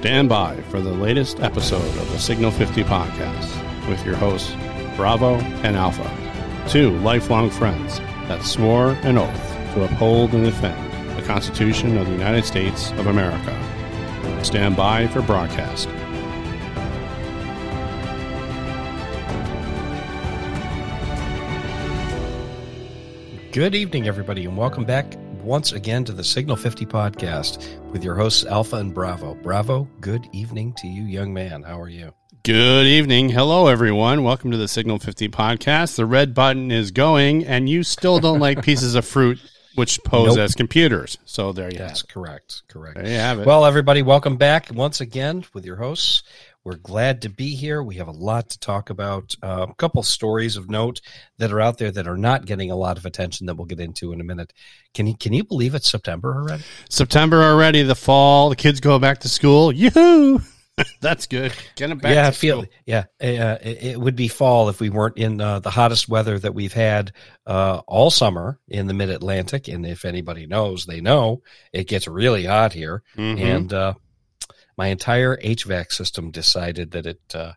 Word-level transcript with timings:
Stand 0.00 0.30
by 0.30 0.58
for 0.70 0.80
the 0.80 0.94
latest 0.94 1.40
episode 1.40 1.94
of 1.98 2.10
the 2.10 2.18
Signal 2.18 2.50
50 2.50 2.84
podcast 2.84 3.86
with 3.86 4.02
your 4.06 4.16
hosts, 4.16 4.50
Bravo 4.96 5.34
and 5.62 5.76
Alpha, 5.76 6.10
two 6.70 6.96
lifelong 7.00 7.50
friends 7.50 7.98
that 8.26 8.42
swore 8.42 8.92
an 9.02 9.18
oath 9.18 9.74
to 9.74 9.84
uphold 9.84 10.32
and 10.32 10.42
defend 10.42 11.18
the 11.18 11.22
Constitution 11.26 11.98
of 11.98 12.06
the 12.06 12.12
United 12.12 12.46
States 12.46 12.92
of 12.92 13.08
America. 13.08 13.54
Stand 14.42 14.74
by 14.74 15.06
for 15.08 15.20
broadcast. 15.20 15.86
Good 23.52 23.74
evening, 23.74 24.08
everybody, 24.08 24.46
and 24.46 24.56
welcome 24.56 24.86
back 24.86 25.14
once 25.42 25.72
again 25.72 26.04
to 26.04 26.12
the 26.12 26.24
Signal 26.24 26.56
50 26.56 26.86
podcast 26.86 27.66
with 27.92 28.04
your 28.04 28.14
hosts, 28.14 28.44
Alpha 28.44 28.76
and 28.76 28.92
Bravo. 28.94 29.34
Bravo, 29.36 29.88
good 30.00 30.28
evening 30.32 30.72
to 30.78 30.86
you, 30.86 31.02
young 31.04 31.32
man. 31.32 31.62
How 31.62 31.80
are 31.80 31.88
you? 31.88 32.12
Good 32.42 32.86
evening. 32.86 33.28
Hello, 33.28 33.66
everyone. 33.66 34.22
Welcome 34.22 34.50
to 34.50 34.56
the 34.56 34.68
Signal 34.68 34.98
50 34.98 35.28
podcast. 35.28 35.96
The 35.96 36.06
red 36.06 36.34
button 36.34 36.70
is 36.70 36.90
going, 36.90 37.44
and 37.46 37.68
you 37.68 37.82
still 37.82 38.18
don't 38.20 38.40
like 38.40 38.62
pieces 38.64 38.94
of 38.94 39.04
fruit 39.04 39.38
which 39.76 40.02
pose 40.04 40.34
Nope. 40.34 40.38
as 40.38 40.54
computers. 40.54 41.16
So 41.24 41.52
there 41.52 41.70
you 41.70 41.78
have 41.78 41.88
That's 41.88 42.02
it. 42.02 42.08
correct. 42.08 42.62
Correct. 42.68 42.96
There 42.96 43.06
you 43.06 43.14
have 43.18 43.38
it. 43.38 43.46
Well, 43.46 43.64
everybody, 43.64 44.02
welcome 44.02 44.36
back 44.36 44.68
once 44.74 45.00
again 45.00 45.44
with 45.54 45.64
your 45.64 45.76
hosts. 45.76 46.22
We're 46.64 46.76
glad 46.76 47.22
to 47.22 47.30
be 47.30 47.54
here. 47.54 47.82
We 47.82 47.96
have 47.96 48.08
a 48.08 48.12
lot 48.12 48.50
to 48.50 48.58
talk 48.58 48.90
about. 48.90 49.34
Uh, 49.42 49.66
a 49.70 49.74
couple 49.76 50.02
stories 50.02 50.56
of 50.56 50.68
note 50.68 51.00
that 51.38 51.52
are 51.52 51.60
out 51.60 51.78
there 51.78 51.90
that 51.90 52.06
are 52.06 52.18
not 52.18 52.44
getting 52.44 52.70
a 52.70 52.76
lot 52.76 52.98
of 52.98 53.06
attention 53.06 53.46
that 53.46 53.54
we'll 53.54 53.66
get 53.66 53.80
into 53.80 54.12
in 54.12 54.20
a 54.20 54.24
minute. 54.24 54.52
Can 54.92 55.06
you 55.06 55.16
can 55.16 55.32
you 55.32 55.42
believe 55.44 55.74
it's 55.74 55.90
September 55.90 56.34
already? 56.34 56.62
September 56.90 57.42
already, 57.42 57.82
the 57.82 57.94
fall, 57.94 58.50
the 58.50 58.56
kids 58.56 58.80
go 58.80 58.98
back 58.98 59.20
to 59.20 59.28
school. 59.28 59.72
Yoo-hoo! 59.72 60.42
That's 61.00 61.26
good. 61.26 61.52
Get 61.76 61.88
them 61.88 61.98
back 61.98 62.14
yeah, 62.14 62.30
to 62.30 62.36
feel 62.36 62.62
school. 62.62 62.72
yeah. 62.86 63.04
Uh, 63.20 63.58
it, 63.62 63.82
it 63.82 64.00
would 64.00 64.16
be 64.16 64.28
fall 64.28 64.68
if 64.68 64.80
we 64.80 64.90
weren't 64.90 65.16
in 65.18 65.40
uh, 65.40 65.60
the 65.60 65.70
hottest 65.70 66.08
weather 66.08 66.38
that 66.38 66.54
we've 66.54 66.72
had 66.72 67.12
uh, 67.46 67.80
all 67.86 68.10
summer 68.10 68.58
in 68.68 68.86
the 68.86 68.94
Mid 68.94 69.10
Atlantic. 69.10 69.68
And 69.68 69.84
if 69.86 70.04
anybody 70.04 70.46
knows, 70.46 70.86
they 70.86 71.00
know 71.00 71.42
it 71.72 71.86
gets 71.88 72.06
really 72.08 72.44
hot 72.44 72.72
here. 72.72 73.02
Mhm. 73.16 73.40
And 73.40 73.72
uh, 73.72 73.94
my 74.80 74.86
entire 74.86 75.36
HVAC 75.36 75.92
system 75.92 76.30
decided 76.30 76.92
that 76.92 77.04
it 77.04 77.20
uh, 77.34 77.52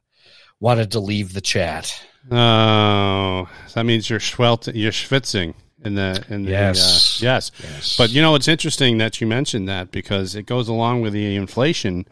wanted 0.60 0.92
to 0.92 1.00
leave 1.00 1.32
the 1.32 1.40
chat. 1.40 1.86
Oh, 2.30 3.48
so 3.68 3.74
that 3.76 3.86
means 3.86 4.10
you're 4.10 4.20
schwelt, 4.20 4.70
you're 4.76 4.92
schwitzing 4.92 5.54
in 5.86 5.96
the 5.96 6.22
in 6.30 6.44
the 6.44 6.52
Yes. 6.52 7.22
uh, 7.22 7.26
yes. 7.26 7.52
Yes, 7.64 7.98
But 7.98 8.10
you 8.10 8.22
know, 8.22 8.36
it's 8.36 8.50
interesting 8.50 8.98
that 8.98 9.22
you 9.22 9.28
mentioned 9.28 9.70
that 9.70 9.90
because 9.92 10.36
it 10.36 10.46
goes 10.46 10.68
along 10.68 11.00
with 11.00 11.14
the 11.14 11.38
inflation 11.38 12.06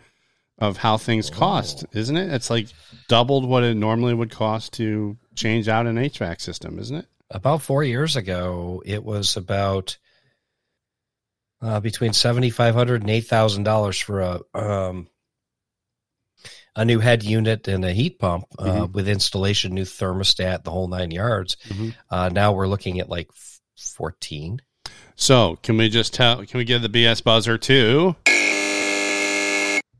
of 0.59 0.77
how 0.77 0.95
things 0.97 1.29
cost, 1.29 1.85
isn't 1.91 2.15
it? 2.15 2.31
It's 2.33 2.49
like 2.49 2.67
doubled 3.09 3.43
what 3.49 3.63
it 3.63 3.75
normally 3.75 4.13
would 4.13 4.31
cost 4.31 4.71
to 4.73 5.17
change 5.35 5.67
out 5.67 5.87
an 5.87 5.97
HVAC 5.97 6.39
system, 6.39 6.79
isn't 6.79 6.95
it? 6.95 7.05
about 7.33 7.61
four 7.61 7.83
years 7.83 8.15
ago, 8.15 8.81
it 8.85 9.03
was 9.03 9.37
about 9.37 9.97
uh, 11.61 11.79
between 11.79 12.13
seventy 12.13 12.49
five 12.49 12.75
hundred 12.75 13.01
and 13.01 13.09
eight 13.09 13.27
thousand 13.27 13.63
dollars 13.63 13.97
for 13.99 14.21
a 14.21 14.39
um, 14.53 15.07
a 16.75 16.85
new 16.85 16.99
head 16.99 17.23
unit 17.23 17.67
and 17.67 17.83
a 17.83 17.91
heat 17.91 18.17
pump 18.19 18.45
uh, 18.57 18.87
with 18.91 19.07
installation, 19.09 19.73
new 19.73 19.83
thermostat, 19.83 20.63
the 20.63 20.71
whole 20.71 20.87
nine 20.87 21.11
yards. 21.11 21.57
Mhm. 21.67 21.93
Uh, 22.09 22.29
now 22.29 22.53
we're 22.53 22.67
looking 22.67 22.99
at 22.99 23.09
like 23.09 23.29
fourteen. 23.77 24.61
So, 25.15 25.57
can 25.61 25.77
we 25.77 25.89
just 25.89 26.13
tell? 26.13 26.45
Can 26.45 26.57
we 26.57 26.63
give 26.63 26.81
the 26.81 26.89
BS 26.89 27.23
buzzer 27.23 27.57
to 27.59 28.15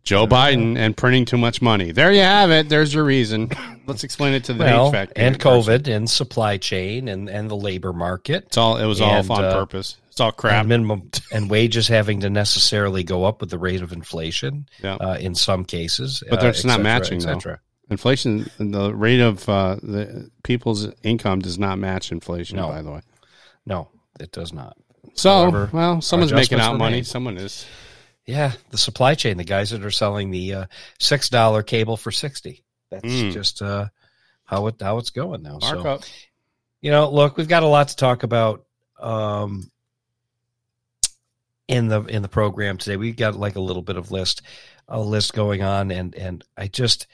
Joe 0.03 0.25
Biden 0.25 0.77
and 0.77 0.97
printing 0.97 1.25
too 1.25 1.37
much 1.37 1.61
money? 1.61 1.91
There 1.91 2.11
you 2.11 2.21
have 2.21 2.49
it. 2.51 2.69
There's 2.69 2.93
your 2.93 3.03
reason. 3.03 3.51
Let's 3.85 4.03
explain 4.03 4.33
it 4.33 4.43
to 4.45 4.53
the 4.53 4.63
Well, 4.63 4.91
HVAC 4.91 5.11
and 5.15 5.39
person. 5.39 5.61
COVID 5.61 5.87
and 5.95 6.09
supply 6.09 6.57
chain 6.57 7.07
and 7.07 7.29
and 7.29 7.49
the 7.51 7.55
labor 7.55 7.93
market. 7.93 8.45
It's 8.47 8.57
all. 8.57 8.77
It 8.77 8.85
was 8.85 8.99
all 9.01 9.11
And, 9.13 9.29
on 9.29 9.43
uh, 9.45 9.53
purpose. 9.53 9.97
It's 10.09 10.19
all 10.19 10.31
crap. 10.31 10.61
And 10.61 10.69
minimum 10.69 11.09
and 11.31 11.49
wages 11.49 11.87
having 11.87 12.21
to 12.21 12.29
necessarily 12.29 13.03
go 13.03 13.23
up 13.25 13.41
with 13.41 13.49
the 13.49 13.59
rate 13.59 13.81
of 13.81 13.91
inflation 13.93 14.67
Yeah. 14.83 14.95
uh, 14.95 15.17
in 15.19 15.35
some 15.35 15.63
cases, 15.65 16.23
But 16.29 16.39
uh, 16.39 16.43
that's 16.43 16.65
not 16.65 16.73
cetera, 16.77 16.83
matching, 16.83 17.17
et 17.19 17.21
cetera. 17.21 17.59
Inflation, 17.89 18.49
the 18.57 18.93
rate 18.93 19.19
of 19.21 19.47
uh, 19.47 19.75
the 19.83 20.29
people's 20.43 20.87
income 21.03 21.39
does 21.39 21.59
not 21.59 21.77
match 21.77 22.11
inflation. 22.11 22.57
No. 22.57 22.67
By 22.69 22.81
the 22.81 22.91
way, 22.91 23.01
No, 23.65 23.89
it 24.19 24.31
does 24.31 24.51
not. 24.53 24.77
so 25.13 25.29
However, 25.29 25.69
well, 25.73 26.01
someone's 26.01 26.33
making 26.33 26.59
out 26.59 26.77
money. 26.77 27.03
Someone 27.03 27.37
is. 27.37 27.65
Yeah, 28.25 28.53
the 28.69 28.77
supply 28.77 29.15
chain, 29.15 29.37
the 29.37 29.43
guys 29.43 29.71
that 29.71 29.83
are 29.83 29.91
selling 29.91 30.31
the 30.31 30.53
uh, 30.53 30.65
six 30.99 31.29
dollar 31.29 31.63
cable 31.63 31.97
for 31.97 32.11
sixty. 32.11 32.63
That's 32.89 33.03
Mm. 33.05 33.31
just 33.33 33.61
uh, 33.61 33.87
how 34.45 34.67
it 34.67 34.75
how 34.81 34.97
it's 34.99 35.09
going 35.09 35.41
now. 35.43 35.59
So 35.59 35.81
you 36.81 36.91
know, 36.91 37.09
look, 37.09 37.37
we've 37.37 37.47
got 37.47 37.63
a 37.63 37.67
lot 37.67 37.87
to 37.89 37.95
talk 37.95 38.23
about 38.23 38.65
um, 38.99 39.71
in 41.67 41.87
the 41.87 42.01
in 42.03 42.21
the 42.21 42.27
program 42.29 42.77
today. 42.77 42.97
We've 42.97 43.15
got 43.15 43.35
like 43.35 43.55
a 43.55 43.61
little 43.61 43.81
bit 43.81 43.97
of 43.97 44.11
list 44.11 44.41
a 44.87 44.99
list 44.99 45.33
going 45.33 45.63
on, 45.63 45.89
and 45.91 46.13
and 46.15 46.43
I 46.57 46.67
just 46.67 47.07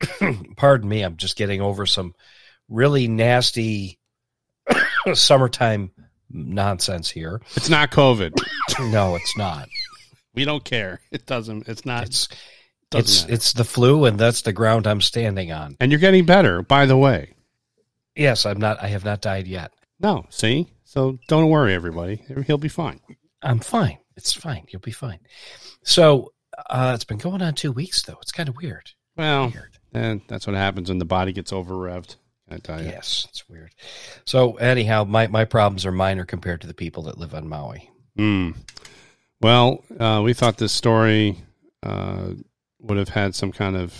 pardon 0.56 0.88
me, 0.88 1.02
I'm 1.02 1.16
just 1.16 1.36
getting 1.36 1.60
over 1.60 1.86
some 1.86 2.14
really 2.68 3.08
nasty 3.08 3.98
summertime 5.14 5.90
nonsense 6.30 7.10
here. 7.10 7.40
It's 7.56 7.68
not 7.70 7.90
COVID. 7.90 8.32
No, 8.90 9.14
it's 9.16 9.36
not. 9.36 9.68
We 10.34 10.44
don't 10.44 10.64
care. 10.64 11.00
It 11.10 11.26
doesn't. 11.26 11.68
It's 11.68 11.84
not. 11.86 12.04
It's 12.04 12.28
doesn't 12.90 13.00
it's 13.04 13.22
matter. 13.22 13.34
it's 13.34 13.52
the 13.54 13.64
flu, 13.64 14.04
and 14.04 14.18
that's 14.18 14.42
the 14.42 14.52
ground 14.52 14.86
I'm 14.86 15.00
standing 15.00 15.52
on. 15.52 15.76
and 15.80 15.90
you're 15.90 16.00
getting 16.00 16.26
better. 16.26 16.62
By 16.62 16.86
the 16.86 16.96
way, 16.96 17.34
Yes, 18.16 18.46
I'm 18.46 18.58
not. 18.60 18.82
I 18.82 18.88
have 18.88 19.04
not 19.04 19.20
died 19.20 19.46
yet. 19.46 19.72
no. 20.00 20.24
See, 20.30 20.68
so 20.84 21.18
don't 21.28 21.48
worry, 21.50 21.74
everybody. 21.74 22.22
He'll 22.46 22.58
be 22.58 22.68
fine. 22.68 23.00
I'm 23.42 23.58
fine. 23.58 23.98
It's 24.16 24.32
fine. 24.32 24.66
You'll 24.70 24.80
be 24.80 24.92
fine. 24.92 25.18
So 25.82 26.32
uh, 26.70 26.92
it's 26.94 27.04
been 27.04 27.18
going 27.18 27.42
on 27.42 27.54
two 27.54 27.72
weeks, 27.72 28.02
though. 28.02 28.18
It's 28.22 28.30
kind 28.32 28.48
of 28.48 28.56
weird. 28.56 28.92
Well, 29.16 29.50
Weird. 29.50 29.78
and 29.92 30.20
that's 30.28 30.46
what 30.46 30.54
happens 30.56 30.88
when 30.88 30.98
the 30.98 31.04
body 31.04 31.32
gets 31.32 31.52
over 31.52 31.74
revved. 31.74 32.16
I 32.50 32.58
tell 32.58 32.80
you. 32.80 32.88
Yes, 32.88 33.26
it's 33.30 33.48
weird. 33.48 33.70
So 34.24 34.54
anyhow, 34.56 35.04
my 35.04 35.26
my 35.26 35.44
problems 35.44 35.84
are 35.86 35.92
minor 35.92 36.24
compared 36.24 36.60
to 36.60 36.66
the 36.66 36.74
people 36.74 37.04
that 37.04 37.18
live 37.18 37.34
on 37.34 37.48
Maui. 37.48 37.90
Hmm. 38.16 38.50
Well, 39.40 39.84
uh, 39.98 40.22
we 40.24 40.32
thought 40.32 40.56
this 40.56 40.72
story 40.72 41.38
uh, 41.82 42.30
would 42.80 42.98
have 42.98 43.10
had 43.10 43.34
some 43.34 43.52
kind 43.52 43.76
of 43.76 43.94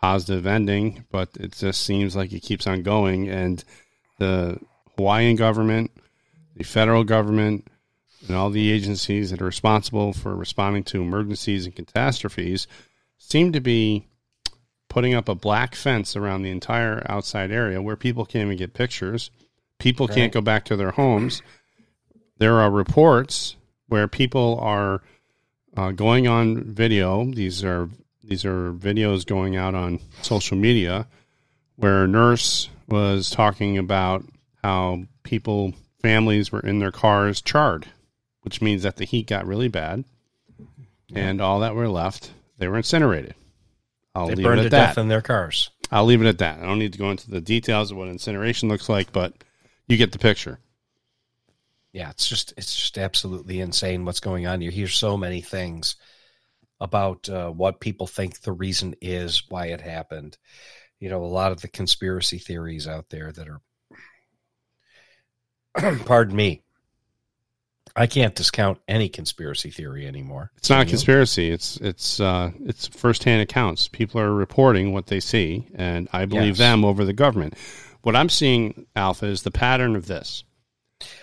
positive 0.00 0.46
ending, 0.46 1.04
but 1.10 1.30
it 1.38 1.52
just 1.52 1.82
seems 1.82 2.16
like 2.16 2.32
it 2.32 2.40
keeps 2.40 2.66
on 2.66 2.82
going. 2.82 3.28
And 3.28 3.62
the 4.18 4.58
Hawaiian 4.96 5.36
government, 5.36 5.92
the 6.56 6.64
federal 6.64 7.04
government, 7.04 7.68
and 8.26 8.36
all 8.36 8.50
the 8.50 8.70
agencies 8.70 9.30
that 9.30 9.42
are 9.42 9.46
responsible 9.46 10.12
for 10.12 10.34
responding 10.34 10.84
to 10.84 11.02
emergencies 11.02 11.66
and 11.66 11.74
catastrophes 11.74 12.66
seem 13.18 13.52
to 13.52 13.60
be 13.60 14.06
putting 14.88 15.14
up 15.14 15.28
a 15.28 15.34
black 15.34 15.74
fence 15.74 16.16
around 16.16 16.42
the 16.42 16.50
entire 16.50 17.04
outside 17.08 17.50
area 17.50 17.80
where 17.80 17.96
people 17.96 18.24
can't 18.26 18.46
even 18.46 18.58
get 18.58 18.74
pictures. 18.74 19.30
People 19.78 20.06
can't 20.06 20.32
go 20.32 20.40
back 20.40 20.64
to 20.66 20.76
their 20.76 20.92
homes. 20.92 21.42
There 22.38 22.60
are 22.60 22.70
reports 22.70 23.56
where 23.92 24.08
people 24.08 24.58
are 24.62 25.02
uh, 25.76 25.90
going 25.90 26.26
on 26.26 26.64
video. 26.64 27.26
These 27.26 27.62
are 27.62 27.90
these 28.24 28.44
are 28.46 28.72
videos 28.72 29.26
going 29.26 29.54
out 29.54 29.74
on 29.74 30.00
social 30.22 30.56
media 30.56 31.06
where 31.76 32.04
a 32.04 32.08
nurse 32.08 32.70
was 32.88 33.28
talking 33.28 33.76
about 33.76 34.24
how 34.64 35.02
people 35.24 35.74
families 36.00 36.50
were 36.50 36.60
in 36.60 36.78
their 36.78 36.90
cars 36.90 37.42
charred, 37.42 37.86
which 38.40 38.62
means 38.62 38.82
that 38.82 38.96
the 38.96 39.04
heat 39.04 39.26
got 39.26 39.46
really 39.46 39.68
bad, 39.68 40.04
and 41.14 41.42
all 41.42 41.60
that 41.60 41.74
were 41.74 41.88
left 41.88 42.32
they 42.56 42.68
were 42.68 42.78
incinerated. 42.78 43.34
I'll 44.14 44.28
They 44.28 44.36
leave 44.36 44.44
burned 44.44 44.60
it 44.60 44.64
to 44.64 44.68
that. 44.70 44.86
death 44.88 44.98
in 44.98 45.08
their 45.08 45.20
cars. 45.20 45.68
I'll 45.90 46.06
leave 46.06 46.22
it 46.22 46.28
at 46.28 46.38
that. 46.38 46.60
I 46.60 46.62
don't 46.62 46.78
need 46.78 46.92
to 46.94 46.98
go 46.98 47.10
into 47.10 47.30
the 47.30 47.40
details 47.42 47.90
of 47.90 47.98
what 47.98 48.08
incineration 48.08 48.70
looks 48.70 48.88
like, 48.88 49.12
but 49.12 49.34
you 49.86 49.98
get 49.98 50.12
the 50.12 50.18
picture. 50.18 50.60
Yeah, 51.92 52.10
it's 52.10 52.28
just 52.28 52.54
it's 52.56 52.74
just 52.74 52.98
absolutely 52.98 53.60
insane 53.60 54.04
what's 54.04 54.20
going 54.20 54.46
on. 54.46 54.62
You 54.62 54.70
hear 54.70 54.88
so 54.88 55.16
many 55.16 55.42
things 55.42 55.96
about 56.80 57.28
uh, 57.28 57.50
what 57.50 57.80
people 57.80 58.06
think 58.06 58.40
the 58.40 58.52
reason 58.52 58.94
is 59.00 59.44
why 59.48 59.66
it 59.66 59.80
happened. 59.80 60.38
You 60.98 61.10
know, 61.10 61.22
a 61.22 61.26
lot 61.26 61.52
of 61.52 61.60
the 61.60 61.68
conspiracy 61.68 62.38
theories 62.38 62.88
out 62.88 63.10
there 63.10 63.30
that 63.32 63.48
are, 65.76 65.96
pardon 66.06 66.34
me, 66.34 66.62
I 67.94 68.06
can't 68.06 68.34
discount 68.34 68.78
any 68.88 69.08
conspiracy 69.08 69.70
theory 69.70 70.06
anymore. 70.06 70.50
It's 70.56 70.70
not 70.70 70.86
a 70.86 70.88
conspiracy. 70.88 71.50
It's 71.50 71.76
it's 71.76 72.20
uh, 72.20 72.52
it's 72.64 72.86
firsthand 72.86 73.42
accounts. 73.42 73.88
People 73.88 74.20
are 74.20 74.32
reporting 74.32 74.92
what 74.92 75.08
they 75.08 75.20
see, 75.20 75.68
and 75.74 76.08
I 76.12 76.24
believe 76.24 76.56
Yes. 76.56 76.58
them 76.58 76.84
over 76.84 77.04
the 77.04 77.12
government. 77.12 77.54
What 78.00 78.16
I'm 78.16 78.30
seeing, 78.30 78.86
Alpha, 78.96 79.26
is 79.26 79.42
the 79.42 79.50
pattern 79.50 79.94
of 79.94 80.06
this. 80.06 80.44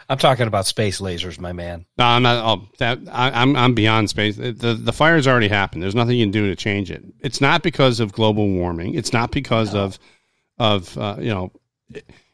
I'm 0.10 0.18
talking 0.18 0.48
about 0.48 0.66
space 0.66 1.00
lasers, 1.00 1.40
my 1.40 1.54
man. 1.54 1.86
No, 1.98 2.06
I'm 2.06 2.24
not. 2.24 2.46
Oh, 2.46 2.68
that 2.80 3.00
I, 3.12 3.30
I'm 3.42 3.56
I'm 3.56 3.74
beyond 3.74 4.10
space. 4.10 4.36
The 4.36 4.78
the 4.80 4.94
fire's 4.94 5.28
already 5.28 5.48
happened. 5.48 5.84
There's 5.84 5.96
nothing 5.96 6.18
you 6.18 6.26
can 6.26 6.32
do 6.32 6.48
to 6.48 6.56
change 6.56 6.92
it. 6.92 7.04
It's 7.20 7.42
not 7.42 7.64
because 7.64 8.00
of 8.00 8.12
global 8.12 8.48
warming. 8.48 8.96
It's 8.96 9.14
not 9.14 9.32
because 9.32 9.74
no. 9.74 9.86
of 9.86 10.00
of 10.58 10.98
uh, 10.98 11.18
you 11.20 11.30
know. 11.30 11.52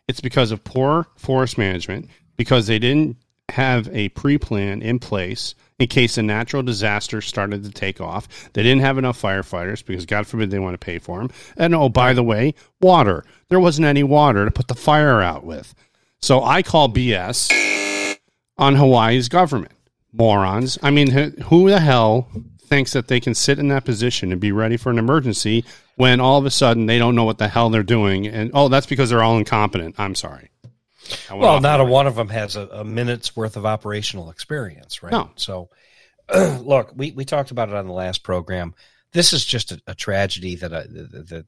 It's 0.07 0.21
because 0.21 0.51
of 0.51 0.63
poor 0.63 1.07
forest 1.17 1.57
management. 1.57 2.09
Because 2.37 2.67
they 2.67 2.79
didn't 2.79 3.17
have 3.49 3.87
a 3.93 4.09
pre 4.09 4.37
plan 4.37 4.81
in 4.81 4.99
place 4.99 5.55
in 5.79 5.87
case 5.87 6.17
a 6.17 6.23
natural 6.23 6.63
disaster 6.63 7.21
started 7.21 7.63
to 7.63 7.71
take 7.71 7.99
off. 7.99 8.27
They 8.53 8.63
didn't 8.63 8.81
have 8.81 8.97
enough 8.97 9.21
firefighters 9.21 9.85
because, 9.85 10.05
God 10.05 10.25
forbid, 10.25 10.49
they 10.49 10.59
want 10.59 10.73
to 10.79 10.85
pay 10.85 10.99
for 10.99 11.19
them. 11.19 11.29
And 11.57 11.75
oh, 11.75 11.89
by 11.89 12.13
the 12.13 12.23
way, 12.23 12.53
water. 12.81 13.25
There 13.49 13.59
wasn't 13.59 13.85
any 13.85 14.03
water 14.03 14.45
to 14.45 14.51
put 14.51 14.67
the 14.67 14.75
fire 14.75 15.21
out 15.21 15.43
with. 15.43 15.75
So 16.21 16.43
I 16.43 16.63
call 16.63 16.89
BS 16.89 18.17
on 18.57 18.75
Hawaii's 18.75 19.29
government. 19.29 19.71
Morons. 20.17 20.79
I 20.81 20.91
mean, 20.91 21.11
who 21.11 21.69
the 21.69 21.79
hell 21.79 22.29
thinks 22.65 22.93
that 22.93 23.07
they 23.07 23.19
can 23.19 23.35
sit 23.35 23.59
in 23.59 23.67
that 23.67 23.85
position 23.85 24.31
and 24.31 24.41
be 24.41 24.51
ready 24.51 24.77
for 24.77 24.89
an 24.89 24.97
emergency 24.97 25.65
when 25.95 26.19
all 26.19 26.39
of 26.39 26.45
a 26.45 26.51
sudden 26.51 26.85
they 26.85 26.97
don't 26.97 27.15
know 27.15 27.25
what 27.25 27.37
the 27.37 27.47
hell 27.47 27.69
they're 27.69 27.83
doing? 27.83 28.27
And 28.27 28.51
oh, 28.53 28.69
that's 28.69 28.85
because 28.85 29.09
they're 29.09 29.23
all 29.23 29.37
incompetent. 29.37 29.95
I'm 29.97 30.15
sorry. 30.15 30.51
Well, 31.31 31.61
not 31.61 31.81
a 31.81 31.83
one 31.83 32.07
of 32.07 32.15
them 32.15 32.29
has 32.29 32.55
a, 32.55 32.67
a, 32.67 32.83
minute's 32.83 33.35
worth 33.35 33.57
of 33.57 33.65
operational 33.65 34.31
experience, 34.31 35.03
right? 35.03 35.11
No. 35.11 35.29
So, 35.35 35.69
look, 36.33 36.93
we, 36.95 37.11
we 37.11 37.25
talked 37.25 37.51
about 37.51 37.69
it 37.69 37.75
on 37.75 37.85
the 37.85 37.93
last 37.93 38.23
program. 38.23 38.73
This 39.11 39.31
is 39.31 39.45
just 39.45 39.71
a, 39.71 39.81
a 39.85 39.93
tragedy 39.93 40.55
that 40.55 40.73
I, 40.73 40.81
that 40.87 41.45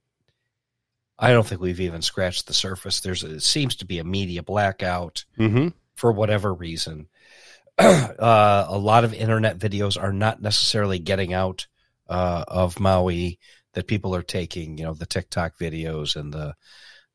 I 1.19 1.31
don't 1.31 1.45
think 1.45 1.61
we've 1.61 1.81
even 1.81 2.01
scratched 2.01 2.47
the 2.47 2.53
surface. 2.53 2.99
There's 3.01 3.23
a, 3.23 3.35
it 3.35 3.43
seems 3.43 3.77
to 3.77 3.85
be 3.85 3.99
a 3.99 4.03
media 4.03 4.43
blackout 4.43 5.25
mm-hmm. 5.37 5.69
for 5.95 6.11
whatever 6.11 6.53
reason. 6.53 7.07
uh, 7.77 8.65
a 8.67 8.77
lot 8.77 9.03
of 9.03 9.13
internet 9.13 9.57
videos 9.57 10.01
are 10.01 10.13
not 10.13 10.41
necessarily 10.41 10.99
getting 10.99 11.33
out 11.33 11.67
uh, 12.09 12.43
of 12.47 12.79
Maui 12.79 13.39
that 13.73 13.87
people 13.87 14.15
are 14.15 14.23
taking. 14.23 14.77
You 14.77 14.85
know, 14.85 14.93
the 14.93 15.05
TikTok 15.05 15.57
videos 15.59 16.15
and 16.15 16.33
the 16.33 16.55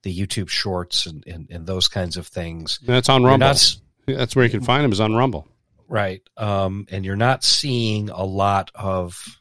the 0.03 0.17
YouTube 0.17 0.49
Shorts 0.49 1.07
and, 1.07 1.25
and, 1.27 1.49
and 1.51 1.67
those 1.67 1.89
kinds 1.89 2.17
of 2.17 2.27
things. 2.27 2.81
That's 2.83 3.09
on 3.09 3.23
Rumble. 3.23 3.47
Not, 3.47 3.77
That's 4.07 4.35
where 4.35 4.45
you 4.45 4.51
can 4.51 4.63
find 4.63 4.85
them 4.85 4.93
is 4.93 5.01
on 5.01 5.15
Rumble. 5.15 5.47
Right. 5.89 6.23
Um, 6.37 6.87
and 6.91 7.05
you're 7.05 7.17
not 7.17 7.45
seeing 7.45 8.11
a 8.11 8.25
lot 8.25 8.71
of 8.75 9.41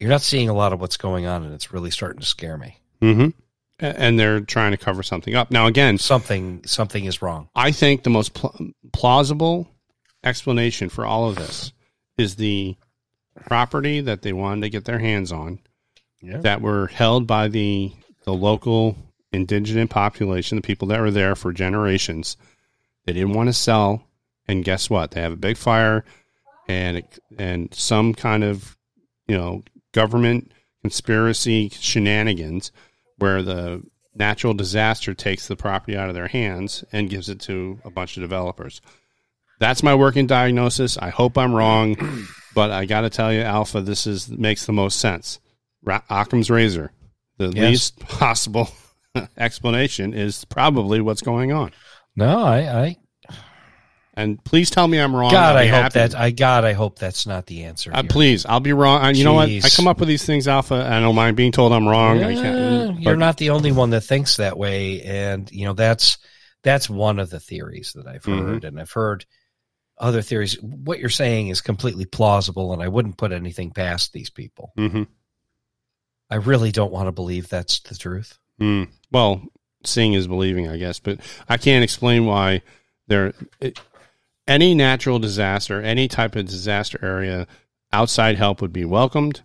you're 0.00 0.10
not 0.10 0.22
seeing 0.22 0.48
a 0.48 0.54
lot 0.54 0.72
of 0.72 0.80
what's 0.80 0.96
going 0.96 1.26
on, 1.26 1.44
and 1.44 1.54
it's 1.54 1.72
really 1.72 1.90
starting 1.90 2.20
to 2.20 2.26
scare 2.26 2.56
me. 2.56 2.78
Mm-hmm. 3.02 3.28
And 3.80 4.18
they're 4.18 4.40
trying 4.40 4.72
to 4.72 4.76
cover 4.76 5.02
something 5.02 5.36
up. 5.36 5.50
Now, 5.50 5.66
again, 5.66 5.98
something 5.98 6.62
something 6.66 7.04
is 7.04 7.22
wrong. 7.22 7.48
I 7.54 7.70
think 7.70 8.02
the 8.02 8.10
most 8.10 8.34
pl- 8.34 8.72
plausible 8.92 9.68
explanation 10.24 10.88
for 10.88 11.06
all 11.06 11.28
of 11.28 11.36
this 11.36 11.72
is 12.16 12.36
the 12.36 12.76
property 13.46 14.00
that 14.00 14.22
they 14.22 14.32
wanted 14.32 14.62
to 14.62 14.70
get 14.70 14.84
their 14.84 14.98
hands 14.98 15.30
on 15.30 15.60
yeah. 16.20 16.38
that 16.38 16.60
were 16.60 16.88
held 16.88 17.26
by 17.26 17.48
the 17.48 17.92
the 18.24 18.32
local 18.32 18.96
indigenous 19.32 19.88
population, 19.88 20.56
the 20.56 20.62
people 20.62 20.88
that 20.88 21.00
were 21.00 21.10
there 21.10 21.34
for 21.34 21.52
generations. 21.52 22.36
They 23.04 23.12
didn't 23.12 23.32
want 23.32 23.48
to 23.48 23.52
sell, 23.52 24.02
and 24.46 24.64
guess 24.64 24.90
what? 24.90 25.12
They 25.12 25.20
have 25.20 25.32
a 25.32 25.36
big 25.36 25.56
fire, 25.56 26.04
and 26.68 27.02
and 27.38 27.72
some 27.72 28.12
kind 28.12 28.44
of 28.44 28.76
you 29.26 29.36
know 29.36 29.62
government 29.98 30.52
conspiracy 30.82 31.68
shenanigans 31.70 32.70
where 33.16 33.42
the 33.42 33.82
natural 34.14 34.54
disaster 34.54 35.12
takes 35.12 35.48
the 35.48 35.56
property 35.56 35.96
out 35.96 36.08
of 36.08 36.14
their 36.14 36.28
hands 36.28 36.84
and 36.92 37.10
gives 37.10 37.28
it 37.28 37.40
to 37.40 37.80
a 37.84 37.90
bunch 37.90 38.16
of 38.16 38.22
developers. 38.22 38.80
That's 39.58 39.82
my 39.82 39.96
working 39.96 40.28
diagnosis. 40.28 40.96
I 40.96 41.08
hope 41.08 41.36
I'm 41.36 41.52
wrong, 41.52 41.96
but 42.54 42.70
I 42.70 42.84
got 42.84 43.00
to 43.00 43.10
tell 43.10 43.32
you, 43.32 43.40
Alpha, 43.40 43.80
this 43.80 44.06
is 44.06 44.28
makes 44.28 44.66
the 44.66 44.72
most 44.72 45.00
sense. 45.00 45.40
Occam's 45.84 46.48
razor. 46.48 46.92
The 47.38 47.48
yes. 47.48 47.56
least 47.56 47.98
possible 48.20 48.68
explanation 49.36 50.14
is 50.14 50.44
probably 50.44 51.00
what's 51.00 51.22
going 51.22 51.50
on. 51.50 51.72
No, 52.14 52.38
I, 52.38 52.84
I 52.84 52.96
and 54.18 54.42
please 54.42 54.68
tell 54.68 54.88
me 54.88 54.98
I'm 54.98 55.14
wrong. 55.14 55.30
God, 55.30 55.54
I 55.54 55.66
hope 55.66 55.92
that 55.92 56.14
I 56.16 56.32
God, 56.32 56.64
I 56.64 56.72
hope 56.72 56.98
that's 56.98 57.24
not 57.24 57.46
the 57.46 57.64
answer. 57.64 57.92
Uh, 57.94 58.02
please, 58.02 58.44
I'll 58.44 58.58
be 58.58 58.72
wrong. 58.72 59.00
you 59.14 59.22
Jeez. 59.22 59.24
know 59.24 59.34
what? 59.34 59.48
I 59.48 59.68
come 59.70 59.86
up 59.86 60.00
with 60.00 60.08
these 60.08 60.26
things, 60.26 60.48
Alpha. 60.48 60.74
I 60.74 60.98
don't 60.98 61.14
mind 61.14 61.36
being 61.36 61.52
told 61.52 61.72
I'm 61.72 61.86
wrong. 61.86 62.18
Yeah, 62.18 62.92
you're 62.98 63.16
not 63.16 63.36
the 63.36 63.50
only 63.50 63.70
one 63.70 63.90
that 63.90 64.00
thinks 64.00 64.36
that 64.36 64.58
way, 64.58 65.02
and 65.02 65.50
you 65.52 65.66
know 65.66 65.72
that's 65.72 66.18
that's 66.64 66.90
one 66.90 67.20
of 67.20 67.30
the 67.30 67.38
theories 67.38 67.92
that 67.94 68.08
I've 68.08 68.22
mm-hmm. 68.22 68.38
heard, 68.38 68.56
mm-hmm. 68.62 68.66
and 68.66 68.80
I've 68.80 68.90
heard 68.90 69.24
other 69.96 70.20
theories. 70.20 70.60
What 70.60 70.98
you're 70.98 71.10
saying 71.10 71.48
is 71.48 71.60
completely 71.60 72.04
plausible, 72.04 72.72
and 72.72 72.82
I 72.82 72.88
wouldn't 72.88 73.18
put 73.18 73.32
anything 73.32 73.70
past 73.70 74.12
these 74.12 74.30
people. 74.30 74.72
Mm-hmm. 74.76 75.04
I 76.28 76.36
really 76.36 76.72
don't 76.72 76.92
want 76.92 77.06
to 77.06 77.12
believe 77.12 77.48
that's 77.48 77.80
the 77.80 77.94
truth. 77.94 78.36
Mm. 78.60 78.88
Well, 79.12 79.42
seeing 79.84 80.14
is 80.14 80.26
believing, 80.26 80.68
I 80.68 80.76
guess, 80.76 80.98
but 80.98 81.20
I 81.48 81.56
can't 81.56 81.84
explain 81.84 82.26
why 82.26 82.62
there. 83.06 83.32
It, 83.60 83.80
any 84.48 84.74
natural 84.74 85.20
disaster, 85.20 85.80
any 85.80 86.08
type 86.08 86.34
of 86.34 86.46
disaster 86.46 86.98
area, 87.02 87.46
outside 87.92 88.36
help 88.36 88.60
would 88.60 88.72
be 88.72 88.84
welcomed. 88.84 89.42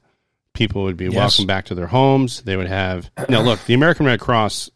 People 0.54 0.84
would 0.84 0.98
be 0.98 1.06
yes. 1.06 1.16
welcomed 1.16 1.48
back 1.48 1.66
to 1.66 1.76
their 1.76 1.88
homes. 1.88 2.42
They 2.42 2.58
would 2.58 2.68
have 2.68 3.12
now. 3.30 3.42
Look, 3.42 3.64
the 3.66 3.74
American 3.74 4.06
Red 4.06 4.20
Cross, 4.20 4.72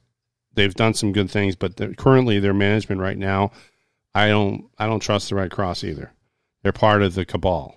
they've 0.53 0.73
done 0.73 0.93
some 0.93 1.13
good 1.13 1.31
things, 1.31 1.55
but 1.55 1.97
currently 1.97 2.39
their 2.39 2.53
management 2.53 3.01
right 3.01 3.17
now, 3.17 3.51
I 4.13 4.27
don't, 4.27 4.65
I 4.77 4.85
don't 4.85 4.99
trust 4.99 5.29
the 5.29 5.35
Red 5.35 5.51
Cross 5.51 5.83
either. 5.83 6.11
They're 6.61 6.71
part 6.71 7.01
of 7.01 7.15
the 7.15 7.25
cabal. 7.25 7.75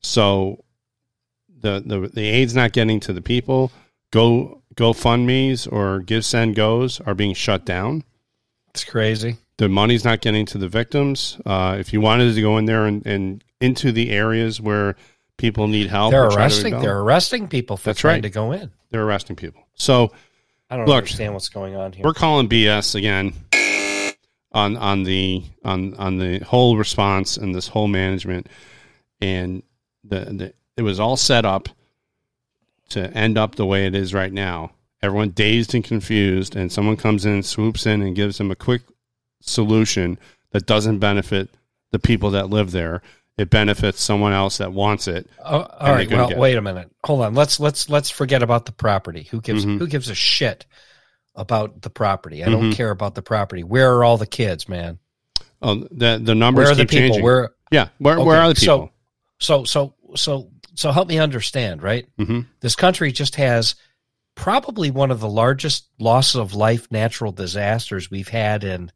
So 0.00 0.64
the 1.60 1.82
the 1.84 2.10
the 2.12 2.28
aid's 2.28 2.54
not 2.54 2.72
getting 2.72 3.00
to 3.00 3.12
the 3.12 3.22
people. 3.22 3.72
Go 4.10 4.62
GoFundmes 4.74 5.70
or 5.72 6.02
GiveSendGos 6.02 7.06
are 7.06 7.14
being 7.14 7.34
shut 7.34 7.64
down. 7.64 8.04
It's 8.70 8.84
crazy. 8.84 9.38
The 9.58 9.68
money's 9.68 10.04
not 10.04 10.20
getting 10.20 10.44
to 10.46 10.58
the 10.58 10.68
victims. 10.68 11.40
Uh, 11.46 11.76
if 11.78 11.92
you 11.92 12.00
wanted 12.00 12.34
to 12.34 12.40
go 12.42 12.58
in 12.58 12.66
there 12.66 12.84
and, 12.86 13.06
and 13.06 13.44
into 13.60 13.90
the 13.90 14.10
areas 14.10 14.60
where 14.60 14.96
people 15.38 15.66
need 15.66 15.88
help, 15.88 16.10
they're 16.10 16.26
arresting. 16.26 16.78
They're 16.78 17.00
arresting 17.00 17.48
people 17.48 17.76
for 17.76 17.90
That's 17.90 18.00
trying 18.00 18.16
right. 18.16 18.22
to 18.22 18.30
go 18.30 18.52
in. 18.52 18.70
They're 18.90 19.04
arresting 19.04 19.36
people. 19.36 19.66
So 19.74 20.12
I 20.68 20.76
don't 20.76 20.86
look, 20.86 20.96
understand 20.96 21.32
what's 21.32 21.48
going 21.48 21.74
on 21.74 21.92
here. 21.92 22.04
We're 22.04 22.14
calling 22.14 22.48
BS 22.48 22.94
again 22.94 23.32
on 24.52 24.76
on 24.76 25.04
the 25.04 25.44
on 25.64 25.94
on 25.94 26.18
the 26.18 26.38
whole 26.40 26.76
response 26.76 27.36
and 27.36 27.54
this 27.54 27.68
whole 27.68 27.88
management 27.88 28.48
and 29.20 29.62
the 30.04 30.20
the 30.20 30.54
it 30.76 30.82
was 30.82 31.00
all 31.00 31.16
set 31.16 31.44
up 31.44 31.68
to 32.90 33.10
end 33.12 33.38
up 33.38 33.54
the 33.54 33.66
way 33.66 33.86
it 33.86 33.94
is 33.94 34.14
right 34.14 34.32
now. 34.32 34.72
Everyone 35.02 35.30
dazed 35.30 35.74
and 35.74 35.84
confused, 35.84 36.56
and 36.56 36.70
someone 36.72 36.96
comes 36.96 37.26
in, 37.26 37.42
swoops 37.42 37.86
in, 37.86 38.02
and 38.02 38.16
gives 38.16 38.38
them 38.38 38.50
a 38.50 38.56
quick 38.56 38.82
solution 39.46 40.18
that 40.50 40.66
doesn't 40.66 40.98
benefit 40.98 41.50
the 41.92 41.98
people 41.98 42.30
that 42.32 42.50
live 42.50 42.70
there. 42.72 43.02
It 43.38 43.50
benefits 43.50 44.02
someone 44.02 44.32
else 44.32 44.58
that 44.58 44.72
wants 44.72 45.08
it. 45.08 45.28
Oh, 45.44 45.62
all 45.62 45.92
right. 45.92 46.10
Well, 46.10 46.38
wait 46.38 46.56
a 46.56 46.62
minute. 46.62 46.90
Hold 47.04 47.22
on. 47.22 47.34
Let's 47.34 47.60
let's 47.60 47.90
let's 47.90 48.08
forget 48.08 48.42
about 48.42 48.64
the 48.64 48.72
property. 48.72 49.24
Who 49.30 49.42
gives 49.42 49.66
mm-hmm. 49.66 49.78
who 49.78 49.86
gives 49.86 50.08
a 50.08 50.14
shit 50.14 50.64
about 51.34 51.82
the 51.82 51.90
property? 51.90 52.42
I 52.42 52.48
mm-hmm. 52.48 52.60
don't 52.60 52.72
care 52.72 52.90
about 52.90 53.14
the 53.14 53.22
property. 53.22 53.62
Where 53.62 53.94
are 53.94 54.04
all 54.04 54.16
the 54.16 54.26
kids, 54.26 54.68
man? 54.68 54.98
Oh, 55.60 55.86
the 55.90 56.18
the 56.22 56.34
numbers 56.34 56.64
where 56.64 56.72
are 56.72 56.76
the 56.76 56.86
people? 56.86 57.08
Changing. 57.08 57.24
Where? 57.24 57.50
Yeah. 57.70 57.88
Where 57.98 58.14
okay, 58.14 58.24
where 58.24 58.40
are 58.40 58.48
the 58.48 58.54
people? 58.54 58.90
So 59.38 59.64
so 59.64 59.64
so 59.64 59.94
so 60.14 60.50
so 60.74 60.90
help 60.90 61.08
me 61.08 61.18
understand, 61.18 61.82
right? 61.82 62.06
Mm-hmm. 62.18 62.40
This 62.60 62.74
country 62.74 63.12
just 63.12 63.36
has 63.36 63.74
probably 64.34 64.90
one 64.90 65.10
of 65.10 65.20
the 65.20 65.28
largest 65.28 65.88
loss 65.98 66.34
of 66.34 66.54
life 66.54 66.90
natural 66.90 67.32
disasters 67.32 68.10
we've 68.10 68.28
had 68.28 68.64
in, 68.64 68.92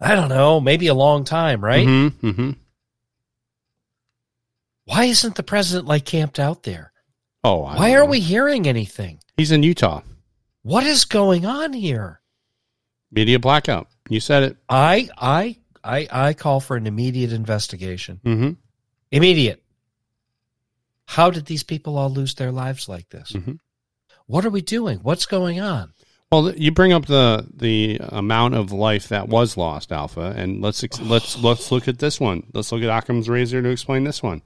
I 0.00 0.14
don't 0.14 0.28
know, 0.28 0.60
maybe 0.60 0.88
a 0.88 0.94
long 0.94 1.24
time, 1.24 1.64
right? 1.64 1.86
Mm-hmm. 1.86 2.26
Mm-hmm. 2.26 2.50
Why 4.86 5.04
isn't 5.04 5.36
the 5.36 5.42
president 5.42 5.86
like 5.86 6.04
camped 6.04 6.38
out 6.38 6.62
there? 6.62 6.92
Oh, 7.42 7.58
why 7.60 7.94
aren't 7.94 8.10
we 8.10 8.20
hearing 8.20 8.66
anything? 8.66 9.20
He's 9.36 9.50
in 9.50 9.62
Utah. 9.62 10.02
What 10.62 10.84
is 10.84 11.04
going 11.04 11.44
on 11.44 11.72
here? 11.72 12.20
Media 13.10 13.38
blackout. 13.38 13.88
You 14.08 14.20
said 14.20 14.42
it. 14.42 14.56
I 14.68 15.08
I 15.16 15.56
I 15.82 16.08
I 16.10 16.34
call 16.34 16.60
for 16.60 16.76
an 16.76 16.86
immediate 16.86 17.32
investigation. 17.32 18.20
Mm-hmm. 18.24 18.50
Immediate. 19.10 19.62
How 21.06 21.30
did 21.30 21.46
these 21.46 21.62
people 21.62 21.98
all 21.98 22.10
lose 22.10 22.34
their 22.34 22.50
lives 22.50 22.88
like 22.88 23.08
this? 23.10 23.32
Mm-hmm. 23.32 23.54
What 24.26 24.46
are 24.46 24.50
we 24.50 24.62
doing? 24.62 24.98
What's 25.00 25.26
going 25.26 25.60
on? 25.60 25.92
Well, 26.32 26.54
you 26.54 26.72
bring 26.72 26.92
up 26.92 27.06
the 27.06 27.46
the 27.54 28.00
amount 28.08 28.54
of 28.54 28.72
life 28.72 29.08
that 29.08 29.28
was 29.28 29.56
lost, 29.56 29.92
Alpha, 29.92 30.34
and 30.36 30.60
let's 30.60 30.82
let's 31.00 31.38
let's 31.38 31.70
look 31.70 31.86
at 31.86 31.98
this 31.98 32.18
one. 32.18 32.44
Let's 32.52 32.72
look 32.72 32.82
at 32.82 32.88
Occam's 32.88 33.28
razor 33.28 33.62
to 33.62 33.68
explain 33.68 34.04
this 34.04 34.22
one. 34.22 34.42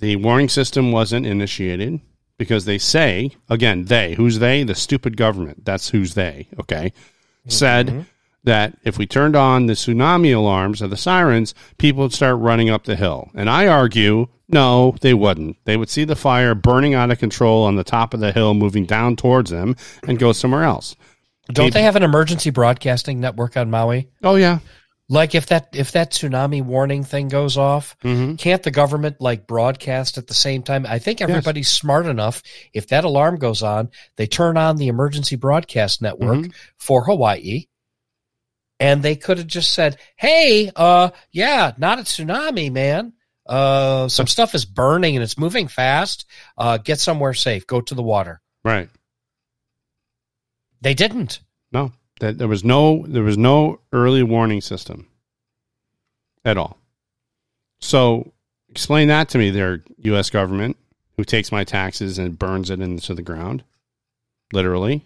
The 0.00 0.16
warning 0.16 0.48
system 0.48 0.92
wasn't 0.92 1.26
initiated 1.26 2.00
because 2.38 2.64
they 2.64 2.78
say 2.78 3.32
again 3.50 3.84
they 3.84 4.14
who's 4.14 4.38
they 4.38 4.62
the 4.62 4.74
stupid 4.74 5.16
government 5.16 5.64
that's 5.64 5.90
who's 5.90 6.14
they 6.14 6.48
okay 6.58 6.92
said 7.48 7.88
mm-hmm. 7.88 8.00
That 8.44 8.76
if 8.84 8.98
we 8.98 9.06
turned 9.06 9.36
on 9.36 9.66
the 9.66 9.72
tsunami 9.74 10.34
alarms 10.34 10.80
or 10.80 10.88
the 10.88 10.96
sirens, 10.96 11.54
people 11.76 12.02
would 12.02 12.12
start 12.14 12.38
running 12.38 12.70
up 12.70 12.84
the 12.84 12.96
hill. 12.96 13.30
And 13.34 13.50
I 13.50 13.66
argue, 13.66 14.28
no, 14.48 14.94
they 15.00 15.12
wouldn't. 15.12 15.56
They 15.64 15.76
would 15.76 15.90
see 15.90 16.04
the 16.04 16.16
fire 16.16 16.54
burning 16.54 16.94
out 16.94 17.10
of 17.10 17.18
control 17.18 17.64
on 17.64 17.76
the 17.76 17.84
top 17.84 18.14
of 18.14 18.20
the 18.20 18.32
hill, 18.32 18.54
moving 18.54 18.86
down 18.86 19.16
towards 19.16 19.50
them, 19.50 19.76
and 20.06 20.18
go 20.18 20.32
somewhere 20.32 20.64
else. 20.64 20.96
Don't 21.52 21.66
Maybe- 21.66 21.74
they 21.74 21.82
have 21.82 21.96
an 21.96 22.02
emergency 22.02 22.50
broadcasting 22.50 23.20
network 23.20 23.56
on 23.56 23.70
Maui? 23.70 24.08
Oh 24.22 24.36
yeah, 24.36 24.58
Like 25.08 25.34
if 25.34 25.46
that 25.46 25.68
if 25.72 25.92
that 25.92 26.12
tsunami 26.12 26.62
warning 26.62 27.02
thing 27.04 27.28
goes 27.28 27.56
off, 27.56 27.96
mm-hmm. 28.04 28.34
can't 28.36 28.62
the 28.62 28.70
government 28.70 29.16
like 29.20 29.46
broadcast 29.46 30.18
at 30.18 30.26
the 30.26 30.34
same 30.34 30.62
time? 30.62 30.84
I 30.86 30.98
think 30.98 31.20
everybody's 31.22 31.68
smart 31.70 32.04
enough. 32.06 32.42
If 32.74 32.88
that 32.88 33.04
alarm 33.04 33.36
goes 33.36 33.62
on, 33.62 33.88
they 34.16 34.26
turn 34.26 34.58
on 34.58 34.76
the 34.76 34.88
emergency 34.88 35.36
broadcast 35.36 36.02
network 36.02 36.38
Mhm. 36.40 36.52
for 36.78 37.04
Hawaii. 37.04 37.64
And 38.80 39.02
they 39.02 39.16
could 39.16 39.38
have 39.38 39.46
just 39.46 39.72
said, 39.72 39.98
"Hey, 40.16 40.70
uh 40.74 41.10
yeah, 41.32 41.72
not 41.78 41.98
a 41.98 42.02
tsunami, 42.02 42.70
man. 42.72 43.12
Uh 43.46 44.08
some 44.08 44.26
stuff 44.26 44.54
is 44.54 44.64
burning 44.64 45.16
and 45.16 45.22
it's 45.22 45.38
moving 45.38 45.68
fast. 45.68 46.26
Uh 46.56 46.78
get 46.78 47.00
somewhere 47.00 47.34
safe. 47.34 47.66
Go 47.66 47.80
to 47.80 47.94
the 47.94 48.02
water." 48.02 48.40
right. 48.64 48.88
They 50.80 50.94
didn't. 50.94 51.40
No, 51.72 51.92
that 52.20 52.38
there 52.38 52.48
was 52.48 52.64
no 52.64 53.04
there 53.08 53.22
was 53.24 53.36
no 53.38 53.80
early 53.92 54.22
warning 54.22 54.60
system 54.60 55.08
at 56.44 56.56
all. 56.56 56.78
So 57.80 58.32
explain 58.68 59.08
that 59.08 59.28
to 59.30 59.38
me, 59.38 59.50
there, 59.50 59.82
U.S. 59.98 60.30
government, 60.30 60.76
who 61.16 61.24
takes 61.24 61.52
my 61.52 61.64
taxes 61.64 62.18
and 62.18 62.38
burns 62.38 62.70
it 62.70 62.80
into 62.80 63.14
the 63.14 63.22
ground, 63.22 63.64
literally. 64.52 65.04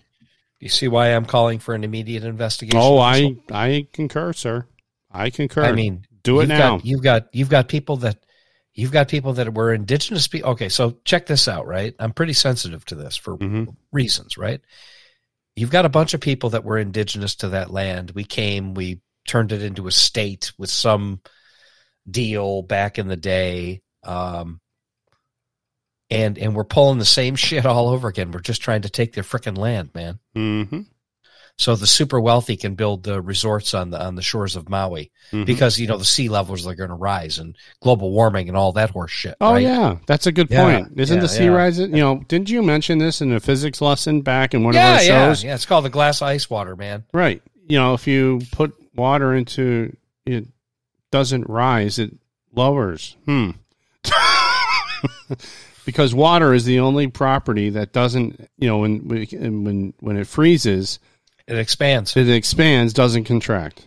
You 0.62 0.68
see 0.68 0.86
why 0.86 1.08
I'm 1.08 1.26
calling 1.26 1.58
for 1.58 1.74
an 1.74 1.82
immediate 1.82 2.22
investigation? 2.22 2.78
Oh, 2.80 2.96
I 2.96 3.34
I 3.50 3.88
concur, 3.92 4.32
sir. 4.32 4.64
I 5.10 5.30
concur. 5.30 5.64
I 5.64 5.72
mean, 5.72 6.06
do 6.22 6.38
it 6.38 6.42
you've 6.42 6.48
now. 6.50 6.76
Got, 6.76 6.86
you've 6.86 7.02
got 7.02 7.28
you've 7.32 7.48
got 7.48 7.66
people 7.66 7.96
that 7.96 8.24
you've 8.72 8.92
got 8.92 9.08
people 9.08 9.32
that 9.32 9.52
were 9.52 9.74
indigenous 9.74 10.28
people. 10.28 10.50
Okay, 10.50 10.68
so 10.68 10.98
check 11.04 11.26
this 11.26 11.48
out, 11.48 11.66
right? 11.66 11.96
I'm 11.98 12.12
pretty 12.12 12.34
sensitive 12.34 12.84
to 12.86 12.94
this 12.94 13.16
for 13.16 13.38
Mhm. 13.38 13.74
reasons, 13.90 14.38
right? 14.38 14.60
You've 15.56 15.72
got 15.72 15.84
a 15.84 15.88
bunch 15.88 16.14
of 16.14 16.20
people 16.20 16.50
that 16.50 16.62
were 16.62 16.78
indigenous 16.78 17.34
to 17.36 17.48
that 17.48 17.72
land. 17.72 18.12
We 18.12 18.22
came, 18.22 18.74
we 18.74 19.00
turned 19.26 19.50
it 19.50 19.64
into 19.64 19.88
a 19.88 19.92
state 19.92 20.52
with 20.58 20.70
some 20.70 21.22
deal 22.08 22.62
back 22.62 23.00
in 23.00 23.08
the 23.08 23.16
day. 23.16 23.82
Um, 24.04 24.60
and 26.12 26.38
and 26.38 26.54
we're 26.54 26.64
pulling 26.64 26.98
the 26.98 27.04
same 27.04 27.34
shit 27.36 27.66
all 27.66 27.88
over 27.88 28.08
again. 28.08 28.30
We're 28.30 28.40
just 28.40 28.62
trying 28.62 28.82
to 28.82 28.90
take 28.90 29.12
their 29.14 29.24
frickin' 29.24 29.56
land, 29.58 29.90
man. 29.94 30.18
Mm-hmm. 30.36 30.80
So 31.58 31.76
the 31.76 31.86
super 31.86 32.18
wealthy 32.18 32.56
can 32.56 32.74
build 32.76 33.02
the 33.04 33.20
resorts 33.20 33.74
on 33.74 33.90
the 33.90 34.02
on 34.02 34.14
the 34.14 34.22
shores 34.22 34.56
of 34.56 34.68
Maui 34.70 35.12
Mhm. 35.32 35.44
because 35.44 35.78
you 35.78 35.86
know 35.86 35.98
the 35.98 36.04
sea 36.04 36.28
levels 36.30 36.66
are 36.66 36.74
going 36.74 36.88
to 36.88 36.96
rise 36.96 37.38
and 37.38 37.54
global 37.82 38.10
warming 38.10 38.48
and 38.48 38.56
all 38.56 38.72
that 38.72 38.90
horse 38.90 39.10
shit. 39.10 39.36
Oh 39.40 39.52
right? 39.52 39.62
yeah, 39.62 39.98
that's 40.06 40.26
a 40.26 40.32
good 40.32 40.48
Yeah, 40.50 40.62
point. 40.64 40.98
Isn't 40.98 41.16
yeah, 41.16 41.22
the 41.22 41.28
sea 41.28 41.44
yeah. 41.44 41.50
rising? 41.50 41.90
You 41.94 42.00
know, 42.02 42.24
didn't 42.26 42.48
you 42.50 42.62
mention 42.62 42.98
this 42.98 43.20
in 43.20 43.32
a 43.32 43.38
physics 43.40 43.80
lesson 43.82 44.22
back 44.22 44.54
in 44.54 44.64
one 44.64 44.74
yeah, 44.74 44.92
of 44.94 44.96
our 44.98 45.02
yeah, 45.04 45.08
shows? 45.28 45.44
yeah. 45.44 45.54
It's 45.54 45.66
called 45.66 45.84
the 45.84 45.90
glass 45.90 46.22
ice 46.22 46.48
water, 46.48 46.74
man. 46.74 47.04
Right. 47.12 47.42
You 47.68 47.78
know, 47.78 47.92
if 47.94 48.06
you 48.06 48.40
put 48.50 48.72
water 48.94 49.34
into 49.34 49.94
it 50.24 50.46
doesn't 51.10 51.48
rise, 51.50 51.98
it 51.98 52.12
lowers. 52.54 53.16
Hmm. 53.26 53.50
because 55.84 56.14
water 56.14 56.54
is 56.54 56.64
the 56.64 56.80
only 56.80 57.08
property 57.08 57.70
that 57.70 57.92
doesn't, 57.92 58.48
you 58.58 58.68
know, 58.68 58.78
when 58.78 59.00
when 59.08 59.94
when 60.00 60.16
it 60.16 60.26
freezes, 60.26 60.98
It 61.46 61.58
expands. 61.58 62.16
it 62.16 62.28
expands, 62.28 62.92
doesn't 62.92 63.24
contract. 63.24 63.86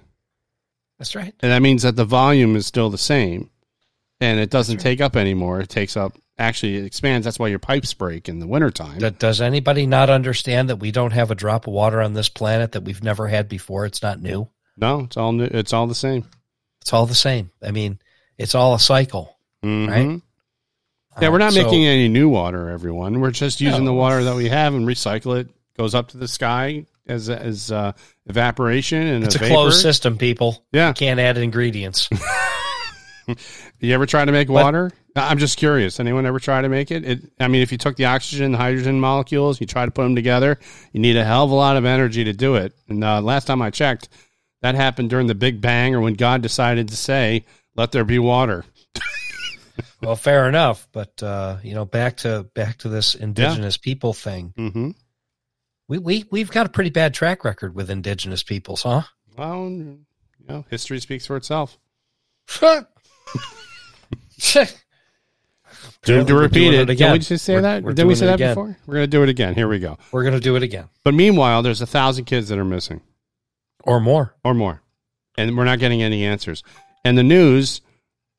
That's 1.00 1.16
right. 1.16 1.34
And 1.42 1.52
that 1.52 1.62
means 1.62 1.84
that 1.84 1.96
the 1.96 2.06
volume 2.06 2.56
is 2.56 2.66
still 2.66 2.90
the 2.90 2.98
same 2.98 3.50
and 4.22 4.40
it 4.40 4.50
doesn't 4.50 4.78
right. 4.78 4.84
take 4.84 5.02
up 5.02 5.16
anymore. 5.16 5.60
It 5.62 5.70
takes 5.70 5.98
up 5.98 6.18
actually 6.38 6.78
it 6.78 6.86
expands. 6.86 7.26
That's 7.26 7.40
why 7.40 7.48
your 7.48 7.60
pipes 7.60 7.94
break 7.94 8.28
in 8.30 8.40
the 8.40 8.48
wintertime. 8.48 9.00
Does 9.20 9.42
anybody 9.42 9.86
not 9.86 10.10
understand 10.10 10.70
that 10.70 10.78
we 10.78 10.92
don't 10.92 11.12
have 11.14 11.32
a 11.32 11.36
drop 11.36 11.68
of 11.68 11.74
water 11.74 12.02
on 12.02 12.14
this 12.14 12.30
planet 12.30 12.74
that 12.74 12.84
we've 12.84 13.04
never 13.04 13.28
had 13.28 13.48
before? 13.50 13.86
It's 13.86 14.02
not 14.02 14.22
new. 14.22 14.48
no, 14.78 15.02
it's 15.02 15.18
all 15.18 15.32
new, 15.32 15.46
it's 15.46 15.72
all 15.74 15.88
the 15.88 15.96
same. 15.96 16.26
It's 16.82 16.94
all 16.94 17.06
the 17.06 17.16
same. 17.16 17.52
I 17.64 17.72
mean, 17.72 18.00
it's 18.38 18.54
all 18.56 18.74
a 18.76 18.80
cycle. 18.80 19.38
Mhm. 19.64 19.88
Right? 19.90 20.22
Yeah, 21.22 21.30
we're 21.30 21.38
not 21.38 21.54
so- 21.54 21.64
making 21.64 21.86
any 21.86 22.08
new 22.10 22.28
water, 22.30 22.70
everyone. 22.70 23.20
We're 23.22 23.32
just 23.32 23.62
using 23.62 23.86
No. 23.86 23.92
the 23.92 23.94
water 23.94 24.24
that 24.26 24.36
we 24.36 24.50
have 24.50 24.74
and 24.74 24.86
recycle 24.88 25.40
it. 25.40 25.50
Goes 25.78 25.94
up 25.96 26.10
to 26.10 26.18
the 26.18 26.28
sky 26.28 26.86
as 27.08 27.30
as 27.30 27.72
uh, 27.72 27.92
evaporation 28.28 29.02
and 29.06 29.24
It's 29.26 29.36
a 29.36 29.40
vapor. 29.40 29.54
closed 29.54 29.82
system, 29.82 30.18
people. 30.18 30.64
Yeah. 30.72 30.90
You 30.90 30.94
can't 30.94 31.20
add 31.20 31.38
ingredients. 31.38 32.10
You 33.80 33.94
ever 33.94 34.06
try 34.06 34.24
to 34.24 34.32
make 34.32 34.50
water? 34.50 34.92
I'm 35.16 35.38
just 35.38 35.58
curious. 35.58 36.00
Anyone 36.00 36.26
ever 36.26 36.40
try 36.40 36.62
to 36.62 36.70
make 36.70 36.92
it? 36.92 37.04
it? 37.04 37.20
I 37.40 37.48
mean, 37.48 37.62
if 37.62 37.72
you 37.72 37.78
took 37.78 37.98
the 37.98 38.06
oxygen, 38.06 38.46
and 38.46 38.56
hydrogen 38.56 39.00
molecules, 39.00 39.60
you 39.60 39.68
try 39.68 39.84
to 39.86 39.92
put 39.92 40.04
them 40.04 40.16
together, 40.16 40.58
you 40.94 41.00
need 41.02 41.18
a 41.18 41.24
hell 41.26 41.44
of 41.44 41.52
a 41.52 41.56
lot 41.56 41.76
of 41.76 41.86
energy 41.86 42.24
to 42.24 42.34
do 42.34 42.56
it. 42.56 42.74
And 42.88 43.04
uh, 43.04 43.22
last 43.22 43.46
time 43.46 43.62
I 43.62 43.70
checked, 43.72 44.10
that 44.62 44.76
happened 44.76 45.10
during 45.10 45.28
the 45.28 45.36
Big 45.36 45.60
Bang, 45.60 45.94
or 45.94 46.02
when 46.02 46.14
God 46.14 46.42
decided 46.42 46.88
to 46.90 46.96
say, 46.96 47.46
"Let 47.76 47.92
there 47.92 48.06
be 48.06 48.18
water." 48.20 48.64
well, 50.06 50.16
fair 50.16 50.48
enough, 50.48 50.88
but 50.92 51.22
uh, 51.24 51.58
you 51.64 51.74
know, 51.74 51.86
back 51.86 52.18
to 52.18 52.44
back 52.54 52.78
to 52.80 52.90
this 52.90 53.16
indigenous 53.16 53.78
people 53.78 54.14
thing. 54.14 54.54
hmm 54.56 54.92
We 55.88 55.98
we 56.00 56.26
we've 56.32 56.52
got 56.52 56.66
a 56.66 56.70
pretty 56.70 56.90
bad 56.92 57.14
track 57.14 57.44
record 57.44 57.76
with 57.76 57.90
indigenous 57.90 58.44
peoples, 58.44 58.84
huh? 58.84 59.02
Well, 59.38 59.70
you 59.70 60.00
know, 60.48 60.66
history 60.70 61.00
speaks 61.00 61.26
for 61.26 61.36
itself. 61.38 61.78
Doomed 66.04 66.28
to 66.28 66.36
repeat 66.36 66.74
it. 66.74 66.90
it 66.90 66.98
Did 66.98 67.12
we 67.12 67.20
just 67.20 67.44
say 67.46 67.54
We're- 67.54 67.62
that? 67.64 67.84
we're 67.84 67.94
Did 67.94 68.06
we 68.06 68.16
say 68.16 68.28
that 68.28 68.36
again. 68.36 68.52
before? 68.52 68.78
We're 68.86 68.94
going 68.96 69.04
to 69.08 69.12
do 69.18 69.24
it 69.24 69.30
again. 69.30 69.56
Here 69.56 69.68
we 69.68 69.80
go. 69.80 69.98
We're 70.12 70.24
gonna 70.24 70.40
do 70.40 70.56
it 70.56 70.64
again 70.64 70.88
But 71.04 71.14
meanwhile, 71.14 71.62
there's 71.64 71.82
a 71.82 71.88
thousand 71.88 72.26
kids 72.26 72.50
that 72.50 72.58
are 72.60 72.66
missing 72.66 73.02
or 73.84 74.00
more. 74.00 74.36
or 74.44 74.54
more, 74.54 74.82
and 75.38 75.56
we're 75.58 75.66
not 75.66 75.80
getting 75.80 76.02
any 76.02 76.24
answers. 76.26 76.64
And 77.04 77.18
the 77.18 77.24
news, 77.24 77.82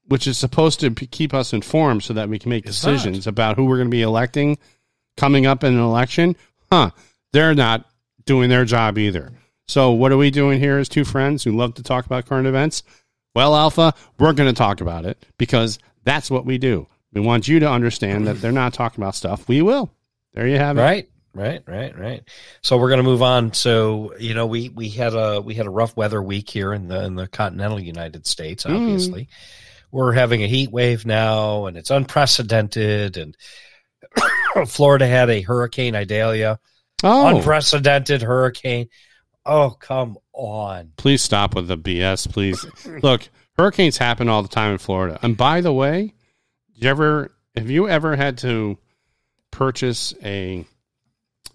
which 0.09 0.27
is 0.27 0.39
supposed 0.39 0.81
to 0.81 0.91
keep 0.91 1.35
us 1.35 1.53
informed 1.53 2.03
so 2.03 2.15
that 2.15 2.29
we 2.29 2.39
can 2.39 2.51
make 2.51 2.67
It's 2.67 2.81
decisions 2.81 3.27
about 3.27 3.57
who 3.57 3.65
we're 3.65 3.77
going 3.77 3.89
to 3.89 3.97
be 3.97 4.03
electing 4.03 4.59
coming 5.17 5.47
up 5.47 5.65
in 5.65 5.75
an 5.75 5.81
election, 5.81 6.37
huh? 6.71 6.91
They're 7.33 7.55
not 7.55 7.87
doing 8.25 8.51
their 8.51 8.65
job 8.65 8.99
either. 8.99 9.33
So 9.69 9.91
what 9.93 10.13
are 10.13 10.17
we 10.17 10.31
doing 10.31 10.61
here 10.61 10.79
as 10.79 10.89
two 10.89 11.05
friends 11.05 11.43
who 11.43 11.57
love 11.57 11.75
to 11.75 11.83
talk 11.83 12.07
about 12.07 12.27
current 12.27 12.47
events? 12.47 12.83
Well, 13.35 13.55
Alpha, 13.55 13.95
we're 14.19 14.33
going 14.33 14.49
to 14.49 14.57
talk 14.57 14.81
about 14.81 15.05
it 15.05 15.25
because 15.39 15.79
that's 16.05 16.31
what 16.31 16.47
we 16.47 16.59
do. 16.59 16.87
We 17.13 17.21
want 17.21 17.49
you 17.49 17.61
to 17.61 17.71
understand 17.71 18.27
that 18.27 18.41
they're 18.41 18.53
not 18.53 18.75
talking 18.75 19.03
about 19.03 19.15
stuff. 19.15 19.49
We 19.49 19.63
will. 19.63 19.91
There 20.35 20.47
you 20.47 20.59
have 20.59 20.77
it. 20.77 20.83
Right, 20.83 21.09
right, 21.35 21.63
right, 21.67 21.99
right. 21.99 22.23
So 22.63 22.77
we're 22.77 22.91
gonna 22.91 23.03
move 23.03 23.23
on. 23.23 23.55
So 23.55 24.15
you 24.19 24.35
know, 24.35 24.47
we 24.47 24.69
we 24.69 24.91
had 24.91 25.15
a 25.15 25.41
we 25.41 25.55
had 25.55 25.65
a 25.65 25.71
rough 25.71 25.97
weather 25.97 26.23
week 26.23 26.51
here 26.51 26.75
in 26.75 26.89
the 26.89 27.05
in 27.05 27.15
the 27.15 27.27
continental 27.27 27.81
United 27.81 28.27
States. 28.27 28.65
Mm. 28.65 29.27
We're 29.91 30.13
having 30.13 30.43
a 30.43 30.49
heat 30.49 30.71
wave 30.71 31.07
now, 31.07 31.67
and 31.67 31.77
it's 31.77 31.91
unprecedented. 31.91 33.17
And 33.17 33.37
Florida 34.67 35.07
had 35.07 35.31
a 35.31 35.41
Hurricane 35.41 35.95
Idalia, 35.95 36.59
Oh, 37.05 37.27
unprecedented 37.37 38.23
hurricane. 38.23 38.89
Oh 39.45 39.71
come 39.79 40.17
on! 40.33 40.93
please 40.97 41.23
stop 41.23 41.55
with 41.55 41.69
the 41.69 41.79
BS, 41.79 42.31
please. 42.33 42.65
Look, 43.03 43.29
hurricanes 43.57 43.97
happen 43.99 44.29
all 44.29 44.43
the 44.43 44.49
time 44.49 44.73
in 44.73 44.79
Florida. 44.79 45.19
And 45.23 45.37
by 45.37 45.61
the 45.61 45.73
way, 45.73 46.15
you 46.75 46.89
ever 46.89 47.33
have 47.57 47.71
you 47.71 47.89
ever 47.89 48.17
had 48.17 48.39
to 48.39 48.79
purchase 49.51 50.15
a 50.25 50.65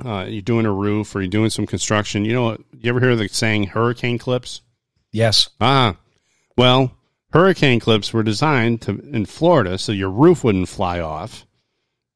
uh, 0.03 0.25
you're 0.27 0.41
doing 0.41 0.65
a 0.65 0.71
roof 0.71 1.13
or 1.15 1.21
you're 1.21 1.29
doing 1.29 1.49
some 1.49 1.65
construction? 1.67 2.23
You 2.25 2.33
know, 2.33 2.43
what- 2.43 2.61
you 2.79 2.89
ever 2.89 2.99
hear 2.99 3.15
the 3.15 3.27
saying 3.27 3.63
hurricane 3.67 4.17
clips? 4.17 4.61
Yes, 5.11 5.49
Ah, 5.59 5.97
well, 6.55 6.91
hurricane 7.33 7.79
clips 7.79 8.13
were 8.13 8.23
designed 8.23 8.81
to 8.81 8.99
in 9.11 9.25
Florida 9.25 9.77
so 9.77 9.91
your 9.91 10.09
roof 10.09 10.43
wouldn't 10.43 10.69
fly 10.69 10.99
off 10.99 11.45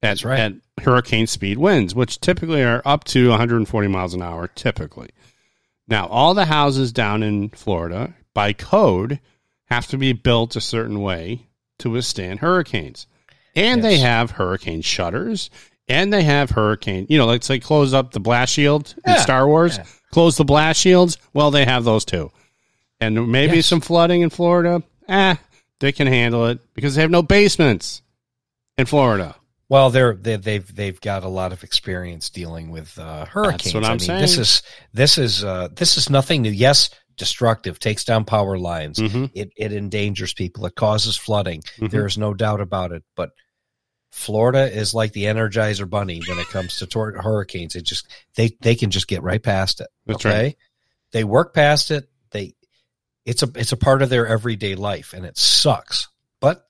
at, 0.02 0.10
That's 0.10 0.26
right. 0.26 0.40
at 0.40 0.54
hurricane 0.84 1.28
speed 1.28 1.58
winds, 1.58 1.96
which 1.96 2.20
typically 2.20 2.64
are 2.64 2.82
up 2.86 3.04
to 3.06 3.30
140 3.30 3.88
miles 3.88 4.14
an 4.14 4.22
hour. 4.22 4.48
Typically, 4.48 5.10
now 5.88 6.08
all 6.08 6.34
the 6.34 6.46
houses 6.46 6.92
down 6.92 7.24
in 7.24 7.50
Florida 7.50 8.14
by 8.34 8.54
code 8.54 9.20
have 9.66 9.88
to 9.88 9.98
be 9.98 10.14
built 10.14 10.56
a 10.56 10.62
certain 10.62 11.02
way 11.02 11.48
to 11.80 11.90
withstand 11.90 12.40
hurricanes, 12.40 13.08
and 13.56 13.84
they 13.84 13.98
have 13.98 14.32
hurricane 14.32 14.82
shutters. 14.82 15.50
And 15.88 16.12
they 16.12 16.24
have 16.24 16.50
hurricane, 16.50 17.06
you 17.10 17.20
know, 17.20 17.28
let's 17.28 17.46
say 17.46 17.60
close 17.60 17.94
up 17.94 18.10
the 18.12 18.20
blast 18.20 18.52
shield 18.54 18.96
in 19.06 19.20
Star 19.20 19.48
Wars, 19.48 19.78
yeah. 19.78 19.86
close 20.10 20.36
the 20.36 20.44
blast 20.44 20.80
shields. 20.82 21.20
Well, 21.32 21.52
they 21.52 21.64
have 21.64 21.84
those 21.84 22.04
too 22.06 22.32
and 23.00 23.32
maybe 23.32 23.58
Yes. 23.58 23.68
some 23.68 23.82
flooding 23.82 24.22
in 24.22 24.32
Florida. 24.32 24.82
Eh, 25.08 25.36
they 25.80 25.92
can 25.92 26.08
handle 26.08 26.48
it 26.48 26.60
because 26.74 26.96
they 26.96 27.02
have 27.02 27.12
no 27.12 27.22
basements 27.22 28.02
in 28.78 28.86
Florida. 28.86 29.36
Well, 29.68 29.90
they're 29.90 30.14
they, 30.14 30.36
they've 30.38 30.76
they've 30.76 31.02
got 31.02 31.24
a 31.24 31.28
lot 31.28 31.52
of 31.52 31.64
experience 31.64 32.30
dealing 32.30 32.70
with 32.70 32.98
uh, 33.00 33.26
hurricanes. 33.26 33.74
what 33.74 33.84
I'm 33.84 33.94
I 33.94 34.08
mean, 34.14 34.22
This 34.22 34.38
is 34.38 34.62
this 34.94 35.18
is 35.18 35.44
uh, 35.44 35.70
this 35.76 35.98
is 35.98 36.10
nothing 36.10 36.44
new. 36.44 36.52
Yes, 36.52 36.92
destructive, 37.18 37.80
takes 37.80 38.04
down 38.04 38.26
power 38.26 38.58
lines. 38.60 39.00
Mhm. 39.00 39.32
It 39.34 39.52
it 39.58 39.74
endangers 39.74 40.34
people. 40.34 40.66
It 40.68 40.76
causes 40.76 41.18
flooding. 41.18 41.64
Mhm. 41.80 41.90
There 41.90 42.06
is 42.06 42.18
no 42.18 42.34
doubt 42.36 42.62
about 42.62 42.92
it. 42.92 43.04
But 43.16 43.32
Florida 44.12 44.72
is 44.72 44.94
like 44.94 45.14
the 45.14 45.24
Energizer 45.26 45.90
Bunny 45.90 46.22
when 46.28 46.38
it 46.40 46.48
comes 46.48 46.78
to 46.78 46.86
tor- 46.86 47.20
hurricanes. 47.22 47.76
It 47.76 47.84
just 47.84 48.08
they 48.36 48.56
they 48.62 48.76
can 48.76 48.92
just 48.92 49.08
get 49.08 49.24
right 49.24 49.42
past 49.42 49.82
it. 49.82 49.88
That's 50.06 50.26
okay, 50.26 50.44
right. 50.44 50.58
they 51.12 51.24
work 51.24 51.54
past 51.54 51.90
it. 51.92 52.08
They 52.32 52.54
it's 53.26 53.44
a 53.44 53.52
it's 53.56 53.72
a 53.72 53.78
part 53.78 54.02
of 54.02 54.10
their 54.10 54.28
everyday 54.28 54.76
life, 54.76 55.14
and 55.14 55.26
it 55.26 55.38
sucks. 55.38 56.08
But 56.42 56.68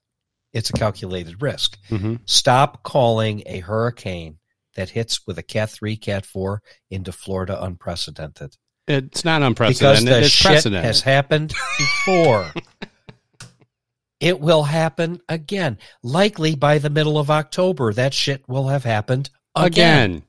it's 0.54 0.70
a 0.70 0.74
calculated 0.74 1.42
risk. 1.42 1.78
Mhm. 1.90 2.20
Stop 2.26 2.84
calling 2.84 3.44
a 3.46 3.60
hurricane 3.60 4.38
that 4.76 4.90
hits 4.90 5.26
with 5.28 5.38
a 5.38 5.44
Cat 5.44 5.70
three, 5.70 5.98
Cat 5.98 6.26
four 6.26 6.62
into 6.90 7.12
Florida 7.12 7.62
unprecedented 7.64 8.56
It's 8.88 9.24
not 9.26 9.40
because 9.40 9.48
unprecedented. 9.82 10.14
the 10.14 10.20
it's 10.20 10.30
shit 10.30 10.52
precedent. 10.52 10.86
has 10.86 11.02
happened 11.02 11.54
before. 11.78 12.52
it 14.20 14.40
will 14.40 14.64
happen 14.64 15.20
again. 15.30 15.78
Likely 16.04 16.56
by 16.56 16.78
the 16.78 16.90
middle 16.90 17.18
of 17.18 17.30
October, 17.30 17.94
that 17.94 18.14
shit 18.14 18.48
will 18.48 18.68
have 18.70 18.84
happened 18.84 19.30
again. 19.56 20.12
again. 20.12 20.24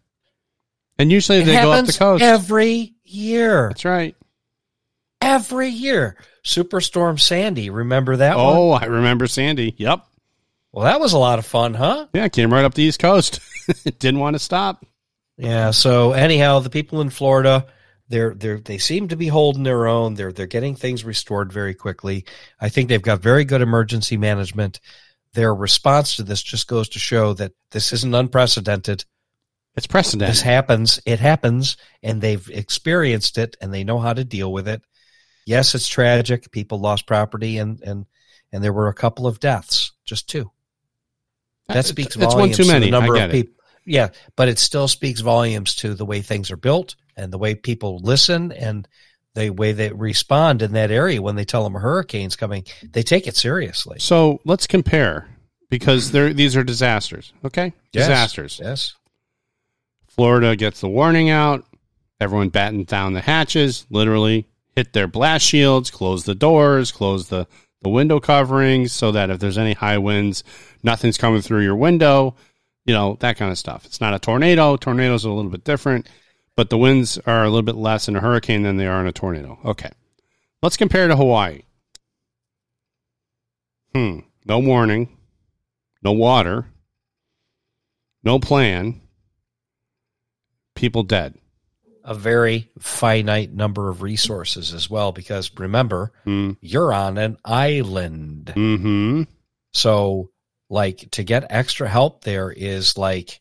And 0.99 1.13
usually 1.13 1.39
It 1.39 1.45
they 1.45 1.53
go 1.61 1.73
up 1.73 1.87
the 1.87 1.93
coast. 1.93 2.23
every 2.23 2.95
year. 3.05 3.69
That's 3.69 3.85
right. 3.85 4.17
Every 5.21 5.69
year. 5.69 6.17
Superstorm 6.45 7.19
Sandy, 7.19 7.71
remember 7.71 8.17
that 8.17 8.37
one? 8.37 8.47
Oh, 8.47 8.71
I 8.71 8.85
remember 8.85 9.27
Sandy. 9.27 9.75
Yep. 9.79 10.07
Well, 10.73 10.85
that 10.85 11.01
was 11.01 11.13
a 11.13 11.19
lot 11.19 11.39
of 11.39 11.47
fun, 11.47 11.75
huh? 11.75 12.07
Yeah, 12.13 12.29
came 12.29 12.53
right 12.53 12.65
up 12.65 12.75
the 12.75 12.83
East 12.83 13.01
Coast. 13.01 13.41
Didn't 13.99 14.21
want 14.21 14.35
to 14.35 14.39
stop. 14.39 14.85
Yeah. 15.37 15.71
So 15.71 16.13
anyhow, 16.13 16.61
the 16.61 16.71
people 16.71 17.01
in 17.01 17.11
Florida, 17.11 17.67
they're 18.09 18.35
they're 18.35 18.61
they 18.61 18.79
seem 18.79 19.09
to 19.09 19.17
be 19.17 19.27
holding 19.27 19.63
their 19.63 19.87
own. 19.87 20.15
They're 20.15 20.33
they're 20.33 20.47
getting 20.47 20.77
things 20.77 21.05
restored 21.05 21.53
very 21.53 21.75
quickly. 21.75 22.25
I 22.61 22.69
think 22.69 22.89
they've 22.89 23.03
got 23.03 23.21
very 23.21 23.45
good 23.45 23.63
emergency 23.63 24.17
management. 24.17 24.81
Their 25.33 25.55
response 25.55 26.17
to 26.17 26.23
this 26.23 26.43
just 26.43 26.69
goes 26.69 26.89
to 26.91 26.99
show 26.99 27.33
that 27.35 27.53
this 27.71 27.93
isn't 27.93 28.15
unprecedented. 28.15 29.05
It's 29.77 29.87
precedent. 29.87 30.31
This 30.31 30.41
happens. 30.41 31.01
It 31.05 31.21
happens, 31.21 31.77
and 32.03 32.21
they've 32.21 32.49
experienced 32.51 33.37
it, 33.37 33.57
and 33.61 33.75
they 33.75 33.85
know 33.85 33.99
how 33.99 34.15
to 34.15 34.25
deal 34.25 34.51
with 34.51 34.69
it. 34.69 34.83
Yes, 35.47 35.75
it's 35.75 35.89
tragic. 35.89 36.51
People 36.51 36.81
lost 36.81 37.07
property, 37.07 37.57
and 37.59 37.81
and 37.81 38.05
and 38.53 38.63
there 38.63 38.73
were 38.73 38.89
a 38.89 38.95
couple 38.95 39.27
of 39.27 39.41
deaths, 39.41 39.93
just 40.05 40.29
two. 40.29 40.51
Uh, 41.69 41.75
that 41.75 41.87
speaks 41.87 42.15
It's 42.17 42.27
one 42.27 42.31
volumes 42.51 42.57
too 42.59 42.67
many. 42.67 42.81
to 42.81 42.85
the 42.87 42.91
number 42.91 43.15
of 43.15 43.21
get 43.21 43.31
it. 43.31 43.33
people. 43.33 43.55
Yeah, 43.87 44.09
but 44.37 44.49
it 44.49 44.59
still 44.59 44.89
speaks 44.89 45.21
volumes 45.21 45.77
to 45.77 45.95
the 45.95 46.05
way 46.05 46.21
things 46.21 46.51
are 46.51 46.57
built 46.57 46.97
and 47.17 47.33
the 47.33 47.39
way 47.39 47.55
people 47.55 47.99
listen 48.01 48.51
and 48.53 48.87
the 49.35 49.51
way 49.51 49.71
they 49.73 49.91
respond 49.93 50.63
in 50.63 50.73
that 50.73 50.91
area 50.91 51.23
when 51.23 51.37
they 51.37 51.45
tell 51.45 51.63
them 51.63 51.77
a 51.77 51.79
hurricane's 51.79 52.35
coming. 52.37 52.65
They 52.83 53.03
take 53.05 53.27
it 53.29 53.37
seriously. 53.37 53.99
So 54.01 54.41
let's 54.45 54.67
compare 54.67 55.29
because 55.71 56.11
they're, 56.11 56.33
these 56.33 56.57
are 56.57 56.65
disasters. 56.65 57.33
Okay, 57.45 57.73
Yes. 57.93 58.09
disasters. 58.09 58.61
Yes. 58.63 58.95
Florida 60.09 60.57
gets 60.57 60.81
the 60.81 60.89
warning 60.89 61.31
out. 61.31 61.65
Everyone 62.21 62.49
batten 62.49 62.85
down 62.85 63.13
the 63.13 63.21
hatches. 63.21 63.87
Literally 63.91 64.49
hit 64.77 64.93
their 64.93 65.09
blast 65.09 65.45
shields, 65.45 65.91
close 65.91 66.25
the 66.25 66.35
doors, 66.35 66.93
close 66.93 67.29
the 67.29 67.49
the 67.83 67.89
window 67.89 68.21
coverings, 68.21 68.93
so 68.93 69.13
that 69.13 69.31
if 69.31 69.39
there's 69.39 69.59
any 69.59 69.73
high 69.73 69.99
winds, 69.99 70.45
nothing's 70.83 71.19
coming 71.19 71.43
through 71.43 71.63
your 71.63 71.77
window. 71.77 72.37
You 72.85 72.95
know 72.95 73.17
that 73.21 73.37
kind 73.37 73.51
of 73.51 73.59
stuff. 73.59 73.85
It's 73.85 74.01
not 74.01 74.15
a 74.15 74.19
tornado. 74.19 74.77
Tornadoes 74.77 75.27
are 75.27 75.31
a 75.31 75.35
little 75.35 75.51
bit 75.51 75.65
different, 75.65 76.09
but 76.55 76.71
the 76.71 76.79
winds 76.79 77.19
are 77.27 77.43
a 77.43 77.49
little 77.49 77.63
bit 77.63 77.77
less 77.77 78.07
in 78.07 78.15
a 78.15 78.21
hurricane 78.21 78.63
than 78.63 78.77
they 78.77 78.87
are 78.87 79.01
in 79.01 79.07
a 79.07 79.13
tornado. 79.13 79.59
Okay, 79.65 79.91
let's 80.63 80.77
compare 80.77 81.09
to 81.09 81.17
Hawaii. 81.17 81.63
Hmm. 83.95 84.21
No 84.45 84.61
warning. 84.61 85.17
No 86.03 86.13
water. 86.13 86.67
No 88.23 88.39
plan. 88.39 89.01
People 90.75 91.03
dead. 91.03 91.35
A 92.09 92.15
very 92.15 92.71
finite 92.79 93.53
number 93.53 93.89
of 93.91 94.01
resources 94.01 94.73
as 94.73 94.89
well, 94.89 95.11
because 95.13 95.51
remember, 95.59 96.13
Hmm. 96.25 96.53
you're 96.61 96.93
on 96.93 97.19
an 97.19 97.37
island. 97.45 98.53
Mm-hmm. 98.57 99.23
So, 99.75 100.31
like, 100.71 101.09
to 101.13 101.25
get 101.25 101.47
extra 101.51 101.89
help 101.89 102.23
there 102.25 102.51
is 102.51 102.97
like, 102.97 103.41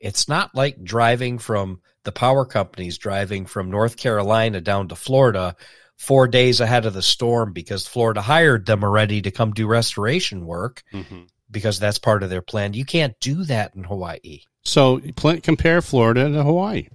it's 0.00 0.28
not 0.28 0.54
like 0.54 0.82
driving 0.82 1.38
from 1.38 1.80
the 2.04 2.12
power 2.12 2.44
companies 2.44 2.98
driving 2.98 3.46
from 3.46 3.70
North 3.70 3.96
Carolina 3.96 4.60
down 4.60 4.88
to 4.88 4.94
Florida 4.96 5.56
four 5.98 6.28
days 6.28 6.60
ahead 6.60 6.86
of 6.86 6.94
the 6.94 7.02
storm 7.02 7.52
because 7.52 7.86
Florida 7.86 8.20
hired 8.20 8.66
them 8.66 8.84
already 8.84 9.22
to 9.22 9.30
come 9.30 9.50
do 9.52 9.66
restoration 9.66 10.46
work 10.46 10.82
Mm-hmm. 10.92 11.22
because 11.50 11.80
that's 11.80 11.98
part 11.98 12.22
of 12.22 12.30
their 12.30 12.42
plan. 12.42 12.74
You 12.74 12.84
can't 12.84 13.18
do 13.20 13.42
that 13.44 13.74
in 13.74 13.82
Hawaii. 13.84 14.40
So 14.62 15.00
pl- 15.16 15.40
compare 15.40 15.80
Florida 15.82 16.30
to 16.30 16.42
Hawaii. 16.44 16.88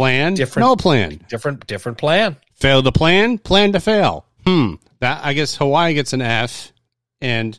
Plan, 0.00 0.34
Different- 0.34 0.66
no 0.68 0.76
plan. 0.76 1.20
Different, 1.28 1.66
different 1.66 1.98
plan. 1.98 2.36
Fail 2.54 2.82
to 2.82 2.92
plan, 2.92 3.38
plan 3.38 3.72
to 3.72 3.80
fail. 3.80 4.24
Hmm. 4.46 4.74
That 5.00 5.24
I 5.24 5.32
guess 5.34 5.54
Hawaii 5.56 5.94
gets 5.94 6.12
an 6.12 6.22
F. 6.22 6.72
And 7.20 7.58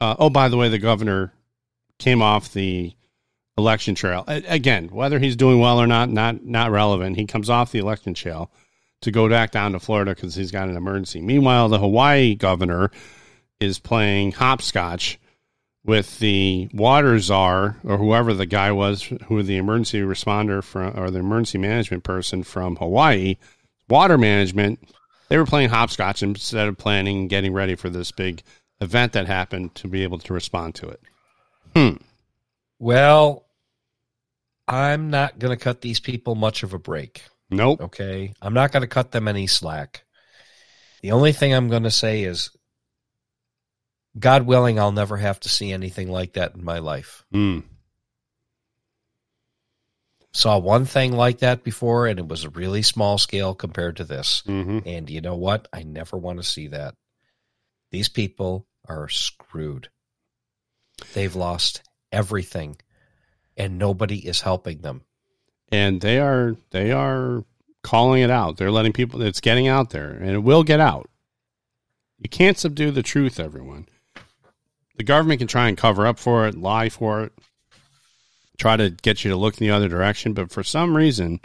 uh, 0.00 0.16
oh, 0.18 0.30
by 0.30 0.48
the 0.48 0.56
way, 0.56 0.68
the 0.68 0.78
governor 0.78 1.32
came 1.98 2.22
off 2.22 2.52
the 2.52 2.92
election 3.56 3.94
trail 3.94 4.24
again. 4.26 4.88
Whether 4.88 5.18
he's 5.18 5.36
doing 5.36 5.58
well 5.60 5.80
or 5.80 5.86
not, 5.86 6.08
not 6.10 6.44
not 6.44 6.70
relevant. 6.70 7.16
He 7.16 7.26
comes 7.26 7.50
off 7.50 7.72
the 7.72 7.78
election 7.80 8.14
trail 8.14 8.50
to 9.02 9.10
go 9.10 9.28
back 9.28 9.50
down 9.52 9.72
to 9.72 9.80
Florida 9.80 10.14
because 10.14 10.34
he's 10.34 10.50
got 10.50 10.68
an 10.68 10.76
emergency. 10.76 11.20
Meanwhile, 11.20 11.68
the 11.68 11.78
Hawaii 11.78 12.34
governor 12.34 12.90
is 13.60 13.78
playing 13.78 14.32
hopscotch 14.32 15.18
with 15.84 16.18
the 16.18 16.68
water 16.72 17.18
czar 17.18 17.76
or 17.84 17.96
whoever 17.96 18.34
the 18.34 18.46
guy 18.46 18.72
was, 18.72 19.02
who 19.26 19.42
the 19.42 19.56
emergency 19.56 20.00
responder 20.00 20.62
from 20.62 20.98
or 20.98 21.10
the 21.10 21.20
emergency 21.20 21.58
management 21.58 22.04
person 22.04 22.42
from 22.42 22.76
Hawaii, 22.76 23.36
water 23.88 24.18
management. 24.18 24.80
They 25.28 25.36
were 25.36 25.46
playing 25.46 25.68
hopscotch 25.68 26.22
instead 26.22 26.68
of 26.68 26.78
planning 26.78 27.18
and 27.20 27.30
getting 27.30 27.52
ready 27.52 27.74
for 27.74 27.90
this 27.90 28.12
big 28.12 28.42
event 28.80 29.12
that 29.12 29.26
happened 29.26 29.74
to 29.76 29.88
be 29.88 30.02
able 30.02 30.18
to 30.18 30.32
respond 30.32 30.74
to 30.76 30.88
it. 30.88 31.00
Hmm. 31.74 31.96
Well, 32.78 33.46
I'm 34.66 35.10
not 35.10 35.38
going 35.38 35.56
to 35.56 35.62
cut 35.62 35.80
these 35.80 36.00
people 36.00 36.34
much 36.34 36.62
of 36.62 36.74
a 36.74 36.78
break. 36.78 37.22
Nope. 37.50 37.80
Okay. 37.80 38.34
I'm 38.40 38.54
not 38.54 38.72
going 38.72 38.82
to 38.82 38.86
cut 38.86 39.10
them 39.10 39.28
any 39.28 39.46
slack. 39.46 40.04
The 41.02 41.12
only 41.12 41.32
thing 41.32 41.54
I'm 41.54 41.68
going 41.68 41.84
to 41.84 41.90
say 41.90 42.24
is, 42.24 42.50
God 44.18 44.46
willing, 44.46 44.78
I'll 44.78 44.92
never 44.92 45.16
have 45.16 45.40
to 45.40 45.48
see 45.48 45.72
anything 45.72 46.10
like 46.10 46.34
that 46.34 46.54
in 46.54 46.64
my 46.64 46.78
life. 46.78 47.24
Hmm. 47.32 47.60
Saw 50.32 50.58
one 50.58 50.84
thing 50.84 51.12
like 51.12 51.38
that 51.38 51.64
before, 51.64 52.06
and 52.06 52.18
it 52.18 52.28
was 52.28 52.44
a 52.44 52.50
really 52.50 52.82
small 52.82 53.18
scale 53.18 53.54
compared 53.54 53.96
to 53.96 54.04
this. 54.04 54.42
hmm 54.46 54.80
And 54.84 55.08
you 55.08 55.20
know 55.20 55.36
what? 55.36 55.68
I 55.72 55.82
never 55.82 56.16
want 56.16 56.38
to 56.38 56.44
see 56.44 56.68
that. 56.68 56.94
These 57.90 58.08
people 58.08 58.66
are 58.86 59.08
screwed. 59.08 59.88
They've 61.14 61.34
lost 61.34 61.82
everything, 62.12 62.76
and 63.56 63.78
nobody 63.78 64.26
is 64.26 64.42
helping 64.42 64.78
them. 64.78 65.02
And 65.70 66.00
they 66.00 66.18
are 66.18 66.56
they 66.70 66.92
are 66.92 67.44
calling 67.82 68.22
it 68.22 68.30
out. 68.30 68.56
They're 68.56 68.70
letting 68.70 68.92
people. 68.92 69.22
It's 69.22 69.40
getting 69.40 69.68
out 69.68 69.90
there, 69.90 70.10
and 70.10 70.30
it 70.30 70.38
will 70.38 70.62
get 70.62 70.80
out. 70.80 71.08
You 72.18 72.28
can't 72.28 72.58
subdue 72.58 72.90
the 72.90 73.02
truth, 73.02 73.38
everyone. 73.38 73.86
The 74.98 75.04
government 75.04 75.38
can 75.38 75.48
try 75.48 75.68
and 75.68 75.76
cover 75.78 76.06
up 76.06 76.18
for 76.18 76.46
it, 76.46 76.56
lie 76.56 76.88
for 76.88 77.22
it, 77.22 77.32
try 78.58 78.76
to 78.76 78.90
get 78.90 79.24
you 79.24 79.30
to 79.30 79.36
look 79.36 79.58
in 79.60 79.66
the 79.66 79.72
other 79.72 79.88
direction, 79.88 80.32
but 80.34 80.50
for 80.50 80.62
some 80.62 80.96
reason, 80.96 81.40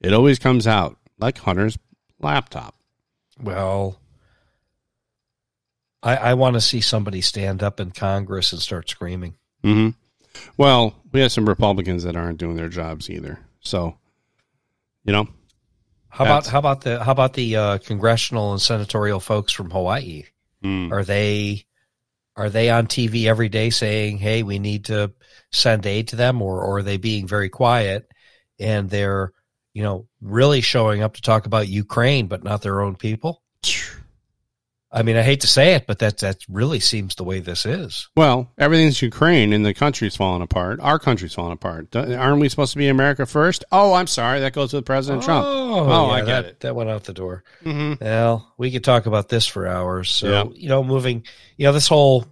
it 0.00 0.12
always 0.12 0.38
comes 0.38 0.66
out 0.66 0.96
like 1.18 1.38
Hunter's 1.38 1.78
laptop. 2.20 2.74
Well, 3.40 4.00
I, 6.02 6.16
I 6.16 6.34
want 6.34 6.54
to 6.54 6.60
see 6.60 6.80
somebody 6.80 7.20
stand 7.20 7.62
up 7.62 7.80
in 7.80 7.90
Congress 7.92 8.52
and 8.52 8.60
start 8.60 8.88
screaming. 8.90 9.34
hmm 9.62 9.90
Well, 10.56 10.94
we 11.12 11.20
have 11.20 11.32
some 11.32 11.48
Republicans 11.48 12.04
that 12.04 12.16
aren't 12.16 12.38
doing 12.38 12.56
their 12.56 12.68
jobs 12.68 13.08
either. 13.10 13.38
So, 13.60 13.96
you 15.04 15.12
know, 15.12 15.28
How 16.08 16.24
about 16.24 16.46
how 16.46 16.58
about 16.58 16.80
the 16.82 17.02
how 17.02 17.12
about 17.12 17.34
the 17.34 17.56
uh, 17.56 17.78
congressional 17.78 18.52
and 18.52 18.60
senatorial 18.60 19.20
folks 19.20 19.52
from 19.52 19.70
Hawaii? 19.70 20.24
mm, 20.64 20.90
Are 20.92 21.04
they 21.04 21.64
are 22.38 22.48
they 22.50 22.70
on 22.70 22.86
TV 22.86 23.26
every 23.26 23.48
day 23.48 23.70
saying, 23.70 24.18
"Hey, 24.18 24.42
we 24.44 24.58
need 24.58 24.86
to 24.86 25.12
send 25.52 25.84
aid 25.86 26.08
to 26.08 26.16
them," 26.16 26.40
or, 26.40 26.62
or 26.62 26.78
are 26.78 26.82
they 26.82 26.96
being 26.96 27.26
very 27.26 27.48
quiet 27.48 28.08
and 28.60 28.88
they're 28.88 29.32
you 29.74 29.82
know 29.82 30.06
really 30.20 30.60
showing 30.60 31.02
up 31.02 31.14
to 31.14 31.22
talk 31.22 31.46
about 31.46 31.68
Ukraine, 31.68 32.28
but 32.28 32.44
not 32.44 32.62
their 32.62 32.80
own 32.80 32.96
people? 32.96 33.42
I 34.90 35.02
mean, 35.02 35.16
I 35.16 35.22
hate 35.22 35.42
to 35.42 35.46
say 35.46 35.74
it, 35.74 35.86
but 35.86 35.98
that 35.98 36.18
that 36.18 36.38
really 36.48 36.80
seems 36.80 37.14
the 37.14 37.24
way 37.24 37.40
this 37.40 37.66
is. 37.66 38.08
Well, 38.16 38.50
everything's 38.56 39.02
Ukraine 39.02 39.52
and 39.52 39.64
the 39.64 39.74
country's 39.74 40.16
falling 40.16 40.40
apart. 40.40 40.80
Our 40.80 40.98
country's 40.98 41.34
falling 41.34 41.52
apart. 41.52 41.94
Aren't 41.94 42.40
we 42.40 42.48
supposed 42.48 42.72
to 42.72 42.78
be 42.78 42.88
America 42.88 43.26
first? 43.26 43.64
Oh, 43.70 43.92
I'm 43.92 44.06
sorry. 44.06 44.40
That 44.40 44.54
goes 44.54 44.72
with 44.72 44.86
President 44.86 45.22
Trump. 45.24 45.44
Oh, 45.46 46.06
I 46.06 46.20
yeah, 46.20 46.24
get 46.24 46.26
that, 46.26 46.44
it. 46.46 46.60
That 46.60 46.74
went 46.74 46.88
out 46.88 47.04
the 47.04 47.12
door. 47.12 47.44
Mm-hmm. 47.64 48.02
Well, 48.02 48.54
we 48.56 48.70
could 48.70 48.82
talk 48.82 49.04
about 49.04 49.28
this 49.28 49.46
for 49.46 49.66
hours. 49.66 50.10
So, 50.10 50.28
Yeah. 50.30 50.44
you 50.54 50.68
know, 50.70 50.82
moving, 50.82 51.24
you 51.58 51.66
know, 51.66 51.72
this 51.74 51.88
whole 51.88 52.24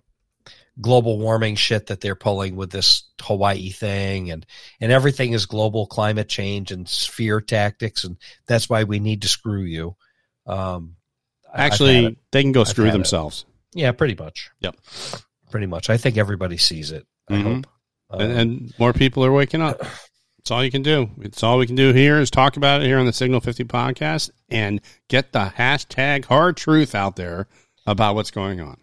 global 0.80 1.18
warming 1.18 1.56
shit 1.56 1.86
that 1.88 2.00
they're 2.00 2.14
pulling 2.14 2.56
with 2.56 2.70
this 2.70 3.04
Hawaii 3.20 3.70
thing 3.70 4.30
and 4.30 4.44
and 4.80 4.92
everything 4.92 5.32
is 5.32 5.46
global 5.46 5.86
climate 5.86 6.28
change 6.28 6.70
and 6.70 6.86
sphere 6.86 7.40
tactics 7.40 8.04
and 8.04 8.18
that's 8.46 8.68
why 8.68 8.84
we 8.84 8.98
need 8.98 9.22
to 9.22 9.28
screw 9.28 9.62
you. 9.62 9.96
Um 10.46 10.96
I- 10.96 11.05
Actually, 11.56 12.16
they 12.32 12.42
can 12.42 12.52
go 12.52 12.62
I've 12.62 12.68
screw 12.68 12.84
had 12.84 12.90
it. 12.94 12.98
themselves. 12.98 13.44
yeah, 13.74 13.92
pretty 13.92 14.14
much. 14.14 14.50
Yep. 14.60 14.76
Pretty 15.50 15.66
much. 15.66 15.90
I 15.90 15.96
think 15.96 16.16
everybody 16.16 16.56
sees 16.56 16.90
it. 16.92 17.06
I 17.28 17.32
Mhm. 17.34 17.42
hope. 17.42 17.66
Um, 18.10 18.20
and, 18.20 18.32
and 18.32 18.74
more 18.78 18.92
people 18.92 19.24
are 19.24 19.32
waking 19.32 19.62
up. 19.62 19.80
It's 20.38 20.52
all 20.52 20.62
you 20.64 20.70
can 20.70 20.82
do. 20.84 21.10
It's 21.22 21.42
all 21.42 21.58
we 21.58 21.66
can 21.66 21.74
do 21.74 21.92
here 21.92 22.20
is 22.20 22.30
talk 22.30 22.56
about 22.56 22.80
it 22.80 22.86
here 22.86 23.00
on 23.00 23.06
the 23.06 23.12
Signal 23.12 23.40
50 23.40 23.64
podcast 23.64 24.30
and 24.48 24.80
get 25.08 25.32
the 25.32 25.52
hashtag 25.58 26.24
hard 26.26 26.56
truth 26.56 26.94
out 26.94 27.16
there 27.16 27.48
about 27.84 28.14
what's 28.14 28.30
going 28.30 28.60
on. 28.60 28.76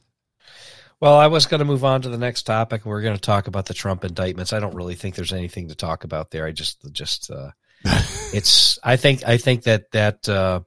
Well, 1.00 1.16
I 1.16 1.28
was 1.28 1.46
going 1.46 1.60
to 1.60 1.66
move 1.66 1.86
on 1.86 2.02
to 2.02 2.10
the 2.10 2.18
next 2.18 2.44
topic. 2.44 2.86
We're 2.86 3.02
going 3.02 3.16
to 3.16 3.22
talk 3.22 3.48
about 3.48 3.66
the 3.68 3.74
Trump 3.74 4.04
indictments. 4.04 4.52
I 4.52 4.60
don't 4.60 4.76
really 4.76 4.96
think 4.96 5.16
there's 5.16 5.32
anything 5.32 5.70
to 5.70 5.76
talk 5.76 6.04
about 6.04 6.32
there. 6.32 6.46
I 6.46 6.52
just, 6.52 6.80
just, 6.92 7.32
uh, 7.32 7.52
it's. 8.34 8.78
I 8.84 8.98
think, 8.98 9.26
I 9.26 9.38
think 9.38 9.64
that 9.64 9.90
that 9.94 10.28
uh, 10.28 10.60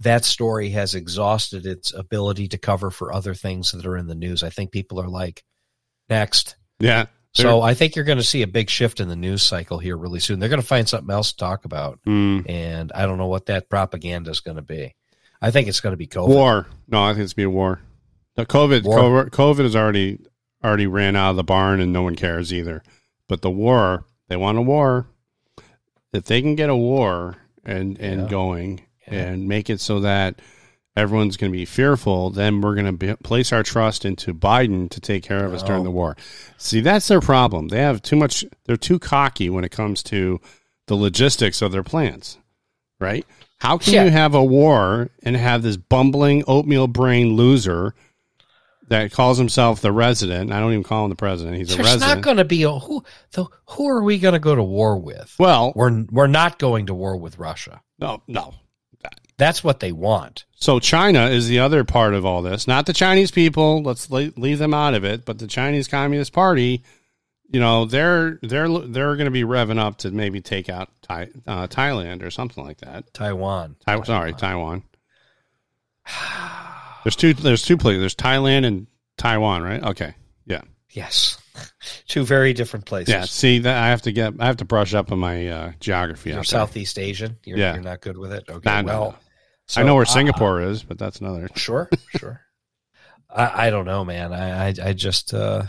that 0.00 0.24
story 0.24 0.70
has 0.70 0.94
exhausted 0.94 1.66
its 1.66 1.92
ability 1.92 2.48
to 2.48 2.58
cover 2.58 2.90
for 2.90 3.12
other 3.12 3.34
things 3.34 3.72
that 3.72 3.84
are 3.86 3.96
in 3.96 4.06
the 4.06 4.14
news. 4.14 4.42
I 4.42 4.50
think 4.50 4.70
people 4.70 5.00
are 5.00 5.08
like, 5.08 5.42
next. 6.08 6.56
Yeah. 6.78 7.06
So 7.34 7.60
I 7.60 7.74
think 7.74 7.94
you're 7.94 8.04
going 8.04 8.18
to 8.18 8.24
see 8.24 8.42
a 8.42 8.46
big 8.48 8.68
shift 8.70 8.98
in 9.00 9.08
the 9.08 9.14
news 9.14 9.42
cycle 9.42 9.78
here 9.78 9.96
really 9.96 10.18
soon. 10.18 10.40
They're 10.40 10.48
going 10.48 10.60
to 10.60 10.66
find 10.66 10.88
something 10.88 11.12
else 11.12 11.32
to 11.32 11.36
talk 11.38 11.64
about, 11.64 12.00
Mm, 12.06 12.48
and 12.50 12.90
I 12.92 13.06
don't 13.06 13.18
know 13.18 13.26
what 13.28 13.46
that 13.46 13.68
propaganda 13.68 14.30
is 14.30 14.40
going 14.40 14.56
to 14.56 14.62
be. 14.62 14.94
I 15.40 15.50
think 15.52 15.68
it's 15.68 15.80
going 15.80 15.92
to 15.92 15.96
be 15.98 16.08
COVID. 16.08 16.28
war. 16.28 16.66
No, 16.88 17.02
I 17.04 17.12
think 17.12 17.24
it's 17.24 17.34
be 17.34 17.44
a 17.44 17.50
war. 17.50 17.80
The 18.34 18.44
COVID, 18.46 18.84
War. 18.84 18.98
COVID, 18.98 19.30
COVID 19.30 19.62
has 19.64 19.76
already 19.76 20.18
already 20.64 20.86
ran 20.88 21.14
out 21.14 21.30
of 21.30 21.36
the 21.36 21.44
barn 21.44 21.80
and 21.80 21.92
no 21.92 22.02
one 22.02 22.16
cares 22.16 22.52
either. 22.52 22.82
But 23.28 23.42
the 23.42 23.50
war, 23.50 24.04
they 24.28 24.36
want 24.36 24.58
a 24.58 24.62
war. 24.62 25.06
If 26.12 26.24
they 26.24 26.40
can 26.42 26.54
get 26.56 26.70
a 26.70 26.76
war 26.76 27.36
and 27.64 27.98
and 28.00 28.22
Yeah. 28.22 28.28
going 28.28 28.80
Yeah. 29.12 29.20
and 29.26 29.48
make 29.48 29.70
it 29.70 29.80
so 29.80 30.00
that 30.00 30.40
everyone's 30.96 31.36
going 31.36 31.52
to 31.52 31.56
be 31.56 31.64
fearful, 31.64 32.30
then 32.30 32.60
we're 32.60 32.74
going 32.74 32.98
to 32.98 33.16
place 33.18 33.52
our 33.52 33.62
trust 33.62 34.04
into 34.04 34.34
Biden 34.34 34.90
to 34.90 35.00
take 35.00 35.22
care 35.22 35.44
of 35.44 35.54
us 35.54 35.62
during 35.62 35.84
the 35.84 35.90
oh. 35.90 35.94
war. 35.94 36.16
See, 36.56 36.80
that's 36.80 37.06
their 37.08 37.20
problem. 37.20 37.68
They 37.68 37.78
have 37.80 38.02
too 38.02 38.16
much. 38.16 38.44
They're 38.64 38.76
too 38.76 38.98
cocky 38.98 39.48
when 39.48 39.64
it 39.64 39.70
comes 39.70 40.02
to 40.04 40.40
the 40.86 40.96
logistics 40.96 41.62
of 41.62 41.70
their 41.72 41.84
plans. 41.84 42.38
Right? 43.00 43.24
How 43.60 43.78
can 43.78 43.94
Yeah. 43.94 44.04
you 44.04 44.10
have 44.10 44.34
a 44.34 44.42
war 44.44 45.10
and 45.22 45.36
have 45.36 45.62
this 45.62 45.76
bumbling 45.76 46.42
oatmeal 46.48 46.88
brain 46.88 47.34
loser 47.34 47.94
that 48.88 49.12
calls 49.12 49.38
himself 49.38 49.80
the 49.80 49.92
resident? 49.92 50.50
I 50.52 50.58
don't 50.58 50.72
even 50.72 50.82
call 50.82 51.04
him 51.04 51.10
the 51.10 51.16
president. 51.16 51.58
He's 51.58 51.72
a 51.72 51.76
There's 51.76 51.86
resident. 51.92 52.16
not 52.18 52.24
going 52.24 52.36
to 52.38 52.44
be 52.44 52.64
a 52.64 52.72
who. 52.72 53.04
The, 53.32 53.44
who 53.70 53.88
are 53.88 54.02
we 54.02 54.18
going 54.18 54.32
to 54.34 54.40
go 54.40 54.54
to 54.56 54.62
war 54.64 54.98
with? 54.98 55.34
well, 55.38 55.72
We're 55.76 56.06
we're 56.10 56.26
not 56.26 56.58
going 56.58 56.86
to 56.86 56.94
war 56.94 57.16
with 57.16 57.38
Russia. 57.38 57.82
no, 58.00 58.22
no. 58.26 58.54
That's 59.38 59.64
what 59.64 59.80
they 59.80 59.92
want. 59.92 60.44
So 60.56 60.80
China 60.80 61.26
is 61.28 61.48
the 61.48 61.60
other 61.60 61.84
part 61.84 62.12
of 62.14 62.26
all 62.26 62.42
this. 62.42 62.66
Not 62.66 62.84
the 62.86 62.92
Chinese 62.92 63.30
people. 63.30 63.82
Let's 63.82 64.10
leave 64.10 64.58
them 64.58 64.74
out 64.74 64.94
of 64.94 65.04
it. 65.04 65.24
But 65.24 65.38
the 65.38 65.46
Chinese 65.46 65.88
Communist 65.88 66.32
Party, 66.32 66.82
you 67.48 67.60
know, 67.60 67.84
they're 67.86 68.38
they're 68.42 68.68
they're 68.68 69.14
going 69.16 69.26
to 69.26 69.30
be 69.30 69.44
revving 69.44 69.78
up 69.78 69.98
to 69.98 70.10
maybe 70.10 70.40
take 70.40 70.68
out 70.68 70.90
Thai, 71.02 71.28
uh, 71.46 71.66
Thailand 71.68 72.22
or 72.24 72.30
something 72.30 72.64
like 72.64 72.78
that. 72.78 73.14
Taiwan. 73.14 73.76
Tai- 73.86 74.02
sorry, 74.02 74.32
Taiwan. 74.34 74.82
There's 77.04 77.16
two. 77.16 77.34
There's 77.34 77.62
two 77.62 77.76
places. 77.76 78.00
There's 78.00 78.14
Thailand 78.16 78.66
and 78.66 78.86
Taiwan, 79.16 79.62
right? 79.62 79.82
Okay. 79.82 80.14
Yeah. 80.46 80.62
Yes, 80.90 81.38
two 82.08 82.24
very 82.24 82.52
different 82.54 82.86
places. 82.86 83.12
Yeah. 83.12 83.24
See 83.24 83.60
that 83.60 83.76
I 83.82 83.88
have 83.88 84.02
to 84.02 84.12
get. 84.12 84.34
I 84.40 84.46
have 84.46 84.56
to 84.58 84.64
brush 84.64 84.94
up 84.94 85.12
on 85.12 85.18
my 85.18 85.46
uh, 85.48 85.72
geography. 85.80 86.30
You're. 86.30 86.44
Southeast 86.44 86.98
Asian. 86.98 87.36
You're, 87.44 87.58
Yeah. 87.58 87.74
you're 87.74 87.82
not 87.82 88.00
good 88.00 88.16
with 88.18 88.32
it. 88.32 88.44
Okay. 88.48 88.68
Nah, 88.68 88.82
no, 88.82 88.86
well, 89.00 89.10
no. 89.12 89.16
So, 89.68 89.80
I 89.80 89.84
know 89.84 89.94
where 89.94 90.02
uh, 90.02 90.06
Singapore 90.06 90.62
is, 90.62 90.82
but 90.82 90.98
that's 90.98 91.20
another. 91.20 91.48
Sure, 91.56 91.88
sure. 92.16 92.40
I, 93.30 93.66
I 93.66 93.70
don't 93.70 93.84
know, 93.84 94.04
man. 94.04 94.32
I 94.32 94.68
I, 94.68 94.74
I 94.82 94.92
just 94.94 95.34
uh, 95.34 95.64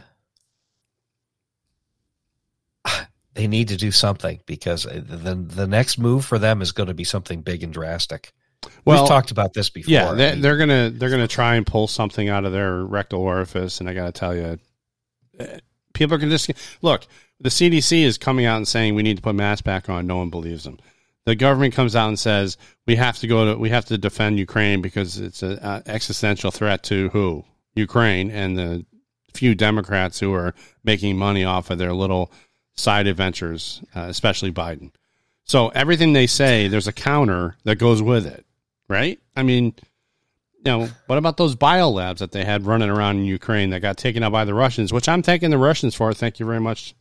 they 3.34 3.48
need 3.48 3.68
to 3.70 3.78
do 3.78 3.92
something 3.92 4.40
because 4.46 4.84
the 4.84 5.36
the 5.36 5.68
next 5.68 5.98
move 5.98 6.26
for 6.26 6.40
them 6.40 6.62
is 6.62 6.72
going 6.72 6.88
to 6.88 6.94
be 6.94 7.04
something 7.04 7.42
big 7.42 7.64
and 7.64 7.74
drastic. 7.74 8.32
Well, 8.86 9.04
We've 9.04 9.10
talked 9.10 9.32
about 9.32 9.54
this 9.54 9.70
before. 9.70 9.92
Yeah, 9.92 10.14
they, 10.14 10.36
they're 10.36 10.58
gonna 10.58 10.90
they're 10.90 11.10
gonna 11.10 11.28
try 11.28 11.56
and 11.56 11.66
pull 11.66 11.88
something 11.88 12.30
out 12.30 12.46
of 12.46 12.52
their 12.52 12.84
rectal 12.84 13.22
orifice, 13.22 13.80
and 13.80 13.90
I 13.90 13.94
got 13.94 14.06
to 14.06 14.12
tell 14.12 14.36
you, 14.36 14.60
people 15.94 16.18
can 16.18 16.30
just 16.30 16.52
look. 16.82 17.06
The 17.42 17.50
CDC 17.50 18.04
is 18.04 18.18
coming 18.18 18.46
out 18.46 18.58
and 18.58 18.68
saying 18.68 18.96
we 18.96 19.04
need 19.04 19.18
to 19.18 19.24
put 19.24 19.36
masks 19.36 19.62
back 19.62 19.90
on. 19.90 20.08
No 20.08 20.18
one 20.18 20.30
believes 20.30 20.66
them. 20.66 20.78
The 21.26 21.36
government 21.36 21.74
comes 21.74 21.96
out 21.96 22.08
and 22.08 22.18
says 22.18 22.58
we 22.88 22.96
have 22.96 23.20
to 23.20 23.28
go 23.28 23.54
to 23.54 23.60
we 23.60 23.70
have 23.70 23.86
to 23.86 23.98
defend 23.98 24.40
Ukraine 24.40 24.82
because 24.82 25.20
it's 25.20 25.44
an 25.44 25.84
existential 25.86 26.52
threat 26.52 26.84
to 26.84 27.10
who 27.10 27.46
Ukraine 27.76 28.32
and 28.32 28.58
the 28.58 28.86
few 29.34 29.56
Democrats 29.56 30.20
who 30.20 30.34
are 30.34 30.54
making 30.84 31.18
money 31.18 31.44
off 31.44 31.70
of 31.70 31.78
their 31.78 31.94
little 31.94 32.32
side 32.76 33.08
adventures, 33.08 33.82
uh, 33.96 34.02
especially 34.10 34.52
Biden. 34.52 34.92
So 35.44 35.70
everything 35.70 36.14
they 36.14 36.28
say, 36.28 36.68
there's 36.68 36.88
a 36.88 36.94
counter 36.94 37.56
that 37.64 37.78
goes 37.78 38.02
with 38.02 38.26
it, 38.26 38.46
right? 38.88 39.20
I 39.36 39.44
mean, 39.44 39.74
you 40.58 40.64
know, 40.66 40.90
what 41.08 41.18
about 41.18 41.38
those 41.38 41.56
biolabs 41.56 42.20
that 42.20 42.32
they 42.32 42.46
had 42.46 42.66
running 42.66 42.90
around 42.90 43.18
in 43.18 43.26
Ukraine 43.26 43.70
that 43.72 43.82
got 43.82 43.98
taken 43.98 44.24
out 44.24 44.32
by 44.32 44.46
the 44.46 44.54
Russians, 44.54 44.94
which 44.94 45.10
I'm 45.10 45.24
thanking 45.24 45.50
the 45.50 45.58
Russians 45.58 45.96
for. 45.96 46.14
Thank 46.14 46.40
you 46.40 46.46
very 46.46 46.60
much, 46.60 46.94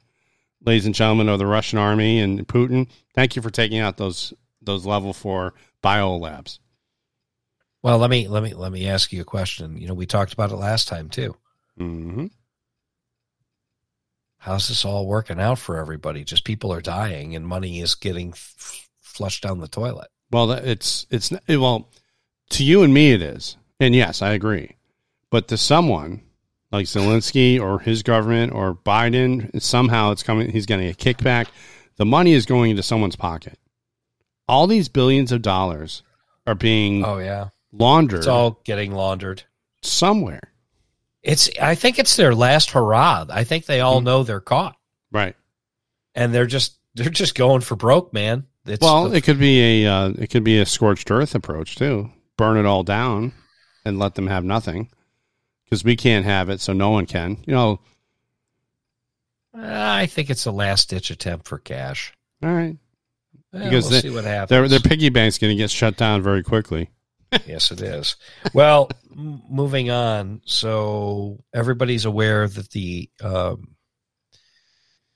ladies 0.65 0.87
and 0.87 0.95
gentlemen 0.95 1.29
of 1.29 1.39
the 1.39 1.47
Russian 1.47 1.79
army 1.79 2.21
and 2.21 2.47
Putin. 2.47 2.89
Thank 3.15 3.37
you 3.37 3.43
for 3.43 3.51
taking 3.51 3.79
out 3.79 3.97
those 3.97 4.33
those 4.63 4.85
level 4.87 5.13
four 5.13 5.55
biolabs. 5.83 6.59
well, 7.83 7.99
let 7.99 8.11
me 8.11 8.29
let 8.29 8.43
me 8.43 8.55
let 8.55 8.73
me 8.73 8.89
ask 8.89 9.13
you 9.13 9.21
a 9.21 9.25
question. 9.25 9.77
You 9.79 9.89
know, 9.89 9.95
we 9.95 10.07
talked 10.07 10.33
about 10.33 10.51
it 10.53 10.57
last 10.57 10.89
time 10.89 11.09
too. 11.09 11.37
hmm 11.77 12.27
How's 14.41 14.69
this 14.69 14.85
all 14.85 15.07
working 15.07 15.41
out 15.41 15.59
for 15.59 15.79
everybody? 15.79 16.23
Just 16.25 16.45
people 16.45 16.73
are 16.73 16.81
dying 16.81 17.35
and 17.35 17.47
money 17.47 17.81
is 17.81 17.97
getting 17.97 18.31
f- 18.31 18.89
flushed 19.01 19.43
down 19.43 19.59
the 19.59 19.67
toilet. 19.69 20.09
Well, 20.31 20.53
it's 20.53 21.07
it's 21.11 21.33
well 21.49 21.91
to 22.51 22.65
you 22.65 22.83
and 22.83 22.95
me 22.95 23.13
it 23.13 23.23
is, 23.23 23.57
and 23.81 23.95
yes, 23.95 24.23
I 24.23 24.31
agree. 24.33 24.77
But 25.31 25.49
to 25.49 25.57
someone 25.57 26.23
like 26.71 26.87
Zelensky 26.87 27.61
or 27.61 27.79
his 27.81 28.03
government 28.03 28.53
or 28.53 28.75
Biden, 28.75 29.61
somehow 29.61 30.11
it's 30.13 30.23
coming. 30.23 30.51
He's 30.51 30.67
getting 30.67 30.89
a 30.89 30.95
kickback. 30.95 31.49
The 31.97 32.05
money 32.07 32.33
is 32.33 32.47
going 32.47 32.71
into 32.71 32.83
someone's 32.83 33.17
pocket. 33.17 33.59
All 34.47 34.67
these 34.67 34.89
billions 34.89 35.33
of 35.33 35.43
dollars 35.43 36.03
are 36.47 36.55
being 36.55 37.05
Oh 37.05 37.19
yeah, 37.19 37.49
laundered 37.73 38.19
it's 38.21 38.27
all 38.27 38.61
getting 38.65 38.93
laundered. 38.93 39.43
somewhere. 39.83 40.53
It's 41.23 41.51
I 41.61 41.75
think 41.75 41.99
it's 41.99 42.17
their 42.17 42.35
last 42.35 42.71
hurrah. 42.71 43.27
I 43.29 43.45
think 43.45 43.67
they 43.67 43.81
all 43.81 44.01
Mhm. 44.01 44.05
know 44.05 44.23
they're 44.23 44.41
caught 44.41 44.77
Right. 45.13 45.35
and 46.15 46.33
they're 46.35 46.47
just 46.47 46.77
they're 46.95 47.11
just 47.11 47.35
going 47.35 47.61
for 47.61 47.77
broke, 47.77 48.13
man. 48.13 48.45
It's 48.67 48.81
well, 48.83 49.09
the- 49.09 49.17
it 49.17 49.25
could 49.25 49.39
be 49.39 49.85
a 49.85 49.91
uh, 49.93 50.09
it 50.19 50.29
could 50.29 50.45
be 50.45 50.59
a 50.61 50.67
scorched 50.67 51.11
earth 51.11 51.35
approach 51.35 51.77
too. 51.77 52.11
Burn 52.37 52.57
it 52.57 52.67
all 52.67 52.83
down 52.85 53.33
and 53.85 53.99
let 53.99 54.15
them 54.15 54.27
have 54.29 54.45
nothing 54.45 54.91
because 55.69 55.85
we 55.85 55.97
can't 55.97 56.25
have 56.25 56.49
it, 56.49 56.61
so 56.61 56.73
no 56.73 56.91
one 56.91 57.07
can. 57.07 57.37
You 57.47 57.55
know. 57.55 57.81
I 59.55 60.07
think 60.07 60.31
it's 60.31 60.47
a 60.47 60.53
last 60.53 60.91
ditch 60.91 61.11
attempt 61.11 61.49
for 61.49 61.59
cash. 61.59 62.13
All 62.43 62.53
right. 62.53 62.77
Because 63.53 63.85
we'll 63.85 63.91
they- 63.93 64.01
see 64.09 64.11
what 64.15 64.25
happens. 64.25 64.51
Their 64.51 64.69
their 64.69 64.81
piggy 64.81 65.09
bank's 65.09 65.39
going 65.39 65.57
to 65.57 65.61
get 65.61 65.71
shut 65.71 65.97
down 65.97 66.23
very 66.23 66.43
quickly. 66.43 66.91
yes, 67.47 67.71
it 67.71 67.81
is. 67.83 68.17
Well, 68.55 68.91
m- 69.11 69.43
moving 69.49 69.91
on. 69.91 70.43
So 70.45 71.43
everybody's 71.55 72.05
aware 72.05 72.47
that 72.47 72.71
the 72.71 73.11
um, 73.23 73.75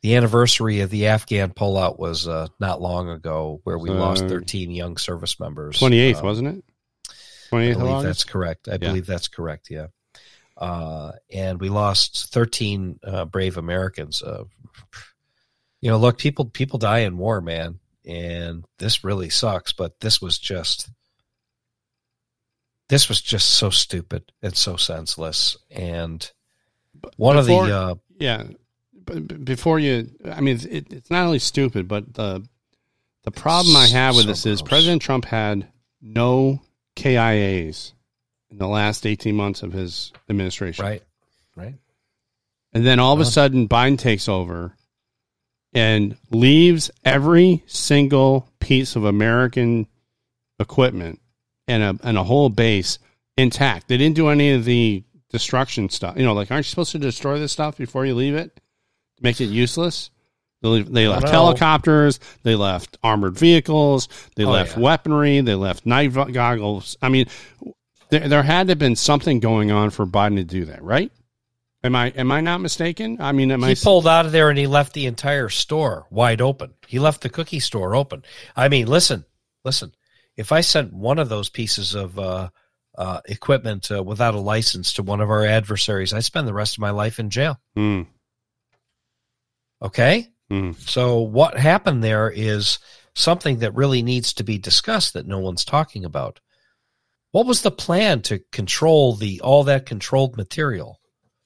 the 0.02 0.16
anniversary 0.16 0.80
of 0.80 0.90
the 0.90 1.06
Afghan 1.06 1.50
pullout 1.50 1.98
was 1.98 2.26
uh, 2.26 2.48
not 2.58 2.80
long 2.80 3.08
ago, 3.10 3.60
where 3.64 3.78
we 3.78 3.90
So- 3.90 3.94
lost 3.94 4.26
13 4.26 4.70
young 4.70 4.96
service 4.96 5.38
members. 5.38 5.78
Twenty 5.78 6.00
eighth, 6.00 6.18
Um, 6.18 6.24
wasn't 6.24 6.48
it? 6.48 6.64
I 7.08 7.12
Twenty 7.50 7.66
eighth 7.68 7.76
of 7.76 7.82
believe 7.82 8.02
that's 8.02 8.24
correct. 8.24 8.66
I 8.68 8.72
Yeah. 8.72 8.78
believe 8.78 9.06
that's 9.06 9.28
correct. 9.28 9.68
Yeah. 9.70 9.88
Uh, 10.62 11.11
and 11.33 11.61
we 11.61 11.68
lost 11.68 12.33
13 12.33 13.01
uh, 13.03 13.25
brave 13.25 13.57
Americans. 13.57 14.22
Uh, 14.22 14.44
you 15.81 15.90
know, 15.90 15.98
look, 15.98 16.18
people 16.18 16.44
people 16.44 16.79
die 16.79 17.01
in 17.01 17.18
war, 17.18 17.40
man, 17.40 17.81
and 18.07 18.64
this 18.79 19.03
really 19.03 19.29
sucks. 19.29 19.72
But 19.72 19.98
this 19.98 20.22
was 20.22 20.38
just 20.38 20.88
this 22.88 23.09
was 23.09 23.20
just 23.20 23.51
so 23.51 23.70
stupid 23.70 24.31
and 24.40 24.57
so 24.57 24.77
senseless. 24.77 25.57
And 25.70 26.31
one 27.16 27.37
Before- 27.37 27.62
of 27.64 27.68
the 27.68 27.77
uh, 27.77 27.94
Yeah, 28.20 28.44
but 29.05 29.44
before 29.44 29.79
you, 29.81 30.11
I 30.25 30.40
mean, 30.40 30.57
it's- 30.57 30.72
it, 30.72 30.92
it's 30.92 31.11
not 31.11 31.27
only 31.27 31.40
stupid, 31.40 31.88
but 31.88 32.14
the 32.14 32.46
the 33.25 33.31
problem 33.33 33.77
I 33.77 33.87
have 33.87 34.14
with 34.14 34.25
So 34.27 34.31
this 34.31 34.46
is. 34.46 34.62
President 34.62 35.03
Trump 35.03 35.25
had 35.25 35.68
no 36.01 36.61
KIAs 36.96 37.94
in 38.52 38.58
the 38.58 38.68
last 38.68 39.04
eighteen 39.06 39.34
months 39.34 39.62
of 39.64 39.72
his 39.72 40.12
administration, 40.30 40.84
right, 40.84 41.02
right, 41.56 41.74
and 42.72 42.86
then 42.86 42.98
all 43.00 43.12
of 43.14 43.18
a 43.18 43.22
Uh-huh. 43.22 43.30
sudden 43.30 43.68
Biden 43.68 43.98
takes 43.98 44.28
over 44.28 44.76
and 45.72 46.16
leaves 46.30 46.90
every 47.04 47.62
single 47.66 48.48
piece 48.60 48.94
of 48.94 49.04
American 49.04 49.86
equipment 50.60 51.20
and 51.66 51.82
a 51.82 51.98
and 52.06 52.16
a 52.18 52.24
whole 52.24 52.48
base 52.50 52.98
intact. 53.36 53.88
They 53.88 53.96
didn't 53.96 54.16
do 54.16 54.28
any 54.28 54.52
of 54.52 54.64
the 54.64 55.02
destruction 55.30 55.88
stuff. 55.88 56.16
You 56.18 56.24
know, 56.24 56.34
like 56.34 56.50
aren't 56.50 56.66
you 56.66 56.70
supposed 56.70 56.92
to 56.92 56.98
destroy 56.98 57.38
this 57.38 57.52
stuff 57.52 57.78
before 57.78 58.04
you 58.06 58.14
leave 58.14 58.34
it? 58.34 58.60
Make 59.20 59.40
it 59.40 59.46
useless. 59.46 60.10
They, 60.60 61.08
left 61.08 61.28
helicopters. 61.28 62.20
They 62.44 62.54
left 62.54 62.96
armored 63.02 63.36
vehicles. 63.36 64.08
They 64.36 64.44
Oh, 64.44 64.50
left 64.50 64.76
yeah. 64.76 64.82
weaponry. 64.84 65.40
They 65.40 65.56
left 65.56 65.84
night 65.86 66.12
goggles. 66.12 66.96
I 67.02 67.08
mean, 67.08 67.26
there, 68.12 68.29
there 68.29 68.42
had 68.42 68.66
to 68.66 68.72
have 68.72 68.79
been 68.79 68.94
something 68.94 69.40
going 69.40 69.72
on 69.72 69.88
for 69.88 70.07
Biden 70.07 70.37
to 70.37 70.44
do 70.44 70.66
that, 70.66 70.83
right? 70.83 71.11
Am 71.83 71.96
I 71.96 72.11
am 72.11 72.31
I 72.31 72.42
not 72.42 72.61
mistaken? 72.61 73.16
I 73.20 73.33
mean, 73.33 73.51
am 73.51 73.64
I 73.64 73.70
he 73.70 73.75
pulled 73.75 74.07
out 74.07 74.27
of 74.27 74.33
there 74.33 74.51
and 74.51 74.59
he 74.59 74.66
left 74.66 74.92
the 74.92 75.07
entire 75.07 75.48
store 75.48 76.07
wide 76.11 76.40
open. 76.42 76.75
He 76.87 76.98
left 76.98 77.22
the 77.22 77.31
cookie 77.31 77.59
store 77.59 77.96
open. 77.96 78.22
I 78.55 78.68
mean, 78.68 78.87
listen, 78.87 79.25
listen. 79.64 79.92
If 80.37 80.53
I 80.53 80.61
sent 80.61 80.92
one 80.92 81.18
of 81.18 81.29
those 81.31 81.48
pieces 81.48 81.94
of 81.94 82.18
uh, 82.18 82.51
uh, 82.96 83.20
equipment 83.25 83.90
uh, 83.90 84.03
without 84.03 84.35
a 84.35 84.40
license 84.40 84.92
to 84.94 85.03
one 85.03 85.20
of 85.20 85.31
our 85.31 85.44
adversaries, 85.44 86.12
I'd 86.12 86.25
spend 86.25 86.46
the 86.46 86.55
rest 86.55 86.77
of 86.77 86.81
my 86.81 86.90
life 86.90 87.18
in 87.18 87.31
jail. 87.31 87.59
Hmm, 87.75 88.03
Okay. 89.81 90.29
hmm. 90.48 90.72
So 90.79 91.20
what 91.20 91.59
happened 91.59 92.05
there 92.05 92.31
is 92.31 92.79
something 93.14 93.59
that 93.59 93.75
really 93.75 94.03
needs 94.03 94.35
to 94.35 94.44
be 94.44 94.59
discussed 94.59 95.14
that 95.14 95.27
no 95.27 95.38
one's 95.38 95.64
talking 95.64 96.05
about. 96.05 96.40
What 97.33 97.47
was 97.47 97.62
the 97.62 97.71
plan 97.71 98.23
to 98.23 98.38
control 98.53 99.14
the 99.14 99.40
all 99.40 99.64
that 99.64 99.87
controlled 99.87 100.37
material? 100.37 101.01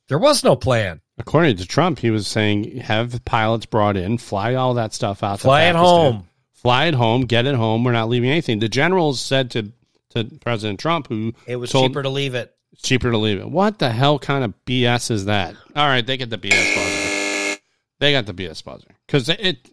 There 0.09 0.19
was 0.19 0.45
no 0.45 0.55
plan. 0.57 1.01
According 1.19 1.57
to 1.57 1.67
Trump, 1.67 1.99
he 2.01 2.11
was 2.11 2.27
saying 2.27 2.77
have 2.79 3.25
pilots 3.25 3.67
brought 3.67 3.97
in, 3.97 4.19
fly 4.19 4.55
all 4.55 4.75
that 4.75 4.93
stuff 4.93 5.23
out, 5.23 5.41
Fly 5.41 5.63
it 5.65 5.75
home. 5.77 6.29
fly 6.53 6.87
it 6.87 6.95
home, 6.95 7.23
get 7.23 7.47
it 7.47 7.55
home. 7.55 7.83
We're 7.85 7.93
not 7.93 8.09
leaving 8.09 8.31
anything. 8.31 8.59
The 8.59 8.69
generals 8.69 9.21
said 9.21 9.51
to 9.53 9.73
to 10.11 10.25
President 10.41 10.79
Trump, 10.81 11.09
who 11.09 11.35
It 11.47 11.57
was 11.57 11.71
told- 11.71 11.91
cheaper 11.91 12.03
to 12.03 12.09
leave 12.09 12.35
it. 12.35 12.53
cheaper 12.83 13.11
to 13.11 13.19
leave 13.19 13.39
it. 13.39 13.49
What 13.51 13.79
the 13.79 13.91
hell 13.91 14.19
kind 14.19 14.45
of 14.45 14.55
BS 14.65 15.11
is 15.11 15.25
that? 15.27 15.55
All 15.75 15.87
right, 15.87 16.07
they 16.07 16.17
get 16.17 16.31
the 16.31 16.39
BS 16.39 16.75
buzzer. 16.75 17.61
They 18.01 18.13
got 18.13 18.27
the 18.27 18.35
BS 18.35 18.63
buzzer 18.65 18.89
because 19.07 19.29
it. 19.29 19.69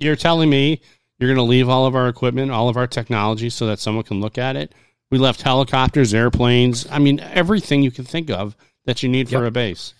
You're 0.00 0.16
telling 0.16 0.48
me 0.48 0.80
you're 1.18 1.28
going 1.28 1.36
to 1.44 1.50
leave 1.50 1.68
all 1.68 1.86
of 1.86 1.96
our 1.96 2.08
equipment, 2.08 2.52
all 2.52 2.68
of 2.68 2.76
our 2.76 2.86
technology, 2.86 3.50
so 3.50 3.66
that 3.66 3.80
someone 3.80 4.04
can 4.04 4.20
look 4.20 4.38
at 4.38 4.54
it. 4.56 4.72
We 5.10 5.18
left 5.18 5.42
helicopters, 5.42 6.12
airplanes. 6.12 6.86
I 6.90 6.98
mean, 6.98 7.20
everything 7.20 7.82
you 7.82 7.90
can 7.90 8.04
think 8.04 8.30
of 8.30 8.56
that 8.84 9.02
you 9.02 9.08
need 9.08 9.28
for 9.28 9.36
Yep. 9.38 9.48
a 9.48 9.50
base. 9.50 9.94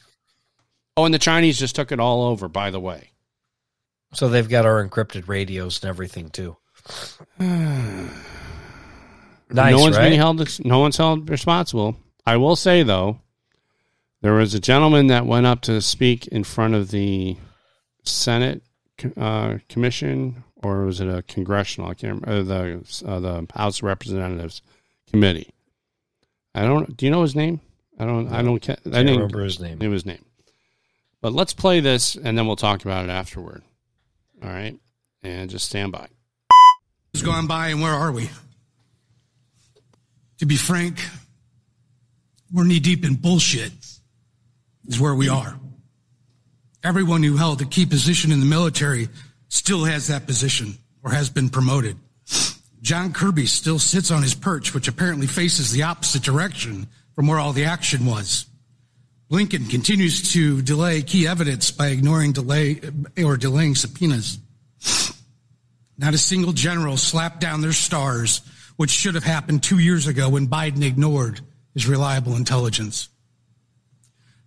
Oh, 0.97 1.05
and 1.05 1.15
the 1.15 1.19
Chinese 1.19 1.59
just 1.59 1.75
took 1.77 1.93
it 1.93 2.01
all 2.01 2.23
over. 2.25 2.49
By 2.49 2.71
the 2.71 2.81
way, 2.81 3.11
So 4.13 4.29
they've 4.29 4.49
got 4.49 4.67
our 4.67 4.87
encrypted 4.87 5.29
radios 5.29 5.83
and 5.83 5.89
everything 5.89 6.31
too. 6.31 6.57
Nice, 9.51 9.73
no 9.73 9.81
one's 9.81 9.97
right? 9.97 10.09
being 10.09 10.19
held. 10.21 10.65
No 10.65 10.79
one's 10.81 10.97
held 10.99 11.31
responsible. 11.31 11.97
I 12.27 12.37
will 12.37 12.55
say 12.57 12.83
though, 12.83 13.21
there 14.21 14.35
was 14.35 14.53
a 14.53 14.61
gentleman 14.61 15.07
that 15.07 15.25
went 15.25 15.47
up 15.47 15.63
to 15.63 15.81
speak 15.81 16.27
in 16.27 16.45
front 16.45 16.75
of 16.75 16.91
the 16.91 17.37
Senate 18.03 18.63
uh, 19.17 19.55
commission, 19.71 20.45
or 20.63 20.85
was 20.85 21.01
it 21.01 21.09
a 21.09 21.23
congressional? 21.23 21.89
I 21.91 21.95
can't 21.95 22.21
remember 22.21 22.43
the 22.43 23.07
uh, 23.07 23.21
the 23.21 23.47
House 23.55 23.79
of 23.79 23.85
Representatives 23.85 24.61
committee. 25.11 25.51
I 26.55 26.63
don't. 26.63 26.97
Do 26.97 27.07
you 27.07 27.11
know 27.11 27.23
his 27.23 27.35
name? 27.37 27.61
I 27.99 28.05
don't. 28.05 28.29
I 28.29 28.43
don't. 28.43 28.61
ca- 28.61 28.77
I 28.87 29.01
I 29.01 29.03
didn't 29.03 29.17
remember 29.17 29.43
his 29.45 29.61
name. 29.61 29.79
knew 29.79 29.91
his 29.91 30.07
name. 30.07 30.25
But 31.21 31.33
let's 31.33 31.53
play 31.53 31.81
this, 31.81 32.15
and 32.17 32.39
then 32.39 32.47
we'll 32.47 32.57
talk 32.57 32.85
about 32.85 33.05
it 33.05 33.11
afterward. 33.11 33.63
All 34.43 34.49
right, 34.49 34.79
and 35.23 35.51
just 35.51 35.67
stand 35.67 35.93
by. 35.93 36.09
It's 37.13 37.23
gone 37.23 37.47
by 37.47 37.69
and 37.69 37.81
where 37.83 37.93
are 37.93 38.13
we? 38.13 38.31
To 40.39 40.47
be 40.47 40.57
frank, 40.57 41.01
we're 42.53 42.65
knee 42.65 42.79
deep 42.79 43.05
in 43.05 43.15
bullshit, 43.15 43.73
is 44.87 45.01
where 45.01 45.15
we 45.15 45.29
are. 45.29 45.59
Everyone 46.85 47.25
who 47.25 47.37
held 47.37 47.61
a 47.61 47.65
key 47.65 47.87
position 47.87 48.31
in 48.31 48.39
the 48.39 48.47
military 48.47 49.09
still 49.49 49.85
has 49.85 50.07
that 50.09 50.27
position 50.27 50.79
or 51.03 51.11
has 51.11 51.29
been 51.29 51.49
promoted. 51.49 51.97
John 52.81 53.13
Kirby 53.13 53.47
still 53.47 53.79
sits 53.79 54.11
on 54.11 54.23
his 54.23 54.35
perch, 54.35 54.73
which 54.75 54.89
apparently 54.89 55.27
faces 55.27 55.71
the 55.71 55.83
opposite 55.83 56.23
direction 56.23 56.87
from 57.15 57.27
where 57.27 57.39
all 57.39 57.53
the 57.53 57.65
action 57.65 58.07
was. 58.07 58.47
Blinken 59.31 59.69
continues 59.69 60.33
to 60.33 60.63
delay 60.63 61.03
key 61.03 61.27
evidence 61.27 61.71
by 61.71 61.89
ignoring 61.89 62.33
delay 62.33 62.81
or 63.23 63.37
delaying 63.37 63.75
subpoenas. 63.75 64.39
Not 65.99 66.15
a 66.15 66.19
single 66.19 66.53
general 66.53 66.97
slapped 66.97 67.41
down 67.41 67.61
their 67.61 67.73
stars, 67.73 68.41
which 68.77 68.91
should 68.91 69.17
have 69.17 69.25
happened 69.25 69.63
two 69.63 69.81
years 69.81 70.07
ago 70.07 70.31
when 70.31 70.47
Biden 70.47 70.83
ignored 70.83 71.41
his 71.75 71.87
reliable 71.87 72.37
intelligence. 72.37 73.09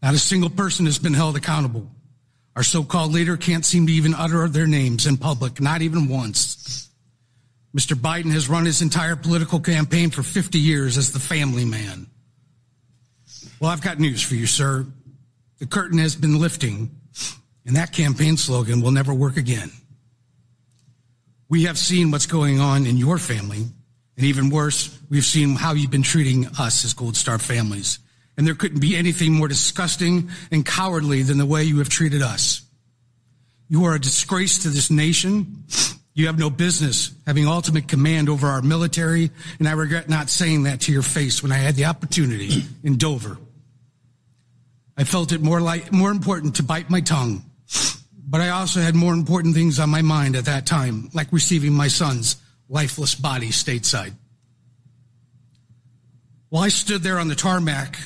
Not 0.01 0.15
a 0.15 0.19
single 0.19 0.49
person 0.49 0.85
has 0.85 0.97
been 0.97 1.13
held 1.13 1.35
accountable. 1.35 1.91
Our 2.55 2.63
so-called 2.63 3.11
leader 3.11 3.37
can't 3.37 3.65
seem 3.65 3.85
to 3.87 3.93
even 3.93 4.15
utter 4.15 4.47
their 4.47 4.67
names 4.67 5.05
in 5.05 5.17
public, 5.17 5.61
not 5.61 5.81
even 5.81 6.07
once. 6.07 6.89
Mr. 7.75 7.95
Biden 7.95 8.31
has 8.31 8.49
run 8.49 8.65
his 8.65 8.81
entire 8.81 9.15
political 9.15 9.59
campaign 9.59 10.09
for 10.09 10.23
50 10.23 10.59
years 10.59 10.97
as 10.97 11.11
the 11.11 11.19
family 11.19 11.63
man. 11.63 12.07
Well, 13.59 13.71
I've 13.71 13.81
got 13.81 13.99
news 13.99 14.21
for 14.21 14.35
you, 14.35 14.45
sir. 14.45 14.85
The 15.59 15.65
curtain 15.65 15.99
has 15.99 16.15
been 16.15 16.39
lifting, 16.39 16.91
and 17.65 17.75
that 17.75 17.93
campaign 17.93 18.35
slogan 18.35 18.81
will 18.81 18.91
never 18.91 19.13
work 19.13 19.37
again. 19.37 19.71
We 21.47 21.63
have 21.63 21.77
seen 21.77 22.11
what's 22.11 22.25
going 22.25 22.59
on 22.59 22.85
in 22.85 22.97
your 22.97 23.17
family, 23.17 23.65
and 24.17 24.25
even 24.25 24.49
worse, 24.49 24.97
we've 25.09 25.25
seen 25.25 25.55
how 25.55 25.73
you've 25.73 25.91
been 25.91 26.01
treating 26.01 26.47
us 26.59 26.83
as 26.83 26.93
Gold 26.93 27.15
Star 27.15 27.37
families. 27.37 27.99
And 28.37 28.47
there 28.47 28.55
couldn't 28.55 28.79
be 28.79 28.95
anything 28.95 29.33
more 29.33 29.47
disgusting 29.47 30.29
and 30.51 30.65
cowardly 30.65 31.21
than 31.23 31.37
the 31.37 31.45
way 31.45 31.63
you 31.63 31.79
have 31.79 31.89
treated 31.89 32.21
us. 32.21 32.63
You 33.69 33.85
are 33.85 33.95
a 33.95 33.99
disgrace 33.99 34.63
to 34.63 34.69
this 34.69 34.89
nation. 34.89 35.63
You 36.13 36.27
have 36.27 36.37
no 36.37 36.49
business 36.49 37.11
having 37.25 37.47
ultimate 37.47 37.87
command 37.87 38.29
over 38.29 38.47
our 38.47 38.61
military, 38.61 39.31
and 39.59 39.67
I 39.67 39.71
regret 39.71 40.09
not 40.09 40.29
saying 40.29 40.63
that 40.63 40.81
to 40.81 40.91
your 40.91 41.03
face 41.03 41.41
when 41.41 41.51
I 41.51 41.57
had 41.57 41.75
the 41.75 41.85
opportunity 41.85 42.63
in 42.83 42.97
Dover. 42.97 43.37
I 44.97 45.05
felt 45.05 45.31
it 45.31 45.41
more 45.41 45.61
like 45.61 45.91
more 45.91 46.11
important 46.11 46.57
to 46.57 46.63
bite 46.63 46.89
my 46.89 47.01
tongue 47.01 47.43
but 48.31 48.39
I 48.39 48.47
also 48.47 48.79
had 48.79 48.95
more 48.95 49.13
important 49.13 49.55
things 49.55 49.77
on 49.77 49.89
my 49.89 50.01
mind 50.01 50.37
at 50.37 50.45
that 50.45 50.65
time, 50.65 51.09
like 51.13 51.33
receiving 51.33 51.73
my 51.73 51.89
son's 51.89 52.37
lifeless 52.69 53.13
body 53.13 53.49
stateside. 53.49 54.13
While 56.47 56.63
I 56.63 56.69
stood 56.69 57.03
there 57.03 57.19
on 57.19 57.27
the 57.27 57.35
tarmac, 57.35 57.97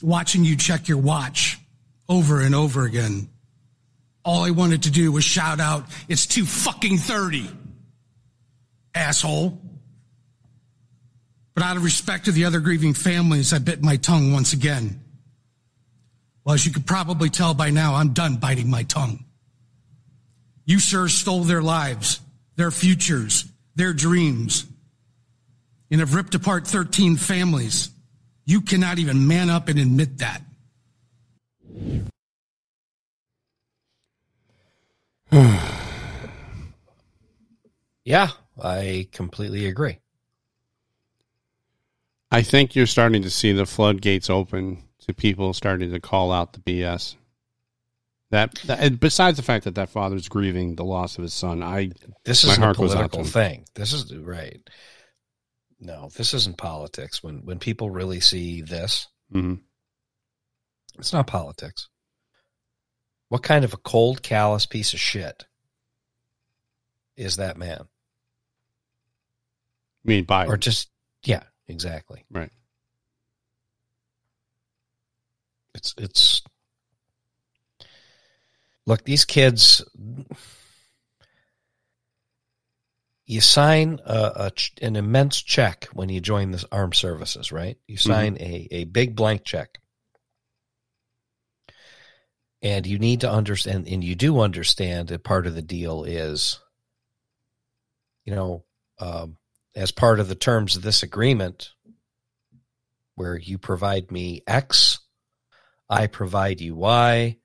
watching 0.00 0.44
you 0.44 0.56
check 0.56 0.86
your 0.86 0.98
watch 0.98 1.58
over 2.08 2.42
and 2.42 2.54
over 2.54 2.84
again, 2.84 3.28
all 4.24 4.44
I 4.44 4.50
wanted 4.50 4.84
to 4.84 4.90
do 4.90 5.10
was 5.12 5.24
shout 5.24 5.60
out, 5.60 5.86
it's 6.08 6.26
two 6.26 6.44
fucking 6.44 6.98
30, 6.98 7.48
asshole. 8.94 9.58
But 11.54 11.64
out 11.64 11.76
of 11.76 11.84
respect 11.84 12.26
to 12.26 12.32
the 12.32 12.44
other 12.44 12.60
grieving 12.60 12.94
families, 12.94 13.52
I 13.52 13.58
bit 13.58 13.82
my 13.82 13.96
tongue 13.96 14.32
once 14.32 14.52
again. 14.52 15.00
Well, 16.44 16.54
as 16.54 16.64
you 16.64 16.72
could 16.72 16.86
probably 16.86 17.30
tell 17.30 17.54
by 17.54 17.70
now, 17.70 17.94
I'm 17.94 18.12
done 18.14 18.36
biting 18.36 18.70
my 18.70 18.82
tongue. 18.84 19.24
You, 20.64 20.78
sir, 20.78 21.08
stole 21.08 21.42
their 21.42 21.62
lives, 21.62 22.20
their 22.56 22.70
futures, 22.70 23.44
their 23.74 23.92
dreams, 23.92 24.66
and 25.90 26.00
have 26.00 26.14
ripped 26.14 26.34
apart 26.34 26.66
13 26.66 27.16
families. 27.16 27.90
You 28.44 28.62
cannot 28.62 28.98
even 28.98 29.26
man 29.28 29.50
up 29.50 29.68
and 29.68 29.78
admit 29.78 30.18
that. 30.18 30.42
Yeah, 38.04 38.30
I 38.60 39.08
completely 39.12 39.66
agree. 39.66 39.98
I 42.32 42.42
think 42.42 42.74
you're 42.74 42.86
starting 42.86 43.22
to 43.22 43.30
see 43.30 43.52
the 43.52 43.66
floodgates 43.66 44.28
open 44.28 44.82
to 45.06 45.14
people 45.14 45.52
starting 45.52 45.92
to 45.92 46.00
call 46.00 46.32
out 46.32 46.52
the 46.52 46.60
BS. 46.60 47.14
That, 48.30 48.54
that 48.64 48.80
and 48.80 48.98
besides 48.98 49.36
the 49.36 49.42
fact 49.42 49.64
that 49.64 49.74
that 49.74 49.90
father's 49.90 50.28
grieving 50.28 50.74
the 50.74 50.84
loss 50.84 51.18
of 51.18 51.22
his 51.22 51.34
son, 51.34 51.62
I 51.62 51.90
This 52.24 52.44
is 52.44 52.56
a 52.56 52.60
heart 52.60 52.78
goes 52.78 52.94
out 52.94 53.02
to 53.02 53.08
political 53.08 53.24
thing. 53.24 53.66
This 53.74 53.92
is 53.92 54.14
right. 54.16 54.58
No, 55.78 56.08
this 56.16 56.32
isn't 56.32 56.56
politics. 56.56 57.22
When 57.22 57.44
when 57.44 57.58
people 57.58 57.90
really 57.90 58.20
see 58.20 58.62
this, 58.62 59.06
hmm 59.30 59.54
it's 60.98 61.12
not 61.12 61.26
politics. 61.26 61.88
What 63.32 63.42
kind 63.42 63.64
of 63.64 63.72
a 63.72 63.78
cold, 63.78 64.22
callous 64.22 64.66
piece 64.66 64.92
of 64.92 65.00
shit 65.00 65.46
is 67.16 67.36
that 67.36 67.56
man? 67.56 67.80
I 67.80 67.86
mean, 70.04 70.26
Biden. 70.26 70.48
Or 70.48 70.58
just 70.58 70.90
yeah, 71.24 71.44
exactly. 71.66 72.26
Right. 72.30 72.50
It's 75.74 75.94
it's 75.96 76.42
look 78.84 79.02
these 79.04 79.24
kids. 79.24 79.82
You 83.24 83.40
sign 83.40 83.98
a, 84.04 84.50
a 84.50 84.52
an 84.84 84.94
immense 84.96 85.40
check 85.40 85.88
when 85.94 86.10
you 86.10 86.20
join 86.20 86.50
the 86.50 86.62
armed 86.70 86.96
services, 86.96 87.50
right? 87.50 87.78
You 87.88 87.96
mm-hmm. 87.96 88.10
sign 88.10 88.36
a, 88.38 88.68
a 88.70 88.84
big 88.84 89.16
blank 89.16 89.42
check. 89.42 89.78
And 92.62 92.86
you 92.86 92.98
need 92.98 93.22
to 93.22 93.30
understand, 93.30 93.88
and 93.88 94.04
you 94.04 94.14
do 94.14 94.40
understand 94.40 95.08
that 95.08 95.24
part 95.24 95.46
of 95.46 95.54
the 95.54 95.62
deal 95.62 96.04
is, 96.04 96.60
you 98.24 98.34
know, 98.34 98.64
um, 99.00 99.36
as 99.74 99.90
part 99.90 100.20
of 100.20 100.28
the 100.28 100.36
terms 100.36 100.76
of 100.76 100.82
this 100.82 101.02
agreement, 101.02 101.70
where 103.16 103.36
you 103.36 103.58
provide 103.58 104.10
me 104.12 104.42
X, 104.46 105.00
I 105.88 106.06
provide 106.06 106.60
you 106.60 106.74
Y, 106.76 107.38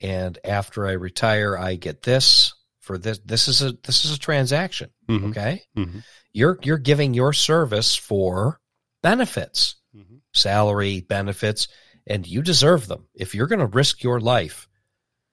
and 0.00 0.38
after 0.42 0.86
I 0.86 0.92
retire, 0.92 1.56
I 1.56 1.74
get 1.74 2.02
this 2.02 2.54
for 2.80 2.98
this. 2.98 3.18
This 3.24 3.48
is 3.48 3.62
a 3.62 3.72
this 3.84 4.04
is 4.04 4.12
a 4.12 4.18
transaction. 4.18 4.90
Mhm. 5.08 5.30
Okay, 5.30 5.62
Mhm. 5.76 6.02
you're 6.32 6.58
you're 6.62 6.78
giving 6.78 7.14
your 7.14 7.32
service 7.32 7.94
for 7.94 8.60
benefits, 9.02 9.76
Mhm. 9.94 10.22
salary, 10.32 11.02
benefits, 11.02 11.68
and 12.06 12.26
you 12.26 12.42
deserve 12.42 12.86
them. 12.88 13.06
If 13.14 13.34
you're 13.34 13.46
going 13.46 13.58
to 13.60 13.66
risk 13.66 14.02
your 14.02 14.20
life, 14.20 14.68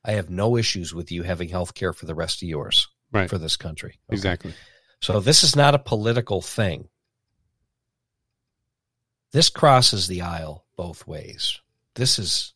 I 0.03 0.13
have 0.13 0.29
no 0.29 0.55
issues 0.57 0.93
with 0.93 1.11
you 1.11 1.23
having 1.23 1.49
health 1.49 1.73
care 1.73 1.93
for 1.93 2.05
the 2.05 2.15
rest 2.15 2.41
of 2.41 2.47
yours 2.49 2.87
Right. 3.11 3.29
for 3.29 3.37
this 3.37 3.57
country. 3.57 3.99
Okay? 4.09 4.15
Exactly. 4.15 4.53
So 5.01 5.19
this 5.19 5.43
is 5.43 5.55
not 5.55 5.75
a 5.75 5.79
political 5.79 6.41
thing. 6.41 6.87
This 9.31 9.49
crosses 9.49 10.07
the 10.07 10.21
aisle 10.21 10.65
both 10.75 11.05
ways. 11.07 11.59
This 11.95 12.17
is 12.19 12.53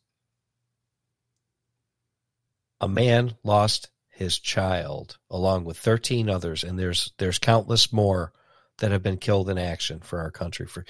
a 2.80 2.88
man 2.88 3.34
lost 3.44 3.90
his 4.08 4.38
child 4.38 5.18
along 5.30 5.64
with 5.64 5.76
13 5.78 6.28
others 6.28 6.62
and 6.64 6.78
there's 6.78 7.12
there's 7.18 7.38
countless 7.38 7.92
more 7.92 8.32
that 8.78 8.92
have 8.92 9.02
been 9.02 9.16
killed 9.16 9.48
in 9.50 9.58
action 9.58 10.00
for 10.00 10.20
our 10.20 10.30
country 10.30 10.66
for 10.66 10.84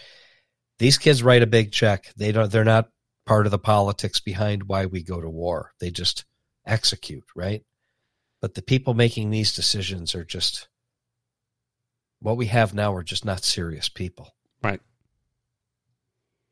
these 0.78 0.98
kids 0.98 1.22
write 1.22 1.42
a 1.42 1.46
big 1.46 1.72
check 1.72 2.12
they 2.16 2.32
don't 2.32 2.50
they're 2.52 2.64
not 2.64 2.88
part 3.26 3.46
of 3.46 3.50
the 3.50 3.58
politics 3.58 4.20
behind 4.20 4.64
why 4.64 4.86
we 4.86 5.02
go 5.02 5.20
to 5.20 5.28
war 5.30 5.72
they 5.80 5.90
just 5.90 6.24
execute 6.66 7.24
right 7.34 7.62
but 8.40 8.54
the 8.54 8.62
people 8.62 8.94
making 8.94 9.30
these 9.30 9.54
decisions 9.54 10.14
are 10.14 10.24
just 10.24 10.68
what 12.20 12.36
we 12.36 12.46
have 12.46 12.74
now 12.74 12.94
are 12.94 13.02
just 13.02 13.24
not 13.24 13.44
serious 13.44 13.88
people 13.88 14.34
Right. 14.62 14.80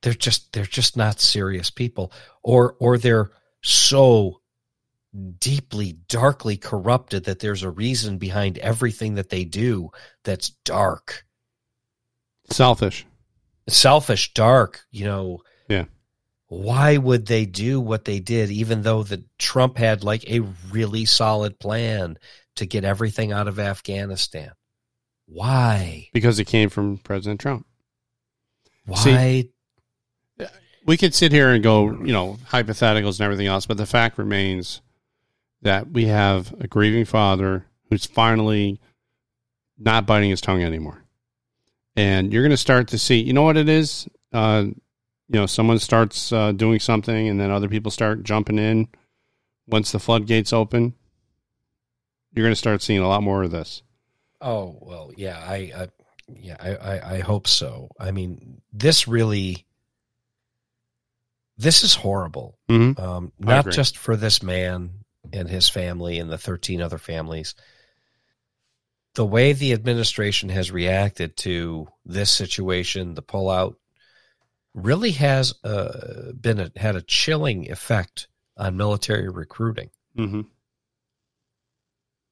they're 0.02 0.12
just 0.14 0.52
they're 0.52 0.64
just 0.66 0.96
not 0.96 1.20
serious 1.20 1.70
people 1.70 2.12
or 2.42 2.76
or 2.78 2.98
they're 2.98 3.30
so 3.62 4.40
deeply 5.38 5.92
darkly 6.08 6.56
corrupted 6.56 7.24
that 7.24 7.38
there's 7.40 7.62
a 7.62 7.70
reason 7.70 8.16
behind 8.18 8.56
everything 8.58 9.14
that 9.16 9.28
they 9.30 9.44
do 9.44 9.90
that's 10.24 10.50
dark 10.64 11.24
Selfish. 12.50 13.06
selfish 13.68 14.32
dark 14.34 14.82
you 14.90 15.04
know 15.04 15.38
Yeah. 15.68 15.84
Why 16.60 16.96
would 16.96 17.26
they 17.26 17.46
do 17.46 17.80
what 17.80 18.04
they 18.04 18.20
did 18.20 18.50
even 18.50 18.82
though 18.82 19.02
the 19.02 19.24
trump 19.38 19.78
had 19.78 20.04
like 20.04 20.28
a 20.28 20.40
really 20.70 21.04
solid 21.04 21.58
plan 21.58 22.16
to 22.56 22.66
get 22.66 22.84
everything 22.84 23.32
out 23.32 23.48
of 23.48 23.58
afghanistan 23.58 24.52
why 25.26 26.08
Because 26.12 26.38
it 26.38 26.44
came 26.46 26.68
from 26.68 26.98
President 26.98 27.40
Trump. 27.40 27.64
why 28.84 29.48
we 30.84 30.96
could 30.96 31.14
sit 31.14 31.32
here 31.32 31.50
and 31.50 31.62
go, 31.62 31.90
you 31.90 32.12
know, 32.12 32.38
hypotheticals 32.50 33.18
and 33.18 33.24
everything 33.24 33.46
else, 33.46 33.66
but 33.66 33.76
the 33.76 33.86
fact 33.86 34.18
remains 34.18 34.80
that 35.62 35.90
we 35.90 36.06
have 36.06 36.52
a 36.60 36.66
grieving 36.66 37.04
father 37.04 37.66
who's 37.88 38.06
finally 38.06 38.80
not 39.78 40.06
biting 40.06 40.30
his 40.30 40.40
tongue 40.40 40.62
anymore. 40.62 41.04
And 41.94 42.32
you're 42.32 42.42
going 42.42 42.50
to 42.50 42.56
start 42.56 42.88
to 42.88 42.98
see, 42.98 43.20
you 43.20 43.32
know 43.32 43.42
what 43.42 43.56
it 43.56 43.68
is? 43.68 44.08
Uh, 44.32 44.66
you 45.32 45.40
know, 45.40 45.46
someone 45.46 45.78
starts 45.78 46.30
uh, 46.30 46.52
doing 46.52 46.78
something 46.78 47.28
and 47.28 47.40
then 47.40 47.50
other 47.50 47.68
people 47.68 47.90
start 47.90 48.22
jumping 48.22 48.58
in. 48.58 48.88
Once 49.66 49.90
the 49.90 49.98
floodgates 49.98 50.52
open, 50.52 50.94
you're 52.32 52.44
going 52.44 52.52
to 52.52 52.56
start 52.56 52.82
seeing 52.82 53.00
a 53.00 53.08
lot 53.08 53.22
more 53.22 53.42
of 53.42 53.50
this. 53.50 53.82
Oh 54.42 54.76
well, 54.80 55.10
yeah, 55.16 55.38
I, 55.38 55.72
I 55.74 55.88
yeah, 56.28 56.56
I, 56.60 56.74
I, 56.74 57.14
I 57.14 57.20
hope 57.20 57.46
so. 57.46 57.88
I 57.98 58.10
mean, 58.10 58.60
this 58.72 59.08
really, 59.08 59.64
this 61.56 61.82
is 61.82 61.94
horrible. 61.94 62.58
Mm-hmm. 62.68 63.00
Um, 63.00 63.32
not 63.38 63.70
just 63.70 63.96
for 63.96 64.16
this 64.16 64.42
man 64.42 64.90
and 65.32 65.48
his 65.48 65.70
family 65.70 66.18
and 66.18 66.30
the 66.30 66.38
thirteen 66.38 66.82
other 66.82 66.98
families. 66.98 67.54
The 69.14 69.24
way 69.26 69.52
the 69.52 69.72
administration 69.72 70.48
has 70.48 70.70
reacted 70.70 71.36
to 71.38 71.86
this 72.04 72.30
situation, 72.30 73.14
the 73.14 73.22
pullout, 73.22 73.76
really 74.74 75.12
has 75.12 75.54
uh, 75.64 76.32
been 76.32 76.60
a, 76.60 76.72
had 76.76 76.96
a 76.96 77.02
chilling 77.02 77.70
effect 77.70 78.28
on 78.56 78.76
military 78.76 79.28
recruiting. 79.28 79.90
Mm-hmm. 80.16 80.42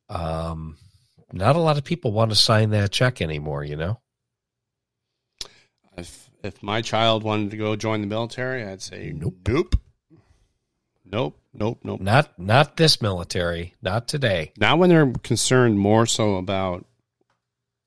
Um, 0.08 0.76
not 1.32 1.56
a 1.56 1.60
lot 1.60 1.78
of 1.78 1.84
people 1.84 2.12
want 2.12 2.30
to 2.30 2.36
sign 2.36 2.70
that 2.70 2.90
check 2.90 3.22
anymore. 3.22 3.64
You 3.64 3.76
know. 3.76 4.00
If 5.96 6.30
if 6.42 6.62
my 6.62 6.82
child 6.82 7.22
wanted 7.22 7.50
to 7.50 7.56
go 7.56 7.76
join 7.76 8.00
the 8.00 8.06
military, 8.06 8.64
I'd 8.64 8.82
say 8.82 9.12
nope, 9.14 9.36
nope, 9.46 9.76
nope, 11.04 11.38
nope, 11.52 11.78
nope. 11.84 12.00
Not 12.00 12.38
not 12.38 12.76
this 12.76 13.00
military, 13.02 13.74
not 13.82 14.08
today. 14.08 14.52
Not 14.58 14.78
when 14.78 14.88
they're 14.90 15.12
concerned 15.22 15.78
more 15.78 16.06
so 16.06 16.36
about, 16.36 16.86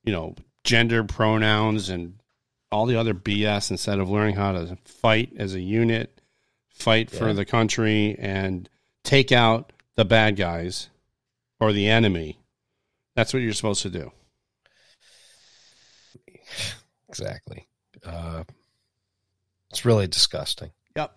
you 0.03 0.13
know, 0.13 0.35
gender 0.63 1.03
pronouns 1.03 1.89
and 1.89 2.19
all 2.73 2.85
the 2.87 2.95
other 2.99 3.13
BS 3.13 3.71
instead 3.71 3.99
of 3.99 4.09
learning 4.09 4.35
how 4.35 4.51
to 4.51 4.77
fight 4.85 5.31
as 5.37 5.53
a 5.53 5.61
unit, 5.61 6.19
fight 6.69 7.09
for 7.11 7.31
the 7.33 7.45
country, 7.45 8.15
and 8.19 8.67
take 9.03 9.31
out 9.31 9.71
the 9.95 10.03
bad 10.05 10.35
guys 10.35 10.89
or 11.59 11.71
the 11.71 11.87
enemy, 11.87 12.39
that's 13.15 13.33
what 13.33 13.41
you're 13.43 13.53
supposed 13.53 13.83
to 13.83 13.89
do. 13.89 14.11
Exactly. 17.09 17.67
Uh, 18.03 18.43
it's 19.69 19.85
really 19.85 20.07
disgusting. 20.07 20.71
Yep. 20.95 21.15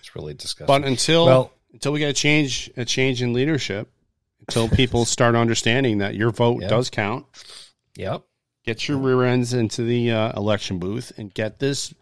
It's 0.00 0.16
really 0.16 0.34
disgusting. 0.34 0.66
But 0.66 0.84
until 0.88 1.26
well, 1.26 1.52
until 1.72 1.92
we 1.92 1.98
get 1.98 2.10
a 2.10 2.14
change 2.14 2.70
a 2.76 2.84
change 2.84 3.22
in 3.22 3.32
leadership, 3.32 3.90
until 4.40 4.68
people 4.68 5.04
start 5.16 5.34
understanding 5.34 5.98
that 5.98 6.14
your 6.14 6.30
vote 6.30 6.62
Yeah. 6.62 6.68
does 6.68 6.88
count, 6.90 7.26
yep. 7.94 8.22
Get 8.66 8.88
your 8.88 8.98
rear 8.98 9.24
ends 9.24 9.54
into 9.54 9.82
the 9.82 10.10
uh, 10.10 10.32
election 10.36 10.78
booth 10.78 11.12
and 11.16 11.32
get 11.32 11.58
this 11.58 11.94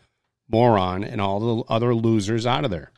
moron 0.48 1.04
and 1.04 1.20
all 1.20 1.40
the 1.40 1.72
other 1.72 1.94
losers 1.94 2.46
out 2.46 2.64
of 2.64 2.70
there. 2.70 2.90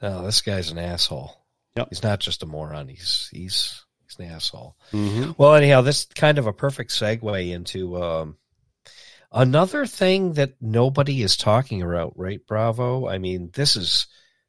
No, 0.00 0.24
this 0.24 0.40
guy's 0.40 0.70
an 0.70 0.78
asshole. 0.78 1.34
Yep. 1.76 1.88
He's 1.90 2.02
not 2.02 2.20
just 2.20 2.42
a 2.42 2.46
moron. 2.46 2.88
He's 2.88 3.28
he's 3.32 3.84
he's 4.04 4.18
an 4.18 4.32
asshole. 4.32 4.76
Mm-hmm. 4.92 5.32
Well, 5.36 5.54
anyhow, 5.54 5.82
this 5.82 6.00
is 6.00 6.06
kind 6.06 6.38
of 6.38 6.46
a 6.46 6.52
perfect 6.52 6.90
segue 6.90 7.50
into 7.50 8.02
um, 8.02 8.36
another 9.32 9.86
thing 9.86 10.34
that 10.34 10.54
nobody 10.60 11.22
is 11.22 11.36
talking 11.36 11.82
about, 11.82 12.16
right? 12.16 12.44
Bravo. 12.46 13.08
I 13.08 13.18
mean, 13.18 13.50
this 13.52 13.76
is 13.76 14.06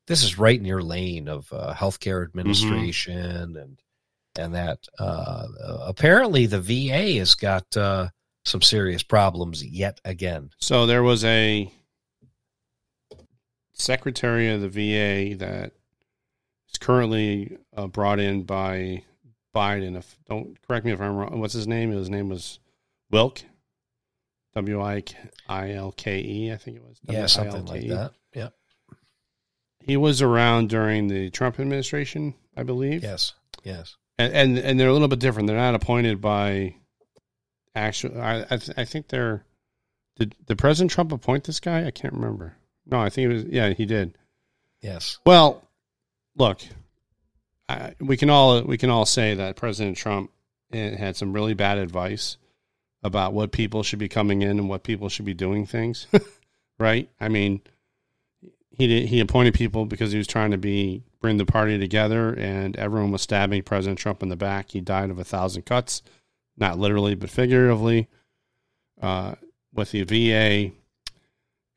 this 0.07 0.23
is 0.23 0.39
right 0.39 0.57
in 0.57 0.65
your 0.65 0.81
lane 0.81 1.27
of 1.27 1.51
uh, 1.51 1.73
healthcare 1.73 2.23
administration 2.23 3.57
and 3.57 3.79
and 4.37 4.55
that. 4.55 4.79
Uh, 4.97 5.47
apparently, 5.85 6.45
the 6.45 6.61
VA 6.61 7.17
has 7.19 7.35
got 7.35 7.75
uh, 7.75 8.09
some 8.45 8.61
serious 8.61 9.03
problems 9.03 9.63
yet 9.63 9.99
again. 10.05 10.51
So 10.59 10.85
there 10.85 11.03
was 11.03 11.23
a 11.23 11.71
secretary 13.73 14.49
of 14.49 14.61
the 14.61 14.69
VA 14.69 15.35
that 15.37 15.71
is 16.71 16.77
currently 16.79 17.57
uh, 17.75 17.87
brought 17.87 18.19
in 18.19 18.43
by 18.43 19.03
Biden. 19.55 19.97
If 19.97 20.17
don't 20.27 20.57
correct 20.67 20.85
me 20.85 20.91
if 20.91 21.01
I'm 21.01 21.15
wrong. 21.15 21.39
What's 21.39 21.53
his 21.53 21.67
name? 21.67 21.91
His 21.91 22.09
name 22.09 22.29
was 22.29 22.59
Wilk. 23.11 23.41
W 24.55 24.81
i 24.81 25.03
i 25.47 25.71
l 25.73 25.91
k 25.91 26.19
e. 26.19 26.51
I 26.51 26.57
think 26.57 26.77
it 26.77 26.83
was. 26.83 26.99
Yeah, 27.07 27.27
something 27.27 27.65
like 27.65 27.87
that. 27.87 28.11
Yeah. 28.33 28.49
He 29.79 29.95
was 29.95 30.21
around 30.21 30.69
during 30.69 31.07
the 31.07 31.29
Trump 31.29 31.59
administration, 31.59 32.33
I 32.55 32.63
believe. 32.63 33.03
Yes. 33.03 33.33
Yes. 33.63 33.95
and 34.17 34.33
and, 34.33 34.57
and 34.57 34.79
they're 34.79 34.89
a 34.89 34.93
little 34.93 35.07
bit 35.07 35.19
different. 35.19 35.47
They're 35.47 35.57
not 35.57 35.75
appointed 35.75 36.19
by 36.19 36.75
actual. 37.75 38.19
I 38.21 38.45
I, 38.49 38.57
th- 38.57 38.77
I 38.77 38.85
think 38.85 39.07
they're 39.07 39.43
Did 40.17 40.35
did 40.45 40.57
President 40.57 40.91
Trump 40.91 41.11
appoint 41.11 41.43
this 41.45 41.59
guy? 41.59 41.85
I 41.85 41.91
can't 41.91 42.13
remember. 42.13 42.55
No, 42.85 42.99
I 42.99 43.09
think 43.09 43.29
it 43.29 43.33
was. 43.33 43.43
Yeah, 43.45 43.69
he 43.73 43.85
did. 43.85 44.17
Yes. 44.81 45.19
Well, 45.25 45.67
look, 46.35 46.61
I, 47.67 47.93
we 47.99 48.17
can 48.17 48.29
all 48.29 48.61
we 48.63 48.77
can 48.77 48.89
all 48.89 49.05
say 49.05 49.35
that 49.35 49.55
President 49.55 49.97
Trump 49.97 50.31
eh, 50.71 50.95
had 50.95 51.15
some 51.15 51.33
really 51.33 51.53
bad 51.53 51.77
advice 51.77 52.37
about 53.03 53.33
what 53.33 53.51
people 53.51 53.83
should 53.83 53.99
be 53.99 54.09
coming 54.09 54.41
in 54.41 54.59
and 54.59 54.67
what 54.69 54.83
people 54.83 55.09
should 55.09 55.25
be 55.25 55.33
doing 55.33 55.65
things. 55.65 56.07
right? 56.79 57.09
I 57.19 57.29
mean, 57.29 57.61
he 58.71 58.87
did, 58.87 59.07
he 59.09 59.19
appointed 59.19 59.53
people 59.53 59.85
because 59.85 60.11
he 60.11 60.17
was 60.17 60.27
trying 60.27 60.51
to 60.51 60.57
be 60.57 61.03
bring 61.21 61.37
the 61.37 61.45
party 61.45 61.77
together, 61.77 62.33
and 62.33 62.75
everyone 62.77 63.11
was 63.11 63.21
stabbing 63.21 63.61
President 63.63 63.99
Trump 63.99 64.23
in 64.23 64.29
the 64.29 64.35
back. 64.37 64.71
He 64.71 64.79
died 64.81 65.09
of 65.09 65.19
a 65.19 65.23
thousand 65.23 65.63
cuts, 65.63 66.01
not 66.59 66.77
literally 66.77 67.15
but 67.15 67.29
figuratively. 67.29 68.07
Uh, 69.01 69.35
with 69.73 69.91
the 69.91 70.03
VA, 70.03 70.73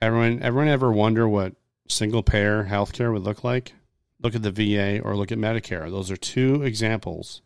everyone 0.01 0.43
everyone 0.43 0.69
ever 0.69 0.93
wonder 0.93 1.29
what 1.29 1.55
single 1.89 2.23
payer 2.23 2.65
healthcare 2.65 3.13
would 3.13 3.23
look 3.23 3.45
like? 3.45 3.75
Look 4.21 4.35
at 4.35 4.43
the 4.43 4.51
VA 4.51 5.01
or 5.01 5.17
look 5.17 5.33
at 5.33 5.39
Medicare. 5.39 5.91
Those 5.91 6.11
are 6.11 6.17
two 6.17 6.63
examples 6.63 7.43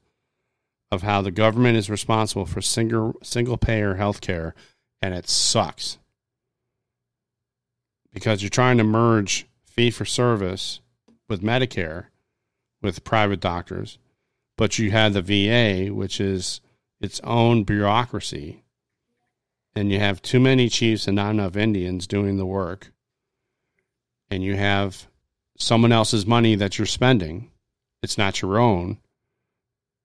of 0.91 1.03
how 1.03 1.20
the 1.20 1.30
government 1.30 1.76
is 1.76 1.91
responsible 1.91 2.47
for 2.47 2.61
single 2.61 3.16
single 3.22 3.57
payer 3.57 3.97
healthcare, 3.97 4.53
and 5.03 5.14
it 5.14 5.28
sucks 5.28 5.99
because 8.12 8.43
you're 8.43 8.49
trying 8.49 8.78
to 8.78 8.84
merge 8.84 9.47
fee 9.62 9.91
for 9.91 10.07
service 10.07 10.80
with 11.28 11.43
Medicare 11.43 12.07
with 12.80 13.05
private 13.05 13.41
doctors, 13.41 13.99
but 14.57 14.78
you 14.78 14.91
have 14.91 15.12
the 15.12 15.20
VA, 15.20 15.93
which 15.93 16.20
is 16.20 16.61
its 17.01 17.20
own 17.24 17.64
bureaucracy, 17.64 18.64
and 19.74 19.90
you 19.90 19.99
have 19.99 20.22
too 20.22 20.40
many 20.40 20.68
chiefs 20.68 21.07
and 21.07 21.16
not 21.16 21.30
enough 21.30 21.57
Indians 21.57 22.07
doing 22.07 22.36
the 22.36 22.47
work, 22.47 22.92
and 24.30 24.42
you 24.42 24.57
have 24.57 25.07
someone 25.59 25.92
else's 25.92 26.26
money 26.26 26.55
that 26.55 26.78
you're 26.78 26.86
spending, 26.86 27.51
it's 28.03 28.18
not 28.18 28.42
your 28.42 28.59
own. 28.59 28.99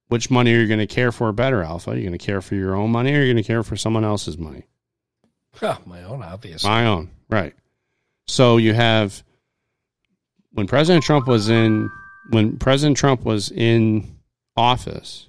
Which 0.08 0.30
money 0.30 0.54
are 0.54 0.60
you 0.60 0.68
going 0.68 0.80
to 0.80 0.88
care 0.88 1.12
for 1.12 1.32
better, 1.32 1.64
Alpha? 1.64 1.92
Are 1.92 1.96
you 1.96 2.02
going 2.02 2.18
to 2.18 2.26
care 2.26 2.42
for 2.42 2.56
your 2.56 2.76
own 2.76 2.92
money 2.92 3.14
or 3.14 3.20
are 3.20 3.22
you 3.22 3.34
going 3.34 3.44
to 3.44 3.48
care 3.48 3.64
for 3.64 3.78
someone 3.78 4.04
else's 4.04 4.38
money? 4.38 4.64
Oh, 5.62 5.78
my 5.86 6.02
own, 6.04 6.24
obviously. 6.24 6.70
My 6.70 6.86
own, 6.86 7.12
right. 7.30 7.54
So 8.26 8.56
you 8.56 8.74
have 8.74 9.22
when 10.54 10.66
President 10.66 11.04
Trump 11.04 11.28
was 11.28 11.50
in 11.50 11.90
when 12.30 12.58
President 12.58 12.96
Trump 12.96 13.26
was 13.26 13.52
in 13.52 14.16
office, 14.56 15.28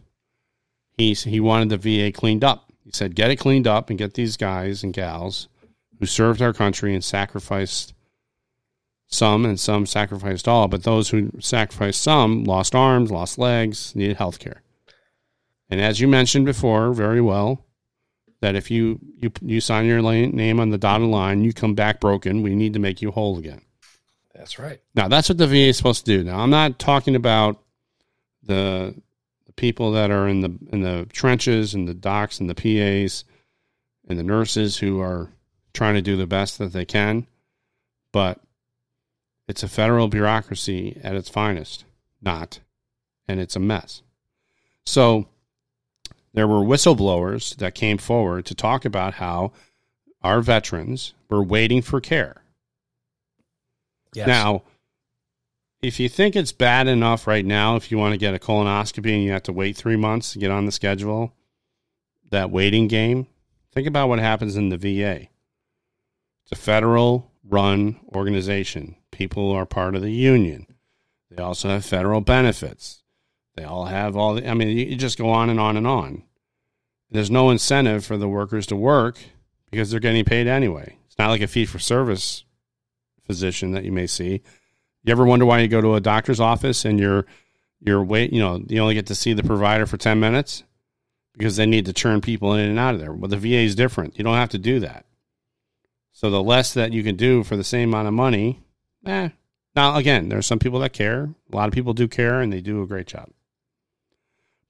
he 1.02 1.14
he 1.14 1.40
wanted 1.40 1.68
the 1.68 1.76
VA 1.76 2.12
cleaned 2.12 2.44
up. 2.44 2.70
He 2.84 2.90
said, 2.92 3.14
"Get 3.14 3.30
it 3.30 3.36
cleaned 3.36 3.66
up 3.66 3.90
and 3.90 3.98
get 3.98 4.14
these 4.14 4.36
guys 4.36 4.82
and 4.82 4.92
gals 4.92 5.48
who 5.98 6.06
served 6.06 6.42
our 6.42 6.52
country 6.52 6.94
and 6.94 7.04
sacrificed 7.04 7.94
some 9.06 9.44
and 9.44 9.58
some 9.58 9.86
sacrificed 9.86 10.48
all, 10.48 10.68
but 10.68 10.84
those 10.84 11.10
who 11.10 11.30
sacrificed 11.38 12.00
some 12.02 12.44
lost 12.44 12.74
arms, 12.74 13.10
lost 13.10 13.38
legs, 13.38 13.94
needed 13.94 14.16
health 14.16 14.38
care." 14.38 14.62
And 15.68 15.80
as 15.80 16.00
you 16.00 16.08
mentioned 16.08 16.44
before, 16.44 16.92
very 16.92 17.20
well, 17.20 17.64
that 18.40 18.54
if 18.54 18.70
you 18.70 18.98
you 19.20 19.32
you 19.40 19.60
sign 19.60 19.86
your 19.86 20.02
name 20.02 20.60
on 20.60 20.70
the 20.70 20.78
dotted 20.78 21.08
line, 21.08 21.44
you 21.44 21.52
come 21.52 21.74
back 21.74 22.00
broken. 22.00 22.42
We 22.42 22.54
need 22.54 22.74
to 22.74 22.78
make 22.78 23.00
you 23.00 23.10
whole 23.10 23.38
again. 23.38 23.62
That's 24.34 24.58
right. 24.58 24.80
Now 24.94 25.08
that's 25.08 25.28
what 25.28 25.38
the 25.38 25.46
VA 25.46 25.68
is 25.68 25.76
supposed 25.76 26.04
to 26.04 26.18
do. 26.18 26.24
Now 26.24 26.40
I'm 26.40 26.50
not 26.50 26.78
talking 26.78 27.16
about 27.16 27.62
the 28.42 28.94
the 29.54 29.60
people 29.60 29.92
that 29.92 30.10
are 30.10 30.28
in 30.28 30.40
the 30.40 30.58
in 30.72 30.82
the 30.82 31.06
trenches 31.12 31.74
and 31.74 31.86
the 31.86 31.94
docs 31.94 32.40
and 32.40 32.48
the 32.48 32.54
PAs 32.54 33.24
and 34.08 34.18
the 34.18 34.22
nurses 34.22 34.78
who 34.78 35.00
are 35.00 35.30
trying 35.72 35.94
to 35.94 36.02
do 36.02 36.16
the 36.16 36.26
best 36.26 36.58
that 36.58 36.72
they 36.72 36.84
can, 36.84 37.26
but 38.12 38.40
it's 39.48 39.62
a 39.62 39.68
federal 39.68 40.08
bureaucracy 40.08 40.98
at 41.02 41.16
its 41.16 41.28
finest, 41.28 41.84
not, 42.20 42.60
and 43.28 43.40
it's 43.40 43.56
a 43.56 43.60
mess. 43.60 44.02
So 44.84 45.28
there 46.34 46.48
were 46.48 46.60
whistleblowers 46.60 47.56
that 47.56 47.74
came 47.74 47.98
forward 47.98 48.46
to 48.46 48.54
talk 48.54 48.84
about 48.84 49.14
how 49.14 49.52
our 50.22 50.40
veterans 50.40 51.14
were 51.28 51.42
waiting 51.42 51.82
for 51.82 52.00
care. 52.00 52.42
Yes. 54.14 54.26
Now, 54.26 54.62
if 55.82 55.98
you 55.98 56.08
think 56.08 56.36
it's 56.36 56.52
bad 56.52 56.86
enough 56.86 57.26
right 57.26 57.44
now, 57.44 57.74
if 57.74 57.90
you 57.90 57.98
want 57.98 58.12
to 58.12 58.18
get 58.18 58.34
a 58.34 58.38
colonoscopy 58.38 59.12
and 59.12 59.24
you 59.24 59.32
have 59.32 59.42
to 59.42 59.52
wait 59.52 59.76
three 59.76 59.96
months 59.96 60.32
to 60.32 60.38
get 60.38 60.50
on 60.50 60.64
the 60.64 60.72
schedule, 60.72 61.34
that 62.30 62.50
waiting 62.50 62.86
game, 62.86 63.26
think 63.72 63.88
about 63.88 64.08
what 64.08 64.20
happens 64.20 64.56
in 64.56 64.68
the 64.68 64.78
VA. 64.78 65.28
It's 66.44 66.52
a 66.52 66.56
federal 66.56 67.32
run 67.44 67.98
organization. 68.14 68.94
People 69.10 69.50
are 69.50 69.66
part 69.66 69.96
of 69.96 70.02
the 70.02 70.12
union. 70.12 70.66
They 71.30 71.42
also 71.42 71.68
have 71.68 71.84
federal 71.84 72.20
benefits. 72.20 73.02
They 73.56 73.64
all 73.64 73.86
have 73.86 74.16
all 74.16 74.34
the, 74.34 74.48
I 74.48 74.54
mean, 74.54 74.68
you 74.68 74.96
just 74.96 75.18
go 75.18 75.30
on 75.30 75.50
and 75.50 75.58
on 75.58 75.76
and 75.76 75.86
on. 75.86 76.22
There's 77.10 77.30
no 77.30 77.50
incentive 77.50 78.04
for 78.04 78.16
the 78.16 78.28
workers 78.28 78.66
to 78.68 78.76
work 78.76 79.18
because 79.70 79.90
they're 79.90 80.00
getting 80.00 80.24
paid 80.24 80.46
anyway. 80.46 80.96
It's 81.06 81.18
not 81.18 81.28
like 81.28 81.42
a 81.42 81.46
fee 81.46 81.66
for 81.66 81.78
service 81.78 82.44
physician 83.26 83.72
that 83.72 83.84
you 83.84 83.92
may 83.92 84.06
see. 84.06 84.42
You 85.04 85.12
ever 85.12 85.24
wonder 85.24 85.44
why 85.44 85.60
you 85.60 85.68
go 85.68 85.80
to 85.80 85.94
a 85.94 86.00
doctor's 86.00 86.40
office 86.40 86.84
and 86.84 86.98
you're 86.98 87.26
you're 87.80 88.02
wait, 88.02 88.32
you 88.32 88.40
know, 88.40 88.62
you 88.68 88.80
only 88.80 88.94
get 88.94 89.06
to 89.06 89.14
see 89.14 89.32
the 89.32 89.42
provider 89.42 89.86
for 89.86 89.96
10 89.96 90.20
minutes 90.20 90.62
because 91.32 91.56
they 91.56 91.66
need 91.66 91.86
to 91.86 91.92
churn 91.92 92.20
people 92.20 92.54
in 92.54 92.68
and 92.68 92.78
out 92.78 92.94
of 92.94 93.00
there. 93.00 93.12
Well, 93.12 93.28
the 93.28 93.36
VA 93.36 93.58
is 93.58 93.74
different. 93.74 94.16
You 94.16 94.24
don't 94.24 94.36
have 94.36 94.50
to 94.50 94.58
do 94.58 94.78
that. 94.80 95.04
So 96.12 96.30
the 96.30 96.42
less 96.42 96.72
that 96.74 96.92
you 96.92 97.02
can 97.02 97.16
do 97.16 97.42
for 97.42 97.56
the 97.56 97.64
same 97.64 97.88
amount 97.88 98.08
of 98.08 98.14
money, 98.14 98.62
eh. 99.06 99.30
Now, 99.74 99.96
again, 99.96 100.28
there 100.28 100.38
are 100.38 100.42
some 100.42 100.58
people 100.58 100.80
that 100.80 100.92
care. 100.92 101.30
A 101.52 101.56
lot 101.56 101.66
of 101.66 101.74
people 101.74 101.94
do 101.94 102.06
care 102.06 102.40
and 102.40 102.52
they 102.52 102.60
do 102.60 102.82
a 102.82 102.86
great 102.86 103.06
job. 103.06 103.30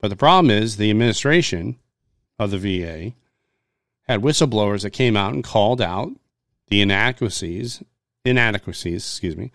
But 0.01 0.09
the 0.09 0.17
problem 0.17 0.51
is 0.51 0.77
the 0.77 0.91
administration 0.91 1.79
of 2.39 2.51
the 2.51 2.59
VA 2.59 3.13
had 4.09 4.23
whistleblowers 4.23 4.83
that 4.83 4.91
came 4.91 5.17
out 5.17 5.35
and 5.35 5.45
called 5.45 5.81
out 5.81 6.13
the 6.69 6.81
inadequacies, 6.81 7.83
inadequacies, 8.25 9.05
excuse 9.05 9.37
me, 9.37 9.51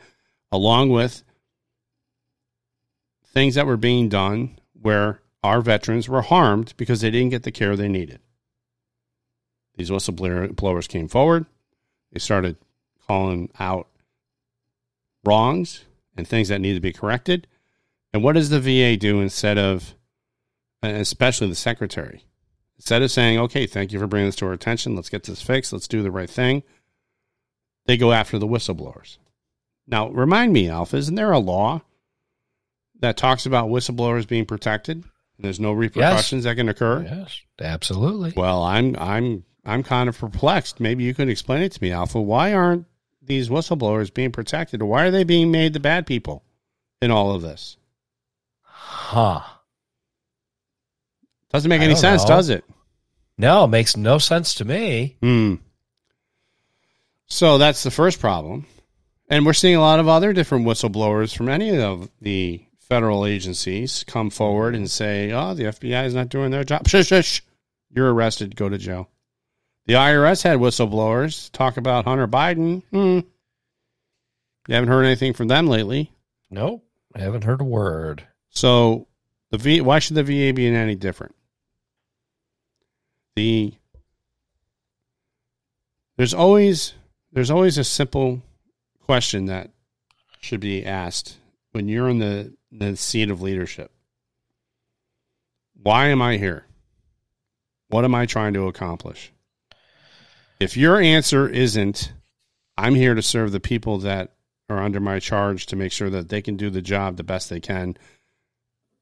along 0.52 0.90
with 0.90 1.24
things 3.26 3.56
that 3.56 3.68
were 3.68 3.78
being 3.78 4.10
done 4.10 4.58
where 4.74 5.22
our 5.44 5.62
veterans 5.62 6.10
were 6.10 6.22
harmed 6.22 6.74
because 6.78 7.02
they 7.02 7.12
didn't 7.12 7.30
get 7.30 7.44
the 7.44 7.52
care 7.52 7.76
they 7.76 7.88
needed. 7.88 8.20
These 9.76 9.92
whistleblowers 9.92 10.88
came 10.88 11.08
forward. 11.08 11.46
They 12.12 12.20
started 12.20 12.58
calling 13.08 13.50
out 13.60 13.88
wrongs 15.24 15.86
and 16.16 16.28
things 16.28 16.48
that 16.48 16.62
need 16.62 16.74
to 16.74 16.80
be 16.80 16.94
corrected. 16.94 17.48
And 18.14 18.24
what 18.24 18.34
does 18.34 18.50
the 18.50 18.60
VA 18.60 18.98
do 18.98 19.22
instead 19.22 19.58
of, 19.58 19.94
uh, 20.82 20.88
especially 20.88 21.50
the 21.50 21.56
secretary? 21.56 22.24
Instead 22.78 23.02
of 23.02 23.12
saying, 23.12 23.38
okay, 23.40 23.68
thank 23.68 23.92
you 23.92 24.00
for 24.00 24.08
bringing 24.08 24.28
this 24.28 24.36
to 24.38 24.48
our 24.48 24.54
attention, 24.54 24.96
let's 24.96 25.10
get 25.10 25.24
this 25.24 25.42
fixed, 25.42 25.74
let's 25.74 25.88
do 25.88 26.02
the 26.02 26.12
right 26.12 26.30
thing, 26.30 26.64
they 27.86 27.98
go 27.98 28.12
after 28.12 28.40
the 28.40 28.48
whistleblowers. 28.48 29.18
Now, 29.88 30.10
remind 30.10 30.54
me, 30.54 30.70
Alpha, 30.70 30.98
isn't 30.98 31.16
there 31.16 31.32
a 31.32 31.40
law 31.40 31.82
that 33.00 33.18
talks 33.18 33.46
about 33.46 33.70
whistleblowers 33.70 34.28
being 34.28 34.46
protected? 34.46 35.04
There's 35.40 35.60
no 35.60 35.72
repercussions 35.72 36.44
yes. 36.44 36.52
that 36.52 36.56
can 36.56 36.68
occur. 36.68 37.04
Yes, 37.04 37.42
absolutely. 37.62 38.34
Well, 38.36 38.64
I'm 38.64 38.96
I'm 38.98 39.46
I'm 39.64 39.84
kind 39.84 40.10
of 40.10 40.18
perplexed. 40.18 40.80
Maybe 40.80 41.04
you 41.04 41.14
could 41.14 41.30
explain 41.30 41.62
it 41.62 41.74
to 41.74 41.84
me, 41.84 41.92
Alpha. 41.92 42.20
Why 42.20 42.54
aren't 42.54 42.86
these 43.22 43.50
whistleblowers 43.50 44.14
being 44.14 44.32
protected? 44.32 44.82
Why 44.82 45.06
are 45.06 45.12
they 45.12 45.24
being 45.24 45.52
made 45.52 45.74
the 45.74 45.80
bad 45.80 46.08
people 46.08 46.44
in 47.02 47.12
all 47.12 47.34
of 47.34 47.44
this? 47.44 47.78
Huh. 48.64 49.42
Doesn't 51.52 51.70
make 51.70 51.82
any 51.82 51.96
sense, 51.96 52.24
know. 52.24 52.30
does 52.30 52.50
it? 52.50 52.66
No, 53.38 53.66
it 53.66 53.70
makes 53.70 53.96
no 53.96 54.18
sense 54.18 54.56
to 54.56 54.66
me. 54.66 55.18
Hmm. 55.22 55.56
So 57.28 57.58
that's 57.58 57.84
the 57.84 57.92
first 57.92 58.20
problem. 58.20 58.66
And 59.30 59.46
we're 59.46 59.54
seeing 59.54 59.76
a 59.76 59.82
lot 59.82 60.00
of 60.00 60.08
other 60.08 60.32
different 60.32 60.66
whistleblowers 60.66 61.36
from 61.36 61.50
any 61.50 61.78
of 61.78 62.10
the 62.22 62.64
federal 62.80 63.26
agencies 63.26 64.06
come 64.08 64.30
forward 64.30 64.74
and 64.74 64.90
say, 64.90 65.32
oh, 65.32 65.54
the 65.54 65.66
FBI 65.66 66.06
is 66.06 66.16
not 66.16 66.30
doing 66.30 66.52
their 66.52 66.64
job. 66.64 66.88
Shush, 66.88 67.08
shush. 67.08 67.44
You're 67.94 68.14
arrested. 68.14 68.56
Go 68.56 68.70
to 68.70 68.78
jail. 68.78 69.10
The 69.86 69.94
IRS 69.94 70.44
had 70.44 70.60
whistleblowers 70.60 71.52
talk 71.52 71.78
about 71.78 72.06
Hunter 72.06 72.28
Biden. 72.28 72.84
Hmm. 72.92 73.20
You 74.68 74.76
haven't 74.76 74.90
heard 74.90 75.06
anything 75.06 75.34
from 75.34 75.48
them 75.48 75.68
lately. 75.68 76.12
Nope. 76.50 76.84
I 77.16 77.20
haven't 77.20 77.46
heard 77.46 77.62
a 77.62 77.66
word. 77.66 78.28
So 78.50 79.08
the 79.50 79.58
V 79.58 79.82
why 79.82 80.00
should 80.00 80.16
the 80.16 80.24
VA 80.24 80.54
be 80.54 80.68
any 80.68 80.96
different? 80.96 81.36
The 83.36 83.74
there's 86.18 86.34
always 86.34 86.94
there's 87.32 87.52
always 87.52 87.78
a 87.78 87.84
simple 87.84 88.42
question 89.08 89.46
that 89.46 89.72
should 90.42 90.60
be 90.60 90.86
asked 90.86 91.38
when 91.72 91.88
you're 91.88 92.10
in 92.10 92.20
the, 92.20 92.54
the 92.72 92.98
seat 92.98 93.32
of 93.32 93.42
leadership. 93.42 93.90
Why 95.82 96.08
am 96.08 96.22
I 96.22 96.36
here? 96.36 96.66
What 97.88 98.04
am 98.04 98.14
I 98.14 98.26
trying 98.26 98.54
to 98.54 98.68
accomplish? 98.68 99.32
If 100.60 100.76
your 100.76 101.00
answer 101.00 101.48
isn't, 101.48 102.12
I'm 102.78 102.96
here 102.96 103.16
to 103.16 103.22
serve 103.22 103.54
the 103.54 103.62
people 103.62 104.00
that 104.00 104.34
are 104.70 104.84
under 104.84 105.00
my 105.00 105.20
charge 105.20 105.68
to 105.68 105.78
make 105.78 105.94
sure 105.94 106.10
that 106.10 106.28
they 106.28 106.42
can 106.42 106.58
do 106.58 106.70
the 106.70 106.82
job 106.82 107.16
the 107.16 107.24
best 107.24 107.50
they 107.50 107.62
can 107.62 107.96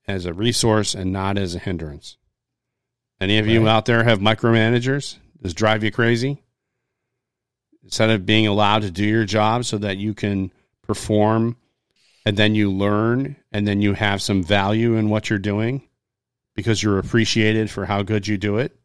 as 0.08 0.26
a 0.26 0.34
resource 0.34 0.94
and 0.94 1.12
not 1.12 1.40
as 1.40 1.56
a 1.56 1.60
hindrance. 1.60 2.18
Any 3.20 3.40
of 3.40 3.48
you 3.48 3.68
out 3.68 3.86
there 3.86 4.04
have 4.04 4.20
micromanagers? 4.20 5.18
Does 5.42 5.56
drive 5.56 5.84
you 5.84 5.92
crazy? 5.92 6.44
Instead 7.86 8.10
of 8.10 8.26
being 8.26 8.48
allowed 8.48 8.82
to 8.82 8.92
do 8.92 9.06
your 9.06 9.26
job 9.26 9.64
so 9.64 9.78
that 9.78 9.98
you 9.98 10.14
can 10.14 10.52
perform 10.82 11.56
and 12.26 12.36
then 12.36 12.56
you 12.56 12.72
learn 12.72 13.36
and 13.52 13.68
then 13.68 13.80
you 13.80 13.94
have 13.94 14.22
some 14.22 14.44
value 14.44 14.96
in 14.96 15.10
what 15.10 15.30
you're 15.30 15.40
doing 15.40 15.88
because 16.56 16.82
you're 16.82 16.98
appreciated 16.98 17.70
for 17.70 17.86
how 17.86 18.02
good 18.02 18.28
you 18.28 18.38
do 18.38 18.58
it. 18.58 18.76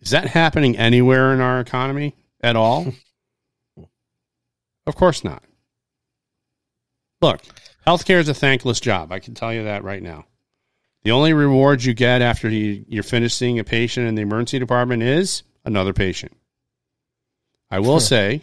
Is 0.00 0.10
that 0.10 0.26
happening 0.26 0.76
anywhere 0.76 1.32
in 1.32 1.40
our 1.40 1.58
economy 1.58 2.14
at 2.42 2.54
all? 2.54 2.92
of 4.86 4.94
course 4.94 5.24
not. 5.24 5.42
Look, 7.22 7.40
healthcare 7.86 8.18
is 8.18 8.28
a 8.28 8.34
thankless 8.34 8.80
job. 8.80 9.10
I 9.10 9.20
can 9.20 9.32
tell 9.32 9.54
you 9.54 9.64
that 9.64 9.84
right 9.84 10.02
now. 10.02 10.26
The 11.04 11.12
only 11.12 11.32
reward 11.32 11.82
you 11.82 11.94
get 11.94 12.20
after 12.20 12.48
you, 12.48 12.84
you're 12.88 13.02
finished 13.02 13.38
seeing 13.38 13.58
a 13.58 13.64
patient 13.64 14.06
in 14.06 14.16
the 14.16 14.22
emergency 14.22 14.58
department 14.58 15.02
is 15.02 15.44
another 15.64 15.92
patient. 15.92 16.36
I 17.72 17.80
will 17.80 18.00
say 18.00 18.42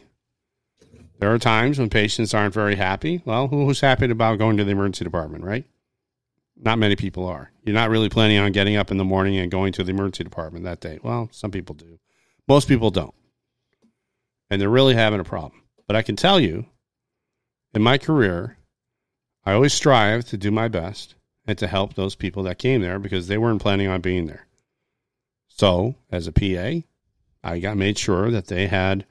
there 1.20 1.32
are 1.32 1.38
times 1.38 1.78
when 1.78 1.92
patients 1.92 2.34
aren't 2.34 2.52
very 2.52 2.76
happy. 2.76 3.22
Well, 3.26 3.48
who's 3.48 3.80
happy 3.80 4.10
about 4.10 4.40
going 4.40 4.58
to 4.58 4.64
the 4.64 4.72
emergency 4.72 5.04
department, 5.04 5.44
right? 5.44 5.66
Not 6.58 6.80
many 6.80 6.96
people 6.96 7.28
are. 7.28 7.52
You're 7.64 7.76
not 7.76 7.92
really 7.92 8.10
planning 8.10 8.40
on 8.40 8.52
getting 8.54 8.76
up 8.76 8.90
in 8.90 8.98
the 8.98 9.06
morning 9.06 9.38
and 9.38 9.52
going 9.52 9.72
to 9.74 9.84
the 9.84 9.92
emergency 9.92 10.24
department 10.24 10.66
that 10.66 10.82
day. 10.82 10.98
Well, 11.04 11.30
some 11.32 11.52
people 11.52 11.76
do. 11.76 12.00
Most 12.48 12.68
people 12.68 12.90
don't. 12.90 13.14
And 14.50 14.60
they're 14.60 14.68
really 14.68 14.96
having 14.96 15.20
a 15.20 15.24
problem. 15.24 15.62
But 15.86 15.96
I 15.96 16.02
can 16.02 16.16
tell 16.16 16.40
you, 16.40 16.66
in 17.72 17.84
my 17.84 18.00
career, 18.00 18.58
I 19.46 19.54
always 19.54 19.76
strive 19.76 20.26
to 20.26 20.38
do 20.38 20.50
my 20.50 20.70
best 20.70 21.14
and 21.46 21.56
to 21.60 21.68
help 21.68 21.94
those 21.94 22.16
people 22.16 22.42
that 22.44 22.58
came 22.58 22.82
there 22.82 22.98
because 22.98 23.28
they 23.28 23.38
weren't 23.38 23.62
planning 23.62 23.90
on 23.90 24.02
being 24.02 24.26
there. 24.26 24.48
So, 25.50 25.94
as 26.12 26.26
a 26.26 26.32
PA, 26.32 26.84
I 27.44 27.60
got 27.60 27.78
made 27.78 28.00
sure 28.00 28.32
that 28.32 28.48
they 28.48 28.66
had 28.66 29.06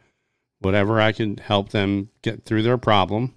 whatever 0.60 1.00
I 1.00 1.12
could 1.12 1.40
help 1.40 1.70
them 1.70 2.10
get 2.22 2.44
through 2.44 2.62
their 2.62 2.78
problem, 2.78 3.34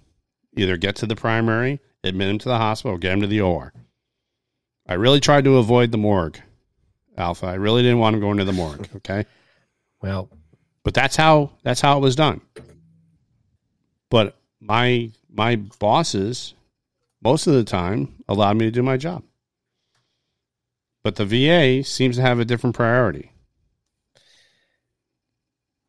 either 0.56 0.76
get 0.76 0.96
to 0.96 1.06
the 1.06 1.16
primary, 1.16 1.80
admit 2.04 2.28
them 2.28 2.38
to 2.38 2.48
the 2.48 2.58
hospital, 2.58 2.98
get 2.98 3.10
them 3.10 3.20
to 3.20 3.26
the 3.26 3.40
OR. 3.40 3.72
I 4.86 4.94
really 4.94 5.20
tried 5.20 5.44
to 5.44 5.58
avoid 5.58 5.92
the 5.92 5.98
morgue, 5.98 6.40
Alpha. 7.16 7.46
I 7.46 7.54
really 7.54 7.82
didn't 7.82 7.98
want 7.98 8.14
them 8.14 8.20
going 8.20 8.38
to 8.38 8.44
the 8.44 8.52
morgue. 8.52 8.88
Okay, 8.96 9.26
Well, 10.00 10.28
but 10.82 10.94
that's 10.94 11.16
how 11.16 11.52
that's 11.62 11.80
how 11.80 11.96
it 11.98 12.00
was 12.00 12.16
done. 12.16 12.40
But 14.10 14.36
my 14.60 15.10
my 15.30 15.56
bosses, 15.56 16.54
most 17.22 17.46
of 17.46 17.54
the 17.54 17.64
time, 17.64 18.16
allowed 18.28 18.56
me 18.56 18.66
to 18.66 18.70
do 18.70 18.82
my 18.82 18.96
job. 18.96 19.22
But 21.02 21.16
the 21.16 21.24
VA 21.24 21.84
seems 21.84 22.16
to 22.16 22.22
have 22.22 22.38
a 22.38 22.44
different 22.44 22.76
priority. 22.76 23.31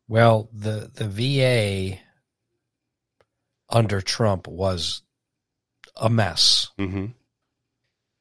Well, 0.08 0.48
the 0.52 0.90
the 0.94 1.08
VA 1.08 1.98
under 3.68 4.00
Trump 4.00 4.46
was 4.46 5.02
a 5.96 6.10
mess 6.10 6.70
Mm-hmm. 6.78 7.06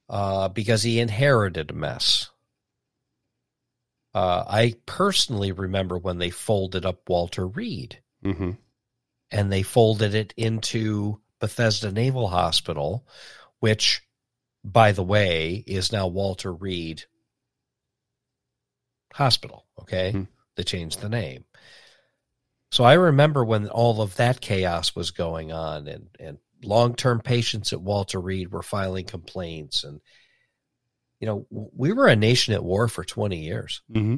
uh, 0.09 0.47
because 0.49 0.83
he 0.83 0.99
inherited 0.99 1.71
a 1.71 1.73
mess. 1.73 2.29
Uh, 4.13 4.43
I 4.47 4.75
personally 4.85 5.51
remember 5.51 5.97
when 5.97 6.19
they 6.19 6.29
folded 6.29 6.85
up 6.85 7.09
Walter 7.09 7.47
Reed 7.47 7.99
Mm-hmm. 8.23 8.51
and 9.31 9.51
they 9.51 9.63
folded 9.63 10.13
it 10.15 10.33
into 10.37 11.19
Bethesda 11.39 11.91
Naval 11.91 12.27
Hospital, 12.27 13.05
which, 13.59 14.01
by 14.63 14.91
the 14.93 15.03
way, 15.03 15.63
is 15.67 15.91
now 15.91 16.07
Walter 16.07 16.53
Reed 16.53 17.03
Hospital. 19.13 19.65
Okay. 19.81 20.11
Hmm. 20.11 20.23
They 20.55 20.63
changed 20.63 21.01
the 21.01 21.09
name. 21.09 21.43
So 22.73 22.83
I 22.83 22.93
remember 22.93 23.45
when 23.45 23.67
all 23.67 24.01
of 24.01 24.15
that 24.15 24.41
chaos 24.41 24.95
was 24.95 25.11
going 25.11 25.51
on 25.51 25.87
and, 25.87 26.07
and 26.19 26.39
long 26.63 26.95
term 26.95 27.19
patients 27.19 27.71
at 27.71 27.79
Walter 27.79 28.19
Reed 28.19 28.51
were 28.51 28.63
filing 28.63 29.05
complaints. 29.05 29.83
And, 29.83 30.01
you 31.19 31.27
know, 31.27 31.45
we 31.51 31.93
were 31.93 32.07
a 32.07 32.15
nation 32.15 32.55
at 32.55 32.63
war 32.63 32.87
for 32.87 33.03
20 33.03 33.37
years. 33.37 33.83
Mm-hmm. 33.91 34.15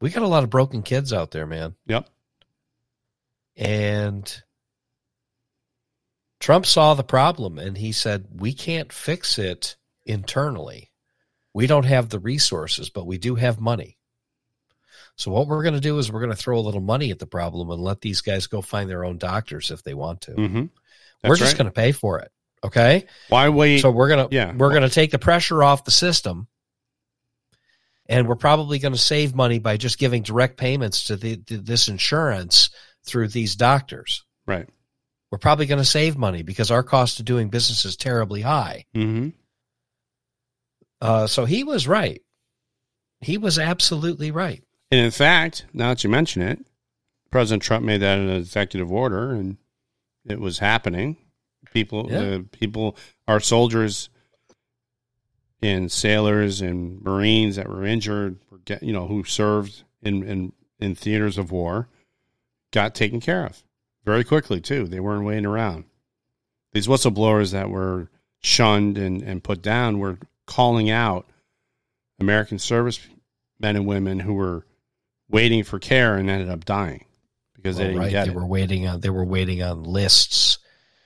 We 0.00 0.10
got 0.10 0.24
a 0.24 0.26
lot 0.26 0.42
of 0.42 0.50
broken 0.50 0.82
kids 0.82 1.12
out 1.12 1.30
there, 1.30 1.46
man. 1.46 1.76
Yep. 1.86 2.08
And 3.56 4.42
Trump 6.40 6.66
saw 6.66 6.94
the 6.94 7.04
problem 7.04 7.56
and 7.56 7.78
he 7.78 7.92
said, 7.92 8.26
We 8.34 8.52
can't 8.52 8.92
fix 8.92 9.38
it 9.38 9.76
internally. 10.04 10.90
We 11.54 11.68
don't 11.68 11.84
have 11.84 12.08
the 12.08 12.18
resources, 12.18 12.90
but 12.90 13.06
we 13.06 13.18
do 13.18 13.36
have 13.36 13.60
money. 13.60 13.96
So, 15.22 15.30
what 15.30 15.46
we're 15.46 15.62
going 15.62 15.74
to 15.74 15.80
do 15.80 15.98
is 15.98 16.10
we're 16.10 16.18
going 16.18 16.32
to 16.32 16.36
throw 16.36 16.58
a 16.58 16.60
little 16.60 16.80
money 16.80 17.12
at 17.12 17.20
the 17.20 17.28
problem 17.28 17.70
and 17.70 17.80
let 17.80 18.00
these 18.00 18.22
guys 18.22 18.48
go 18.48 18.60
find 18.60 18.90
their 18.90 19.04
own 19.04 19.18
doctors 19.18 19.70
if 19.70 19.84
they 19.84 19.94
want 19.94 20.22
to. 20.22 20.32
Mm-hmm. 20.32 20.64
we're 21.22 21.36
just 21.36 21.56
going 21.56 21.66
to 21.66 21.72
pay 21.72 21.92
for 21.92 22.18
it. 22.18 22.32
Okay. 22.64 23.06
Why 23.28 23.48
wait? 23.48 23.82
So 23.82 23.92
we're 23.92 24.08
gonna 24.08 24.28
yeah. 24.32 24.52
we're 24.52 24.72
gonna 24.72 24.88
take 24.88 25.12
the 25.12 25.20
pressure 25.20 25.62
off 25.62 25.84
the 25.84 25.92
system, 25.92 26.48
and 28.06 28.28
we're 28.28 28.34
probably 28.34 28.80
going 28.80 28.94
to 28.94 28.98
save 28.98 29.32
money 29.32 29.60
by 29.60 29.76
just 29.76 29.96
giving 29.96 30.22
direct 30.22 30.56
payments 30.56 31.04
to, 31.04 31.16
the, 31.16 31.36
to 31.36 31.58
this 31.58 31.86
insurance 31.86 32.70
through 33.04 33.28
these 33.28 33.54
doctors. 33.54 34.24
right. 34.46 34.68
We're 35.30 35.38
probably 35.38 35.64
going 35.64 35.80
to 35.80 35.84
save 35.84 36.18
money 36.18 36.42
because 36.42 36.70
our 36.70 36.82
cost 36.82 37.20
of 37.20 37.24
doing 37.24 37.48
business 37.48 37.86
is 37.86 37.96
terribly 37.96 38.42
high. 38.42 38.84
Mm-hmm. 38.94 39.30
Uh, 41.00 41.26
so 41.26 41.46
he 41.46 41.64
was 41.64 41.88
right. 41.88 42.20
He 43.22 43.38
was 43.38 43.58
absolutely 43.58 44.30
right. 44.30 44.62
And 44.92 45.00
in 45.00 45.10
fact, 45.10 45.64
now 45.72 45.88
that 45.88 46.04
you 46.04 46.10
mention 46.10 46.42
it, 46.42 46.66
President 47.30 47.62
Trump 47.62 47.82
made 47.82 48.02
that 48.02 48.18
an 48.18 48.28
executive 48.28 48.92
order, 48.92 49.30
and 49.30 49.56
it 50.26 50.38
was 50.38 50.58
happening. 50.58 51.16
People, 51.72 52.08
Yeah. 52.10 52.20
the 52.20 52.46
people, 52.52 52.94
our 53.26 53.40
soldiers 53.40 54.10
and 55.62 55.90
sailors 55.90 56.60
and 56.60 57.00
Marines 57.00 57.56
that 57.56 57.70
were 57.70 57.86
injured, 57.86 58.36
you 58.82 58.92
know, 58.92 59.06
who 59.06 59.24
served 59.24 59.82
in, 60.02 60.22
in 60.24 60.52
in 60.78 60.94
theaters 60.94 61.38
of 61.38 61.50
war, 61.52 61.88
got 62.72 62.94
taken 62.94 63.20
care 63.20 63.46
of 63.46 63.62
very 64.04 64.24
quickly 64.24 64.60
too. 64.60 64.86
They 64.86 65.00
weren't 65.00 65.24
waiting 65.24 65.46
around. 65.46 65.84
These 66.72 66.88
whistleblowers 66.88 67.52
that 67.52 67.70
were 67.70 68.10
shunned 68.40 68.98
and, 68.98 69.22
and 69.22 69.42
put 69.42 69.62
down 69.62 70.00
were 70.00 70.18
calling 70.44 70.90
out 70.90 71.30
American 72.18 72.58
service 72.58 72.98
men 73.60 73.76
and 73.76 73.86
women 73.86 74.20
who 74.20 74.34
were 74.34 74.66
waiting 75.28 75.64
for 75.64 75.78
care 75.78 76.16
and 76.16 76.28
ended 76.30 76.48
up 76.50 76.64
dying 76.64 77.04
because 77.54 77.76
they 77.76 77.84
didn't 77.88 78.00
right. 78.00 78.10
get 78.10 78.24
They 78.26 78.30
it. 78.32 78.36
were 78.36 78.46
waiting 78.46 78.86
on 78.86 79.00
they 79.00 79.10
were 79.10 79.24
waiting 79.24 79.62
on 79.62 79.84
lists 79.84 80.58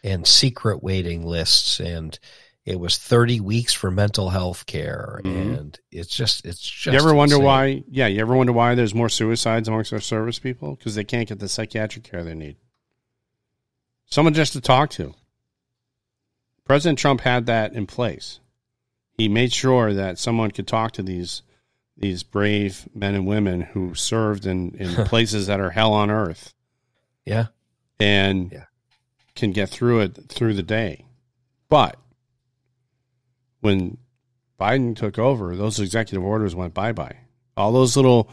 and 0.02 0.26
secret 0.26 0.82
waiting 0.82 1.26
lists 1.26 1.80
and 1.80 2.18
it 2.64 2.80
was 2.80 2.98
30 2.98 3.38
weeks 3.40 3.72
for 3.72 3.90
mental 3.92 4.30
health 4.30 4.66
care 4.66 5.20
Mhm. 5.24 5.58
and 5.58 5.80
it's 5.92 6.08
just 6.14 6.44
it's 6.44 6.60
just 6.60 6.92
you 6.92 6.98
ever 6.98 7.14
wonder 7.14 7.38
why? 7.38 7.84
Yeah, 7.88 8.08
you 8.08 8.20
ever 8.20 8.34
wonder 8.34 8.52
why 8.52 8.74
there's 8.74 8.94
more 8.94 9.08
suicides 9.08 9.68
amongst 9.68 9.92
our 9.92 10.00
service 10.00 10.38
people? 10.40 10.74
Because 10.74 10.94
they 10.96 11.04
can't 11.04 11.28
get 11.28 11.38
the 11.38 11.48
psychiatric 11.48 12.04
care 12.04 12.24
they 12.24 12.34
need. 12.34 12.56
Someone 14.06 14.34
just 14.34 14.52
to 14.54 14.60
talk 14.60 14.90
to. 14.90 15.14
President 16.64 16.98
Trump 16.98 17.20
had 17.20 17.46
that 17.46 17.72
in 17.74 17.86
place. 17.86 18.40
He 19.12 19.28
made 19.28 19.52
sure 19.52 19.92
that 19.94 20.18
someone 20.18 20.50
could 20.50 20.66
talk 20.66 20.92
to 20.92 21.02
these 21.02 21.42
these 21.96 22.22
brave 22.22 22.88
men 22.94 23.14
and 23.14 23.26
women 23.26 23.60
who 23.62 23.94
served 23.94 24.46
in, 24.46 24.74
in 24.76 24.94
places 25.06 25.46
that 25.46 25.60
are 25.60 25.70
hell 25.70 25.92
on 25.92 26.10
earth 26.10 26.52
Yeah. 27.24 27.46
and 27.98 28.50
Yeah. 28.52 28.64
can 29.34 29.52
get 29.52 29.68
through 29.70 30.00
it 30.00 30.28
through 30.28 30.54
the 30.54 30.62
day. 30.62 31.04
But 31.68 31.96
when 33.60 33.98
Biden 34.60 34.96
took 34.96 35.18
over, 35.18 35.56
those 35.56 35.80
executive 35.80 36.24
orders 36.24 36.54
went 36.54 36.74
bye 36.74 36.92
bye. 36.92 37.16
All 37.56 37.72
those 37.72 37.96
little 37.96 38.30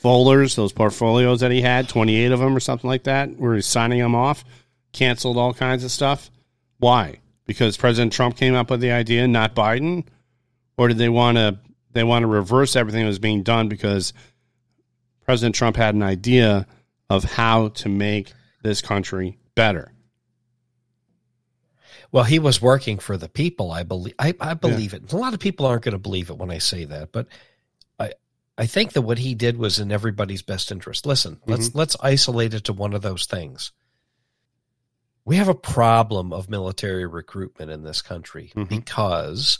folders, 0.00 0.56
those 0.56 0.72
portfolios 0.72 1.40
that 1.40 1.50
he 1.52 1.62
had, 1.62 1.88
28 1.88 2.32
of 2.32 2.40
them 2.40 2.56
or 2.56 2.60
something 2.60 2.88
like 2.88 3.04
that, 3.04 3.30
where 3.38 3.54
he's 3.54 3.66
signing 3.66 4.00
them 4.00 4.14
off, 4.14 4.44
canceled 4.92 5.36
all 5.38 5.54
kinds 5.54 5.84
of 5.84 5.90
stuff. 5.90 6.30
Why? 6.78 7.20
Because 7.46 7.76
President 7.76 8.12
Trump 8.12 8.36
came 8.36 8.54
up 8.54 8.70
with 8.70 8.80
the 8.80 8.90
idea, 8.92 9.26
not 9.28 9.54
Biden? 9.54 10.04
Or 10.76 10.88
did 10.88 10.98
they 10.98 11.08
want 11.08 11.36
to 11.38 11.58
they 11.94 12.04
want 12.04 12.22
to 12.22 12.26
reverse 12.26 12.76
everything 12.76 13.02
that 13.02 13.08
was 13.08 13.18
being 13.18 13.42
done 13.42 13.68
because 13.68 14.12
President 15.24 15.54
Trump 15.54 15.76
had 15.76 15.94
an 15.94 16.02
idea 16.02 16.66
of 17.08 17.24
how 17.24 17.68
to 17.68 17.88
make 17.88 18.32
this 18.62 18.82
country 18.82 19.38
better? 19.54 19.92
Well, 22.12 22.24
he 22.24 22.38
was 22.38 22.62
working 22.62 22.98
for 22.98 23.16
the 23.16 23.28
people. 23.28 23.72
I 23.72 23.82
believe. 23.82 24.14
I, 24.18 24.34
I 24.40 24.54
believe 24.54 24.94
it. 24.94 25.12
A 25.12 25.16
lot 25.16 25.34
of 25.34 25.40
people 25.40 25.66
aren't 25.66 25.82
going 25.82 25.92
to 25.94 25.98
believe 25.98 26.30
it 26.30 26.38
when 26.38 26.50
I 26.50 26.58
say 26.58 26.84
that, 26.84 27.10
but 27.10 27.26
I, 27.98 28.12
I 28.56 28.66
think 28.66 28.92
that 28.92 29.02
what 29.02 29.18
he 29.18 29.34
did 29.34 29.56
was 29.56 29.80
in 29.80 29.90
everybody's 29.90 30.42
best 30.42 30.70
interest. 30.70 31.06
Listen, 31.06 31.40
let's 31.46 31.74
let's 31.74 31.96
isolate 32.00 32.54
it 32.54 32.64
to 32.64 32.72
one 32.72 32.92
of 32.94 33.02
those 33.02 33.26
things. 33.26 33.72
We 35.24 35.36
have 35.36 35.48
a 35.48 35.54
problem 35.54 36.32
of 36.32 36.48
military 36.50 37.06
recruitment 37.06 37.70
in 37.70 37.82
this 37.82 38.00
country 38.02 38.52
Mhm. 38.54 38.68
because 38.68 39.58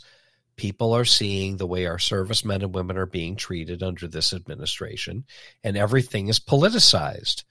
people 0.57 0.93
are 0.93 1.05
seeing 1.05 1.57
the 1.57 1.67
way 1.67 1.85
our 1.85 1.99
servicemen 1.99 2.61
and 2.61 2.73
women 2.73 2.97
are 2.97 3.05
being 3.05 3.35
treated 3.35 3.83
under 3.83 4.07
this 4.07 4.33
administration, 4.33 5.25
and 5.63 5.77
everything 5.77 6.27
is 6.27 6.39
politicized. 6.39 7.43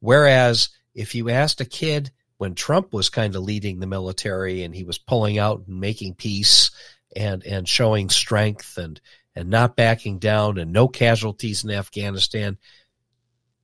Whereas 0.00 0.70
if 0.94 1.14
you 1.14 1.30
asked 1.30 1.60
a 1.60 1.64
kid 1.64 2.10
when 2.38 2.54
Trump 2.54 2.92
was 2.92 3.10
kind 3.10 3.34
of 3.34 3.42
leading 3.42 3.80
the 3.80 3.86
military 3.86 4.62
and 4.62 4.74
he 4.74 4.84
was 4.84 4.98
pulling 4.98 5.38
out 5.38 5.64
and 5.66 5.80
making 5.80 6.14
peace 6.14 6.70
and 7.16 7.44
and 7.44 7.68
showing 7.68 8.08
strength 8.10 8.78
and 8.78 9.00
and 9.34 9.50
not 9.50 9.76
backing 9.76 10.18
down 10.18 10.58
and 10.58 10.72
no 10.72 10.88
casualties 10.88 11.62
in 11.62 11.70
Afghanistan, 11.70 12.58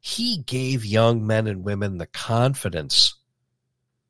he 0.01 0.39
gave 0.39 0.85
young 0.85 1.27
men 1.27 1.47
and 1.47 1.65
women 1.65 1.99
the 1.99 2.07
confidence 2.07 3.15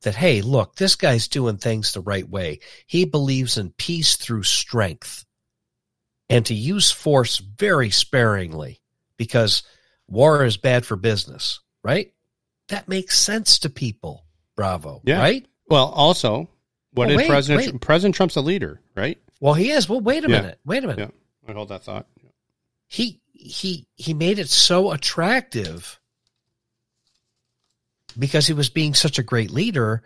that, 0.05 0.14
hey, 0.14 0.40
look, 0.40 0.76
this 0.76 0.94
guy's 0.96 1.28
doing 1.28 1.57
things 1.59 1.92
the 1.92 2.00
right 2.00 2.28
way. 2.28 2.61
He 2.86 3.05
believes 3.05 3.59
in 3.59 3.70
peace 3.72 4.16
through 4.16 4.44
strength 4.44 5.24
and 6.30 6.46
to 6.46 6.55
use 6.55 6.90
force 6.90 7.38
very 7.38 7.90
sparingly 7.90 8.80
because 9.16 9.62
war 10.09 10.44
is 10.44 10.57
bad 10.57 10.86
for 10.86 10.96
business, 10.96 11.61
right? 11.82 12.12
That 12.68 12.88
makes 12.88 13.18
sense 13.18 13.59
to 13.61 13.70
people. 13.70 14.24
Bravo. 14.57 15.02
Yeah. 15.05 15.18
Right? 15.18 15.46
Well, 15.68 15.88
also, 15.88 16.48
what 16.92 17.11
if 17.11 17.16
wait, 17.18 17.28
President 17.28 17.72
wait. 17.72 17.80
President 17.80 18.14
Trump's 18.14 18.36
a 18.36 18.40
leader, 18.40 18.80
right? 18.96 19.18
Well, 19.40 19.55
he 19.55 19.70
is. 19.70 19.88
Well, 19.88 20.00
wait 20.00 20.24
a 20.24 20.30
Yeah. 20.30 20.40
minute. 20.42 20.61
Wait 20.64 20.84
a 20.84 20.86
minute. 20.86 21.12
Yeah. 21.12 21.50
I 21.50 21.52
hold 21.52 21.68
that 21.70 21.82
thought. 21.82 22.07
he 22.86 23.20
he 23.32 23.86
he 23.96 24.14
made 24.14 24.38
it 24.38 24.48
so 24.48 24.92
attractive 24.92 26.00
because 28.19 28.47
he 28.47 28.53
was 28.53 28.69
being 28.69 28.95
such 28.95 29.19
a 29.19 29.23
great 29.23 29.51
leader 29.51 30.03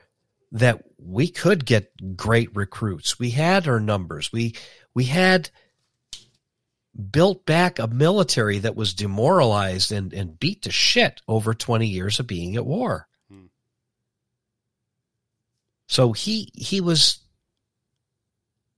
that 0.53 0.83
we 0.99 1.29
could 1.29 1.65
get 1.65 2.17
great 2.17 2.55
recruits. 2.57 3.19
We 3.19 3.31
had 3.31 3.69
our 3.69 3.81
numbers. 3.81 4.33
We 4.33 4.55
we 4.95 5.05
had 5.05 5.51
built 7.11 7.47
back 7.47 7.79
a 7.79 7.87
military 7.87 8.59
that 8.59 8.75
was 8.75 8.95
demoralized 8.95 9.93
and, 9.93 10.13
and 10.13 10.39
beat 10.39 10.63
to 10.63 10.71
shit 10.73 11.23
over 11.29 11.55
20 11.55 11.87
years 11.87 12.19
of 12.19 12.27
being 12.27 12.57
at 12.57 12.67
war. 12.67 13.07
Hmm. 13.31 13.47
So 15.87 16.13
he 16.13 16.51
he 16.55 16.81
was 16.81 17.21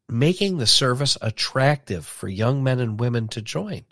making 0.09 0.59
the 0.59 0.67
service 0.67 1.17
attractive 1.23 2.05
for 2.05 2.29
young 2.29 2.63
men 2.63 2.81
and 2.81 2.99
women 2.99 3.29
to 3.29 3.41
join. 3.41 3.85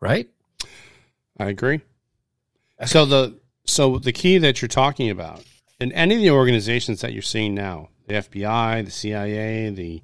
Right? 0.00 0.28
I 1.38 1.46
agree. 1.46 1.80
So 2.86 3.04
the 3.04 3.38
so 3.66 3.98
the 3.98 4.12
key 4.12 4.38
that 4.38 4.60
you're 4.62 4.68
talking 4.68 5.10
about 5.10 5.44
in 5.80 5.92
any 5.92 6.14
of 6.16 6.20
the 6.22 6.30
organizations 6.30 7.00
that 7.02 7.12
you're 7.12 7.22
seeing 7.22 7.54
now, 7.54 7.88
the 8.06 8.14
FBI, 8.14 8.84
the 8.84 8.90
CIA, 8.90 9.70
the 9.70 10.02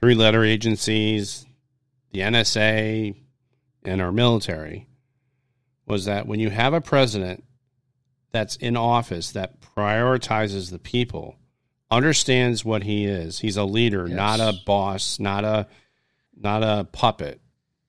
three 0.00 0.14
letter 0.14 0.44
agencies, 0.44 1.44
the 2.12 2.20
NSA, 2.20 3.14
and 3.84 4.00
our 4.02 4.12
military, 4.12 4.86
was 5.86 6.04
that 6.04 6.26
when 6.26 6.40
you 6.40 6.50
have 6.50 6.74
a 6.74 6.80
president 6.80 7.44
that's 8.32 8.56
in 8.56 8.76
office 8.76 9.32
that 9.32 9.60
prioritizes 9.60 10.70
the 10.70 10.78
people, 10.78 11.36
understands 11.90 12.64
what 12.64 12.82
he 12.82 13.04
is, 13.04 13.38
he's 13.40 13.56
a 13.56 13.64
leader, 13.64 14.06
Yes. 14.06 14.16
not 14.16 14.40
a 14.40 14.52
boss, 14.66 15.18
not 15.18 15.44
a 15.44 15.66
not 16.36 16.62
a 16.62 16.84
puppet. 16.84 17.40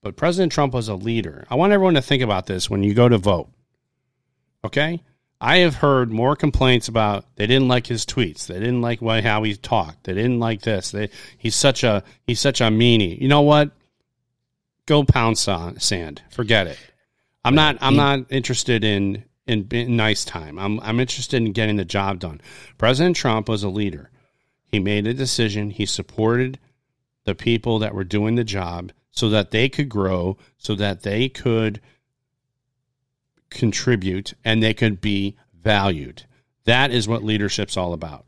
But 0.02 0.16
President 0.16 0.52
Trump 0.52 0.72
was 0.72 0.88
a 0.88 0.94
leader. 0.94 1.46
I 1.50 1.56
want 1.56 1.72
everyone 1.72 1.94
to 1.94 2.02
think 2.02 2.22
about 2.22 2.46
this 2.46 2.70
when 2.70 2.82
you 2.84 2.94
go 2.94 3.08
to 3.08 3.18
vote. 3.18 3.50
Okay? 4.66 5.02
I 5.40 5.58
have 5.58 5.76
heard 5.76 6.10
more 6.10 6.34
complaints 6.34 6.88
about 6.88 7.26
they 7.36 7.46
didn't 7.46 7.68
like 7.68 7.86
his 7.86 8.06
tweets. 8.06 8.46
They 8.46 8.58
didn't 8.58 8.80
like 8.80 9.02
what, 9.02 9.22
how 9.22 9.42
he 9.42 9.54
talked. 9.54 10.04
They 10.04 10.14
didn't 10.14 10.38
like 10.38 10.62
this. 10.62 10.90
They, 10.90 11.10
he's 11.36 11.54
such 11.54 11.84
a 11.84 12.02
he's 12.26 12.40
such 12.40 12.60
a 12.60 12.64
meanie. 12.64 13.20
You 13.20 13.28
know 13.28 13.42
what? 13.42 13.70
Go 14.86 15.04
pound 15.04 15.36
sa- 15.36 15.74
sand. 15.78 16.22
Forget 16.30 16.68
it. 16.68 16.78
I'm 17.44 17.54
not 17.54 17.76
I'm 17.80 17.94
mm. 17.94 17.96
not 17.96 18.32
interested 18.32 18.82
in 18.82 19.24
in 19.46 19.64
being 19.64 19.94
nice 19.94 20.24
time. 20.24 20.58
I'm 20.58 20.80
I'm 20.80 21.00
interested 21.00 21.36
in 21.36 21.52
getting 21.52 21.76
the 21.76 21.84
job 21.84 22.18
done. 22.18 22.40
President 22.78 23.14
Trump 23.14 23.48
was 23.48 23.62
a 23.62 23.68
leader. 23.68 24.10
He 24.64 24.78
made 24.80 25.06
a 25.06 25.14
decision. 25.14 25.70
He 25.70 25.86
supported 25.86 26.58
the 27.24 27.34
people 27.34 27.78
that 27.80 27.94
were 27.94 28.04
doing 28.04 28.36
the 28.36 28.44
job 28.44 28.92
so 29.10 29.28
that 29.28 29.50
they 29.50 29.68
could 29.68 29.88
grow, 29.88 30.38
so 30.58 30.74
that 30.74 31.02
they 31.02 31.28
could 31.28 31.80
contribute 33.50 34.34
and 34.44 34.62
they 34.62 34.74
could 34.74 35.00
be 35.00 35.36
valued. 35.62 36.24
That 36.64 36.90
is 36.90 37.08
what 37.08 37.22
leadership's 37.22 37.76
all 37.76 37.92
about. 37.92 38.26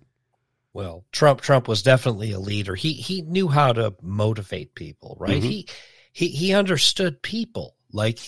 Well, 0.73 1.05
Trump 1.13 1.41
Trump 1.41 1.67
was 1.67 1.83
definitely 1.83 2.33
a 2.33 2.39
leader. 2.39 2.75
He 2.75 2.93
he 2.93 3.23
knew 3.23 3.49
how 3.49 3.73
to 3.73 3.95
motivate 4.01 4.75
people, 4.75 5.17
right? 5.19 5.43
Mhm. 5.43 5.45
He 5.45 5.69
he 6.13 6.29
he 6.29 6.55
understood 6.55 7.23
people. 7.23 7.75
Like 7.93 8.21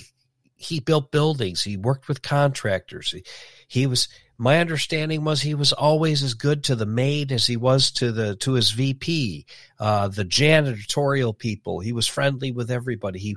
he 0.56 0.80
built 0.80 1.10
buildings, 1.10 1.62
he 1.62 1.76
worked 1.76 2.08
with 2.08 2.22
contractors. 2.22 3.12
He, 3.12 3.24
he 3.68 3.86
was 3.86 4.08
my 4.36 4.58
understanding 4.58 5.22
was 5.22 5.42
he 5.42 5.54
was 5.54 5.72
always 5.72 6.22
as 6.22 6.32
good 6.32 6.64
to 6.64 6.74
the 6.74 6.86
maid 6.86 7.30
as 7.30 7.46
he 7.46 7.58
was 7.58 7.90
to 7.92 8.10
the 8.10 8.36
to 8.36 8.52
his 8.52 8.70
VP, 8.70 9.44
uh, 9.78 10.08
the 10.08 10.24
janitorial 10.24 11.36
people. 11.36 11.80
He 11.80 11.92
was 11.92 12.06
friendly 12.06 12.50
with 12.50 12.70
everybody. 12.70 13.18
He 13.18 13.36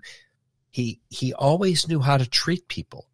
he 0.72 1.02
he 1.10 1.34
always 1.34 1.88
knew 1.88 2.00
how 2.00 2.18
to 2.18 2.30
treat 2.30 2.68
people, 2.68 3.08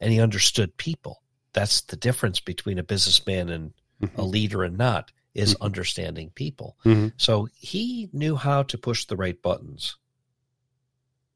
and 0.00 0.12
he 0.12 0.20
understood 0.20 0.76
people. 0.76 1.22
That's 1.52 1.80
the 1.82 1.96
difference 1.96 2.40
between 2.40 2.78
a 2.78 2.82
businessman 2.82 3.48
and 3.48 3.72
a 4.16 4.22
leader 4.22 4.62
and 4.62 4.76
not 4.76 5.10
is 5.34 5.54
Mhm. 5.54 5.60
understanding 5.62 6.30
people. 6.30 6.76
Mhm. 6.84 7.12
So 7.16 7.48
he 7.58 8.08
knew 8.12 8.36
how 8.36 8.62
to 8.64 8.78
push 8.78 9.04
the 9.06 9.16
right 9.16 9.40
buttons 9.40 9.96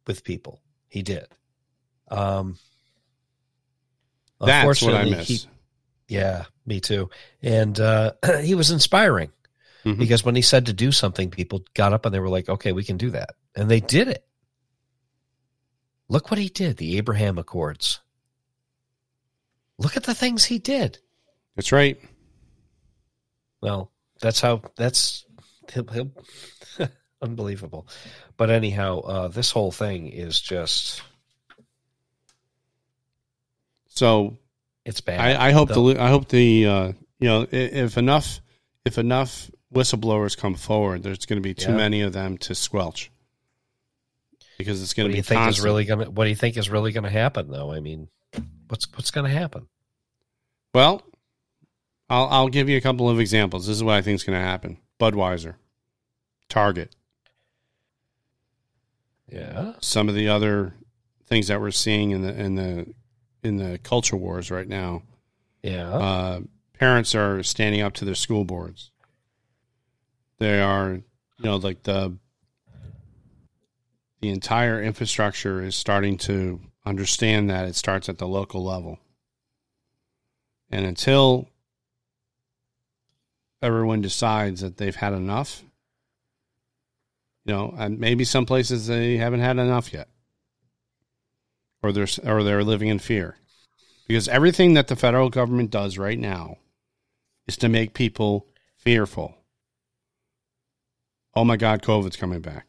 with 0.06 0.24
people. 0.24 0.62
He 0.88 1.02
did. 1.02 1.26
Um, 2.08 2.58
That's 4.40 4.82
what 4.82 4.94
I 4.94 5.04
miss. 5.04 5.28
he- 5.28 5.46
yeah, 6.08 6.46
me 6.66 6.80
too. 6.80 7.10
And 7.42 7.78
uh, 7.78 8.12
he 8.42 8.54
was 8.54 8.70
inspiring 8.70 9.30
Mhm. 9.84 9.98
because 9.98 10.24
when 10.24 10.34
he 10.34 10.42
said 10.42 10.66
to 10.66 10.72
do 10.72 10.92
something, 10.92 11.30
people 11.30 11.64
got 11.74 11.92
up 11.92 12.04
and 12.06 12.14
they 12.14 12.18
were 12.20 12.28
like, 12.28 12.48
"Okay, 12.48 12.72
we 12.72 12.84
can 12.84 12.96
do 12.96 13.10
that," 13.10 13.30
and 13.54 13.70
they 13.70 13.80
did 13.80 14.08
it. 14.08 14.26
Look 16.08 16.30
what 16.30 16.38
he 16.38 16.48
did. 16.48 16.78
The 16.78 16.96
Abraham 16.98 17.38
Accords. 17.38 18.00
Look 19.80 19.96
at 19.96 20.04
the 20.04 20.14
things 20.14 20.44
he 20.44 20.58
did. 20.58 20.98
That's 21.56 21.72
right. 21.72 21.98
Well, 23.62 23.90
that's 24.20 24.40
how 24.40 24.62
that's 24.76 25.24
he'll, 25.72 25.86
he'll, 25.88 26.10
unbelievable. 27.22 27.88
But 28.36 28.50
anyhow, 28.50 29.00
uh, 29.00 29.28
this 29.28 29.50
whole 29.50 29.72
thing 29.72 30.08
is 30.08 30.40
just 30.40 31.02
So 33.88 34.38
it's 34.84 35.00
bad. 35.00 35.20
I, 35.20 35.48
I 35.48 35.52
hope 35.52 35.68
The- 35.68 35.94
the 35.94 36.00
I 36.02 36.08
hope 36.08 36.28
the 36.28 36.66
uh, 36.66 36.92
you 37.18 37.28
know 37.28 37.46
if 37.50 37.96
enough 37.98 38.40
if 38.84 38.98
enough 38.98 39.50
whistleblowers 39.74 40.36
come 40.36 40.54
forward, 40.54 41.02
there's 41.02 41.26
going 41.26 41.36
to 41.42 41.46
be 41.46 41.54
too 41.54 41.70
Yeah. 41.72 41.76
many 41.76 42.00
of 42.02 42.12
them 42.12 42.38
to 42.38 42.54
squelch 42.54 43.10
because 44.58 44.82
it's 44.82 44.94
going 44.94 45.10
to 45.10 45.14
be 45.14 45.22
think 45.22 45.48
is 45.48 45.60
really 45.60 45.84
going 45.84 46.00
to 46.00 46.10
what 46.10 46.24
do 46.24 46.30
you 46.30 46.36
think 46.36 46.56
is 46.56 46.70
really 46.70 46.92
going 46.92 47.04
to 47.04 47.10
happen 47.10 47.50
though? 47.50 47.72
I 47.72 47.80
mean, 47.80 48.08
what's 48.68 48.86
what's 48.94 49.10
going 49.10 49.30
to 49.30 49.36
happen? 49.36 49.66
Well, 50.74 51.02
I'll 52.08 52.26
I'll 52.28 52.48
give 52.48 52.68
you 52.68 52.76
a 52.76 52.80
couple 52.80 53.08
of 53.08 53.18
examples. 53.20 53.66
This 53.66 53.76
is 53.76 53.84
what 53.84 53.94
I 53.96 54.02
think 54.02 54.16
is 54.16 54.24
going 54.24 54.38
to 54.38 54.44
happen. 54.44 54.78
Budweiser, 55.00 55.54
Target, 56.48 56.94
Yeah. 59.30 59.74
some 59.80 60.08
of 60.08 60.14
the 60.14 60.28
other 60.28 60.74
things 61.26 61.48
that 61.48 61.60
we're 61.60 61.70
seeing 61.70 62.10
in 62.10 62.22
the 62.22 62.38
in 62.38 62.54
the 62.56 62.94
in 63.42 63.56
the 63.56 63.78
culture 63.78 64.16
wars 64.16 64.50
right 64.50 64.68
now. 64.68 65.02
Yeah. 65.62 65.88
Uh, 65.90 66.40
parents 66.78 67.14
are 67.14 67.42
standing 67.42 67.80
up 67.80 67.94
to 67.94 68.04
their 68.04 68.14
school 68.14 68.44
boards. 68.44 68.90
They 70.38 70.60
are, 70.60 70.92
you 70.94 71.02
know, 71.44 71.56
like 71.56 71.82
the 71.84 72.16
the 74.20 74.28
entire 74.30 74.82
infrastructure 74.82 75.62
is 75.62 75.74
starting 75.76 76.18
to 76.18 76.60
understand 76.84 77.50
that 77.50 77.66
it 77.66 77.74
starts 77.76 78.08
at 78.08 78.18
the 78.18 78.26
local 78.26 78.64
level. 78.64 78.98
And 80.70 80.86
until 80.86 81.48
everyone 83.62 84.00
decides 84.00 84.60
that 84.60 84.76
they've 84.76 84.96
had 84.96 85.12
enough, 85.12 85.62
you 87.44 87.52
know, 87.52 87.74
and 87.76 87.98
maybe 87.98 88.24
some 88.24 88.46
places 88.46 88.86
they 88.86 89.16
haven't 89.16 89.40
had 89.40 89.58
enough 89.58 89.92
yet, 89.92 90.08
or 91.82 91.92
they're 91.92 92.06
or 92.24 92.42
they're 92.42 92.62
living 92.62 92.88
in 92.88 92.98
fear, 92.98 93.36
because 94.06 94.28
everything 94.28 94.74
that 94.74 94.88
the 94.88 94.96
federal 94.96 95.30
government 95.30 95.70
does 95.70 95.98
right 95.98 96.18
now 96.18 96.58
is 97.46 97.56
to 97.56 97.68
make 97.68 97.94
people 97.94 98.46
fearful. 98.76 99.34
Oh 101.34 101.44
my 101.44 101.56
God, 101.56 101.82
COVID's 101.82 102.16
coming 102.16 102.40
back. 102.40 102.66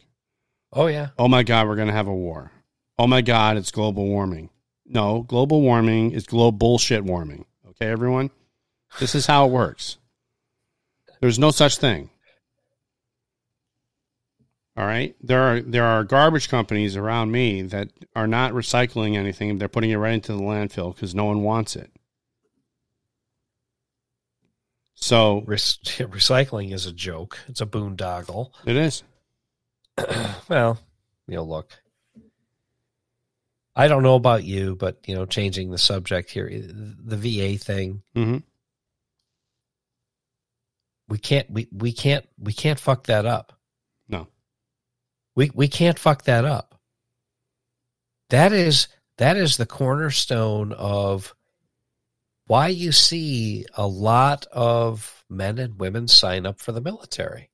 Oh 0.73 0.87
yeah. 0.87 1.09
Oh 1.17 1.27
my 1.27 1.43
God, 1.43 1.67
we're 1.67 1.75
going 1.75 1.87
to 1.87 1.93
have 1.93 2.07
a 2.07 2.13
war. 2.13 2.51
Oh 2.97 3.07
my 3.07 3.21
God, 3.21 3.57
it's 3.57 3.71
global 3.71 4.05
warming. 4.05 4.49
No, 4.85 5.21
global 5.23 5.61
warming 5.61 6.11
is 6.11 6.25
global 6.25 6.51
bullshit 6.51 7.03
warming. 7.03 7.45
Okay, 7.69 7.87
everyone? 7.87 8.29
This 8.99 9.15
is 9.15 9.25
how 9.25 9.45
it 9.47 9.51
works. 9.51 9.97
There's 11.21 11.39
no 11.39 11.51
such 11.51 11.77
thing. 11.77 12.09
All 14.77 14.85
right. 14.85 15.15
There 15.21 15.41
are 15.41 15.61
there 15.61 15.83
are 15.83 16.03
garbage 16.03 16.49
companies 16.49 16.95
around 16.95 17.31
me 17.31 17.61
that 17.63 17.89
are 18.15 18.27
not 18.27 18.53
recycling 18.53 19.15
anything. 19.15 19.57
They're 19.57 19.67
putting 19.67 19.91
it 19.91 19.97
right 19.97 20.13
into 20.13 20.33
the 20.33 20.41
landfill 20.41 20.95
because 20.95 21.13
no 21.13 21.25
one 21.25 21.43
wants 21.43 21.75
it. 21.75 21.91
So 24.95 25.43
Re- 25.45 25.57
recycling 25.57 26.73
is 26.73 26.85
a 26.85 26.93
joke. 26.93 27.39
It's 27.47 27.61
a 27.61 27.65
boondoggle. 27.65 28.51
it 28.65 28.75
is. 28.75 29.03
well, 30.49 30.79
you 31.27 31.35
know, 31.35 31.43
look. 31.43 31.77
I 33.75 33.87
don't 33.87 34.03
know 34.03 34.15
about 34.15 34.43
you, 34.43 34.75
but 34.75 34.97
you 35.07 35.15
know, 35.15 35.25
changing 35.25 35.71
the 35.71 35.77
subject 35.77 36.29
here, 36.29 36.49
the 36.49 37.17
VA 37.17 37.57
thing, 37.57 38.03
hmm 38.13 38.37
we 41.11 41.17
can't 41.17 41.51
we, 41.51 41.67
we 41.73 41.91
can't 41.91 42.25
we 42.39 42.53
can't 42.53 42.79
fuck 42.79 43.07
that 43.07 43.25
up. 43.25 43.51
No. 44.07 44.29
We 45.35 45.51
we 45.53 45.67
can't 45.67 45.99
fuck 45.99 46.23
that 46.23 46.45
up. 46.45 46.79
That 48.29 48.53
is 48.53 48.87
that 49.17 49.35
is 49.35 49.57
the 49.57 49.65
cornerstone 49.65 50.71
of 50.71 51.35
why 52.47 52.69
you 52.69 52.93
see 52.93 53.65
a 53.73 53.85
lot 53.85 54.45
of 54.53 55.25
men 55.29 55.57
and 55.57 55.77
women 55.77 56.07
sign 56.07 56.45
up 56.45 56.61
for 56.61 56.71
the 56.71 56.79
military. 56.79 57.49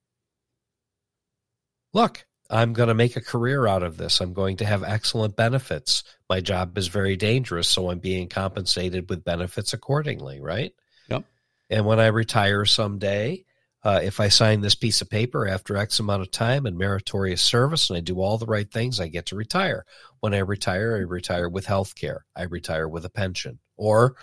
Look, 1.94 2.27
I'm 2.50 2.74
going 2.74 2.88
to 2.88 2.94
make 2.94 3.16
a 3.16 3.22
career 3.22 3.68
out 3.68 3.84
of 3.84 3.98
this. 3.98 4.22
I'm 4.22 4.34
going 4.34 4.58
to 4.58 4.66
have 4.66 4.84
excellent 4.84 5.36
benefits. 5.36 6.04
My 6.30 6.40
job 6.42 6.78
is 6.78 6.88
very 6.88 7.16
dangerous, 7.18 7.68
so 7.68 7.90
I'm 7.90 8.00
being 8.00 8.30
compensated 8.30 9.10
with 9.10 9.24
benefits 9.24 9.74
accordingly, 9.74 10.40
right? 10.40 10.74
Yep. 11.10 11.24
And 11.70 11.86
when 11.86 12.00
I 12.00 12.08
retire 12.08 12.66
someday, 12.66 13.44
uh, 13.84 14.02
if 14.04 14.20
I 14.20 14.30
sign 14.30 14.62
this 14.62 14.76
piece 14.76 15.02
of 15.02 15.10
paper 15.10 15.48
after 15.48 15.78
X 15.78 16.00
amount 16.00 16.22
of 16.22 16.32
time 16.32 16.66
and 16.66 16.78
meritorious 16.78 17.42
service 17.42 17.90
and 17.90 17.98
I 17.98 18.02
do 18.02 18.20
all 18.20 18.38
the 18.38 18.46
right 18.46 18.70
things, 18.70 19.00
I 19.00 19.08
get 19.08 19.28
to 19.28 19.36
retire. 19.36 19.86
When 20.20 20.34
I 20.34 20.40
retire, 20.40 20.96
I 20.96 21.00
retire 21.00 21.50
with 21.50 21.66
health 21.66 21.96
care. 21.96 22.26
I 22.36 22.44
retire 22.44 22.88
with 22.88 23.06
a 23.06 23.10
pension. 23.10 23.60
Or 23.76 24.16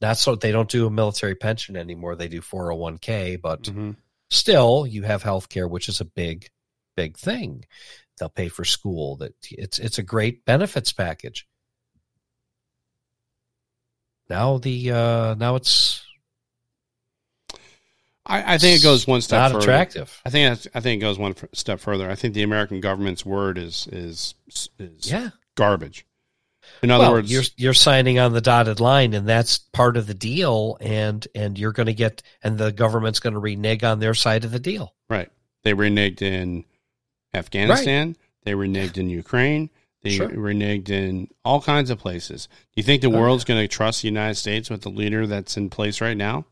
not 0.00 0.18
so 0.18 0.34
they 0.34 0.52
don't 0.52 0.70
do 0.70 0.86
a 0.86 0.90
military 0.90 1.34
pension 1.34 1.76
anymore. 1.76 2.16
They 2.16 2.28
do 2.28 2.40
401k, 2.40 3.40
but 3.40 3.66
hmm 3.66 3.92
still 4.32 4.86
you 4.86 5.02
have 5.02 5.22
health 5.22 5.48
care, 5.48 5.68
which 5.68 5.88
is 5.88 6.00
a 6.00 6.04
big, 6.04 6.48
big 6.96 7.16
thing. 7.16 7.64
They'll 8.18 8.28
pay 8.28 8.48
for 8.48 8.64
school. 8.64 9.16
That 9.16 9.34
it's 9.50 9.78
it's 9.78 9.98
a 9.98 10.02
great 10.02 10.44
benefits 10.44 10.92
package. 10.92 11.46
Now 14.28 14.58
the 14.58 14.90
uh 14.92 15.34
now 15.34 15.56
it's 15.56 16.04
I, 18.24 18.54
I 18.54 18.58
think 18.58 18.78
it 18.78 18.82
goes 18.84 19.06
one 19.06 19.20
step 19.20 19.38
not 19.40 19.52
further. 19.52 19.64
attractive. 19.64 20.20
I 20.24 20.30
think 20.30 20.66
I 20.74 20.80
think 20.80 21.00
it 21.00 21.04
goes 21.04 21.18
one 21.18 21.34
step 21.52 21.80
further. 21.80 22.08
I 22.10 22.14
think 22.14 22.34
the 22.34 22.42
American 22.44 22.80
government's 22.80 23.26
word 23.26 23.58
is 23.58 23.88
is 23.90 24.34
is 24.78 25.10
Yeah. 25.10 25.30
garbage. 25.56 26.06
In 26.82 26.90
other 26.92 27.02
well, 27.04 27.12
words, 27.14 27.30
you're 27.32 27.42
you're 27.56 27.74
signing 27.74 28.20
on 28.20 28.32
the 28.32 28.40
dotted 28.40 28.78
line, 28.78 29.14
and 29.14 29.28
that's 29.28 29.58
part 29.58 29.96
of 29.96 30.06
the 30.06 30.14
deal, 30.14 30.78
and 30.80 31.26
and 31.34 31.58
you're 31.58 31.72
going 31.72 31.86
to 31.86 31.92
get, 31.94 32.22
and 32.42 32.56
the 32.56 32.70
government's 32.70 33.18
going 33.18 33.34
to 33.34 33.40
renege 33.40 33.82
on 33.82 33.98
their 33.98 34.14
side 34.14 34.44
of 34.44 34.52
the 34.52 34.60
deal. 34.60 34.94
right? 35.10 35.28
They 35.64 35.74
reneged 35.74 36.22
in 36.22 36.64
Afghanistan. 37.34 38.16
They 38.44 38.52
reneged 38.52 38.98
in 38.98 39.08
Ukraine. 39.08 39.70
They 40.02 40.10
Sure. 40.16 40.28
reneged 40.28 40.90
in 40.90 41.28
all 41.44 41.60
kinds 41.62 41.88
of 41.90 41.98
places. 41.98 42.46
Do 42.46 42.72
you 42.76 42.82
think 42.82 43.02
the 43.02 43.08
Oh, 43.12 43.20
world's 43.20 43.44
going 43.44 43.60
to 43.62 43.68
trust 43.68 44.02
the 44.02 44.08
United 44.08 44.34
States 44.34 44.68
with 44.68 44.82
the 44.82 44.90
leader 44.90 45.26
that's 45.26 45.56
in 45.56 45.70
place 45.70 46.00
right 46.00 46.16
now? 46.16 46.44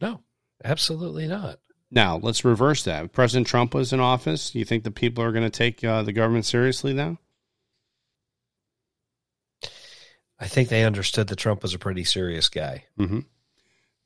No, 0.00 0.22
absolutely 0.64 1.28
not. 1.28 1.60
Now 1.90 2.16
let's 2.16 2.44
reverse 2.44 2.82
that. 2.82 3.04
If 3.04 3.12
President 3.12 3.46
Trump 3.46 3.74
was 3.74 3.92
in 3.92 4.00
office, 4.00 4.50
do 4.50 4.58
you 4.58 4.64
think 4.64 4.82
the 4.82 4.90
people 4.90 5.22
are 5.22 5.30
going 5.30 5.44
to 5.44 5.50
take 5.50 5.84
uh, 5.84 6.02
the 6.02 6.12
government 6.12 6.46
seriously 6.46 6.92
now? 6.92 7.18
I 10.38 10.48
think 10.48 10.68
they 10.68 10.84
understood 10.84 11.28
that 11.28 11.36
Trump 11.36 11.62
was 11.62 11.74
a 11.74 11.78
pretty 11.78 12.04
serious 12.04 12.48
guy. 12.48 12.84
hmm 12.96 13.20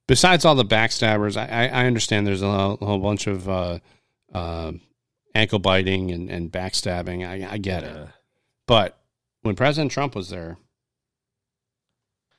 Besides 0.06 0.44
all 0.44 0.56
the 0.56 0.64
backstabbers, 0.64 1.36
I, 1.36 1.68
I 1.68 1.86
understand 1.86 2.26
there's 2.26 2.42
a 2.42 2.50
whole, 2.50 2.76
whole 2.78 2.98
bunch 2.98 3.28
of 3.28 3.48
uh, 3.48 3.78
uh, 4.34 4.72
ankle 5.34 5.58
biting 5.58 6.10
and, 6.10 6.28
and 6.30 6.50
backstabbing. 6.50 7.26
I, 7.28 7.52
I 7.54 7.58
get 7.58 7.84
it. 7.84 7.96
Uh, 7.96 8.06
But 8.66 8.98
when 9.42 9.56
President 9.56 9.90
Trump 9.92 10.14
was 10.14 10.28
there, 10.30 10.56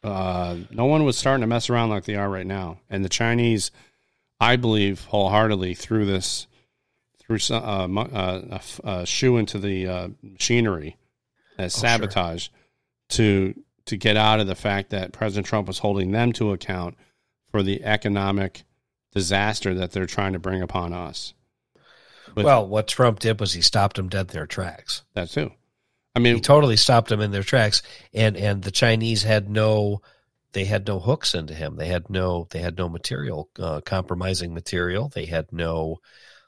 uh, 0.04 0.58
no 0.72 0.86
one 0.86 1.04
was 1.04 1.18
starting 1.18 1.42
to 1.42 1.48
mess 1.48 1.70
around 1.70 1.90
like 1.90 2.06
they 2.06 2.16
are 2.16 2.30
right 2.30 2.46
now. 2.46 2.80
And 2.90 3.06
the 3.06 3.10
Chinese, 3.10 3.72
I 4.40 4.56
believe 4.56 5.06
wholeheartedly, 5.06 5.76
threw 5.76 6.06
this 6.06 6.48
threw 7.20 7.38
some, 7.38 7.98
uh, 7.98 8.04
uh, 8.04 8.42
a, 8.50 8.56
f- 8.56 8.80
a 8.84 9.06
shoe 9.06 9.38
into 9.38 9.60
the 9.60 9.88
uh, 9.88 10.08
machinery 10.24 10.98
as 11.58 11.76
Oh, 11.76 11.80
sure. 11.80 11.90
sabotage 11.90 12.48
to 13.10 13.54
to 13.86 13.98
get 13.98 14.18
out 14.18 14.40
of 14.40 14.48
the 14.48 14.56
fact 14.56 14.90
that 14.90 15.12
President 15.12 15.46
Trump 15.46 15.68
was 15.68 15.80
holding 15.80 16.12
them 16.12 16.32
to 16.34 16.52
account 16.52 16.96
for 17.52 17.62
the 17.64 17.84
economic 17.84 18.64
disaster 19.12 19.74
that 19.76 19.92
they're 19.92 20.06
trying 20.06 20.34
to 20.34 20.40
bring 20.40 20.62
upon 20.62 20.94
us. 20.94 21.34
With 22.36 22.46
well, 22.46 22.68
what 22.68 22.88
Trump 22.88 23.20
did 23.20 23.40
was 23.40 23.54
he 23.54 23.62
stopped 23.62 23.96
them 23.98 24.10
dead 24.10 24.28
in 24.30 24.34
their 24.34 24.48
tracks. 24.48 25.04
that 25.14 25.30
too. 25.30 25.52
I 26.16 26.20
mean, 26.20 26.36
He 26.36 26.42
totally 26.42 26.76
stopped 26.78 27.10
them 27.10 27.22
in 27.22 27.32
their 27.32 27.44
tracks, 27.44 27.82
and 28.14 28.36
and 28.38 28.62
the 28.64 28.72
Chinese 28.72 29.24
had 29.24 29.50
no, 29.50 30.02
they 30.54 30.66
had 30.66 30.86
no 30.88 31.00
hooks 31.00 31.34
into 31.34 31.54
him. 31.54 31.78
They 31.78 31.88
had 31.88 32.10
no, 32.10 32.48
they 32.50 32.60
had 32.60 32.78
no 32.78 32.90
material, 32.90 33.50
uh, 33.58 33.80
compromising 33.82 34.54
material. 34.54 35.08
They 35.10 35.26
had 35.26 35.52
no 35.54 36.00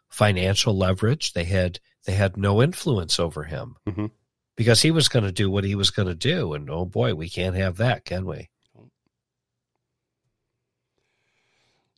financial 0.09 0.77
leverage. 0.77 1.33
They 1.33 1.45
had 1.45 1.79
they 2.05 2.13
had 2.13 2.35
no 2.35 2.61
influence 2.61 3.19
over 3.19 3.43
him 3.45 3.77
Mhm. 3.87 4.11
because 4.57 4.81
he 4.81 4.91
was 4.91 5.07
going 5.07 5.23
to 5.23 5.31
do 5.31 5.49
what 5.49 5.63
he 5.63 5.75
was 5.75 5.89
going 5.91 6.09
to 6.09 6.15
do. 6.15 6.53
And 6.53 6.69
oh 6.69 6.83
boy, 6.85 7.15
we 7.15 7.29
can't 7.29 7.55
have 7.55 7.77
that, 7.77 8.03
can 8.03 8.25
we? 8.25 8.49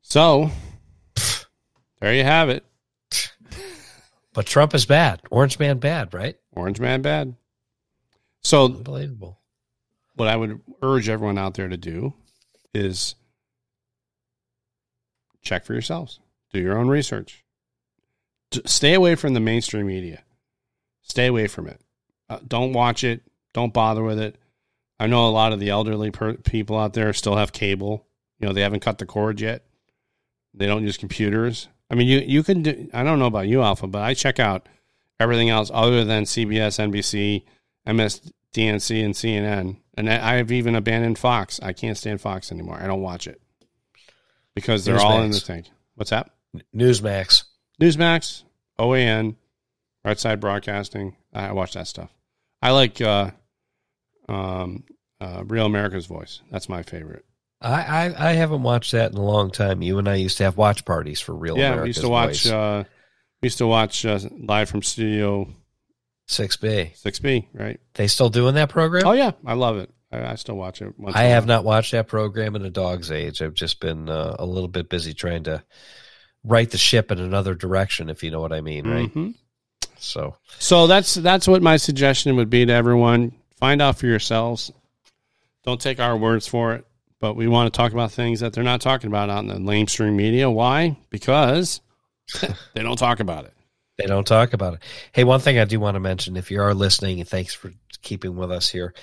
So 0.03 0.51
there 1.99 2.13
you 2.13 2.23
have 2.23 2.49
it. 2.49 2.63
But 4.35 4.45
Trump 4.45 4.75
is 4.75 4.85
bad. 4.85 5.21
Orange 5.31 5.57
man 5.57 5.79
bad, 5.79 6.13
right? 6.13 6.35
Orange 6.51 6.79
man 6.79 7.01
bad. 7.01 7.35
So 8.43 8.65
Unbelievable. 8.65 9.39
what 10.15 10.27
I 10.27 10.35
would 10.35 10.61
urge 10.83 11.09
everyone 11.09 11.37
out 11.37 11.55
there 11.55 11.69
to 11.69 11.77
do 11.77 12.13
is 12.73 13.15
check 15.41 15.65
for 15.65 15.73
yourselves. 15.73 16.19
Do 16.53 16.59
your 16.59 16.77
own 16.77 16.89
research. 16.89 17.43
Stay 18.65 18.93
away 18.93 19.15
from 19.15 19.33
the 19.33 19.39
mainstream 19.39 19.87
media. 19.87 20.23
Stay 21.01 21.27
away 21.27 21.47
from 21.47 21.67
it. 21.67 21.81
Uh, 22.29 22.39
don't 22.45 22.73
watch 22.73 23.03
it. 23.03 23.21
Don't 23.53 23.73
bother 23.73 24.03
with 24.03 24.19
it. 24.19 24.37
I 24.99 25.07
know 25.07 25.27
a 25.27 25.31
lot 25.31 25.53
of 25.53 25.59
the 25.59 25.69
elderly 25.69 26.11
per- 26.11 26.35
people 26.35 26.77
out 26.77 26.93
there 26.93 27.13
still 27.13 27.35
have 27.37 27.53
cable. 27.53 28.05
You 28.39 28.47
know, 28.47 28.53
they 28.53 28.61
haven't 28.61 28.81
cut 28.81 28.97
the 28.97 29.05
cord 29.05 29.39
yet. 29.39 29.65
They 30.53 30.65
don't 30.67 30.83
use 30.83 30.97
computers. 30.97 31.67
I 31.89 31.95
mean, 31.95 32.07
you 32.07 32.19
you 32.19 32.43
can 32.43 32.63
do. 32.63 32.89
I 32.93 33.03
don't 33.03 33.19
know 33.19 33.25
about 33.27 33.47
you, 33.47 33.61
Alpha, 33.61 33.87
but 33.87 34.01
I 34.01 34.13
check 34.13 34.39
out 34.39 34.67
everything 35.19 35.49
else 35.49 35.69
other 35.73 36.03
than 36.03 36.23
CBS, 36.23 36.79
NBC, 36.79 37.43
MSDNC, 37.87 39.03
and 39.03 39.13
CNN. 39.13 39.77
And 39.97 40.09
I- 40.09 40.37
I've 40.37 40.51
even 40.51 40.75
abandoned 40.75 41.17
Fox. 41.17 41.59
I 41.63 41.73
can't 41.73 41.97
stand 41.97 42.21
Fox 42.21 42.51
anymore. 42.51 42.79
I 42.81 42.87
don't 42.87 43.01
watch 43.01 43.27
it 43.27 43.41
because 44.55 44.83
they're 44.85 44.99
all 44.99 45.21
in 45.21 45.31
the 45.31 45.39
tank. 45.39 45.67
What's 45.95 46.09
that? 46.09 46.29
Newsmax. 46.75 47.43
Newsmax, 47.81 48.43
OAN, 48.79 49.35
Right 50.03 50.19
Side 50.19 50.39
Broadcasting. 50.39 51.15
I 51.33 51.51
watch 51.51 51.73
that 51.73 51.87
stuff. 51.87 52.09
I 52.61 52.71
like 52.71 52.99
uh, 53.01 53.31
um, 54.27 54.83
uh, 55.21 55.43
Real 55.45 55.65
America's 55.65 56.05
Voice. 56.07 56.41
That's 56.51 56.67
my 56.69 56.83
favorite. 56.83 57.25
I, 57.65 58.05
I 58.13 58.29
I 58.29 58.33
haven't 58.33 58.63
watched 58.63 58.91
that 58.91 59.11
in 59.11 59.17
a 59.17 59.23
long 59.23 59.51
time. 59.51 59.81
You 59.81 59.97
and 59.97 60.07
I 60.07 60.15
used 60.15 60.37
to 60.37 60.43
have 60.43 60.57
watch 60.57 60.85
parties 60.85 61.19
for 61.19 61.33
real. 61.33 61.57
yeah, 61.57 61.81
we 61.81 61.87
used 61.87 62.01
to 62.01 62.09
watch. 62.09 62.45
Uh, 62.47 62.83
we 63.41 63.47
used 63.47 63.57
to 63.57 63.67
watch 63.67 64.05
uh, 64.05 64.19
live 64.39 64.69
from 64.69 64.81
Studio 64.83 65.47
Six 66.27 66.57
B. 66.57 66.91
Six 66.95 67.19
B. 67.19 67.47
Right? 67.53 67.79
They 67.95 68.07
still 68.07 68.29
doing 68.29 68.55
that 68.55 68.69
program? 68.69 69.05
Oh 69.05 69.11
yeah, 69.13 69.31
I 69.45 69.53
love 69.53 69.77
it. 69.77 69.89
I, 70.11 70.31
I 70.31 70.35
still 70.35 70.55
watch 70.55 70.81
it. 70.81 70.93
Once 70.97 71.15
I 71.15 71.23
have 71.23 71.45
not 71.45 71.63
watched 71.63 71.91
that 71.91 72.07
program 72.07 72.55
in 72.55 72.63
a 72.65 72.69
dog's 72.69 73.11
age. 73.11 73.41
I've 73.41 73.53
just 73.53 73.79
been 73.79 74.09
uh, 74.09 74.35
a 74.39 74.45
little 74.45 74.69
bit 74.69 74.89
busy 74.89 75.13
trying 75.13 75.43
to 75.45 75.63
right 76.43 76.69
the 76.69 76.77
ship 76.77 77.11
in 77.11 77.19
another 77.19 77.55
direction, 77.55 78.09
if 78.09 78.23
you 78.23 78.31
know 78.31 78.41
what 78.41 78.53
I 78.53 78.61
mean, 78.61 78.87
right? 78.87 79.11
Mhm. 79.13 79.33
So 79.97 80.35
So 80.59 80.85
that's 80.87 81.15
that's 81.15 81.47
what 81.47 81.61
my 81.63 81.77
suggestion 81.77 82.35
would 82.35 82.49
be 82.49 82.65
to 82.65 82.73
everyone. 82.73 83.31
Find 83.57 83.81
out 83.81 83.97
for 83.97 84.05
yourselves. 84.05 84.71
Don't 85.63 85.81
take 85.81 85.99
our 85.99 86.15
words 86.15 86.47
for 86.47 86.73
it. 86.75 86.85
But 87.25 87.35
we 87.35 87.47
want 87.47 87.73
to 87.73 87.75
talk 87.75 87.91
about 87.91 88.11
things 88.11 88.41
that 88.41 88.53
they're 88.53 88.63
not 88.63 88.81
talking 88.81 89.07
about 89.07 89.31
out 89.31 89.39
in 89.39 89.47
the 89.47 89.59
mainstream 89.59 90.15
media. 90.15 90.47
Why? 90.47 90.95
Because 91.09 91.81
they 92.75 92.83
don't 92.83 92.99
talk 92.99 93.19
about 93.19 93.45
it. 93.45 93.53
They 93.97 94.05
don't 94.05 94.27
talk 94.27 94.53
about 94.53 94.75
it. 94.75 94.83
Hey, 95.11 95.23
one 95.23 95.39
thing 95.39 95.57
I 95.57 95.65
do 95.65 95.79
want 95.79 95.95
to 95.95 95.99
mention 95.99 96.37
if 96.37 96.51
you 96.51 96.61
are 96.61 96.75
listening, 96.75 97.19
and 97.19 97.27
thanks 97.27 97.55
for 97.55 97.73
keeping 98.03 98.35
with 98.35 98.51
us 98.51 98.69
here. 98.69 98.93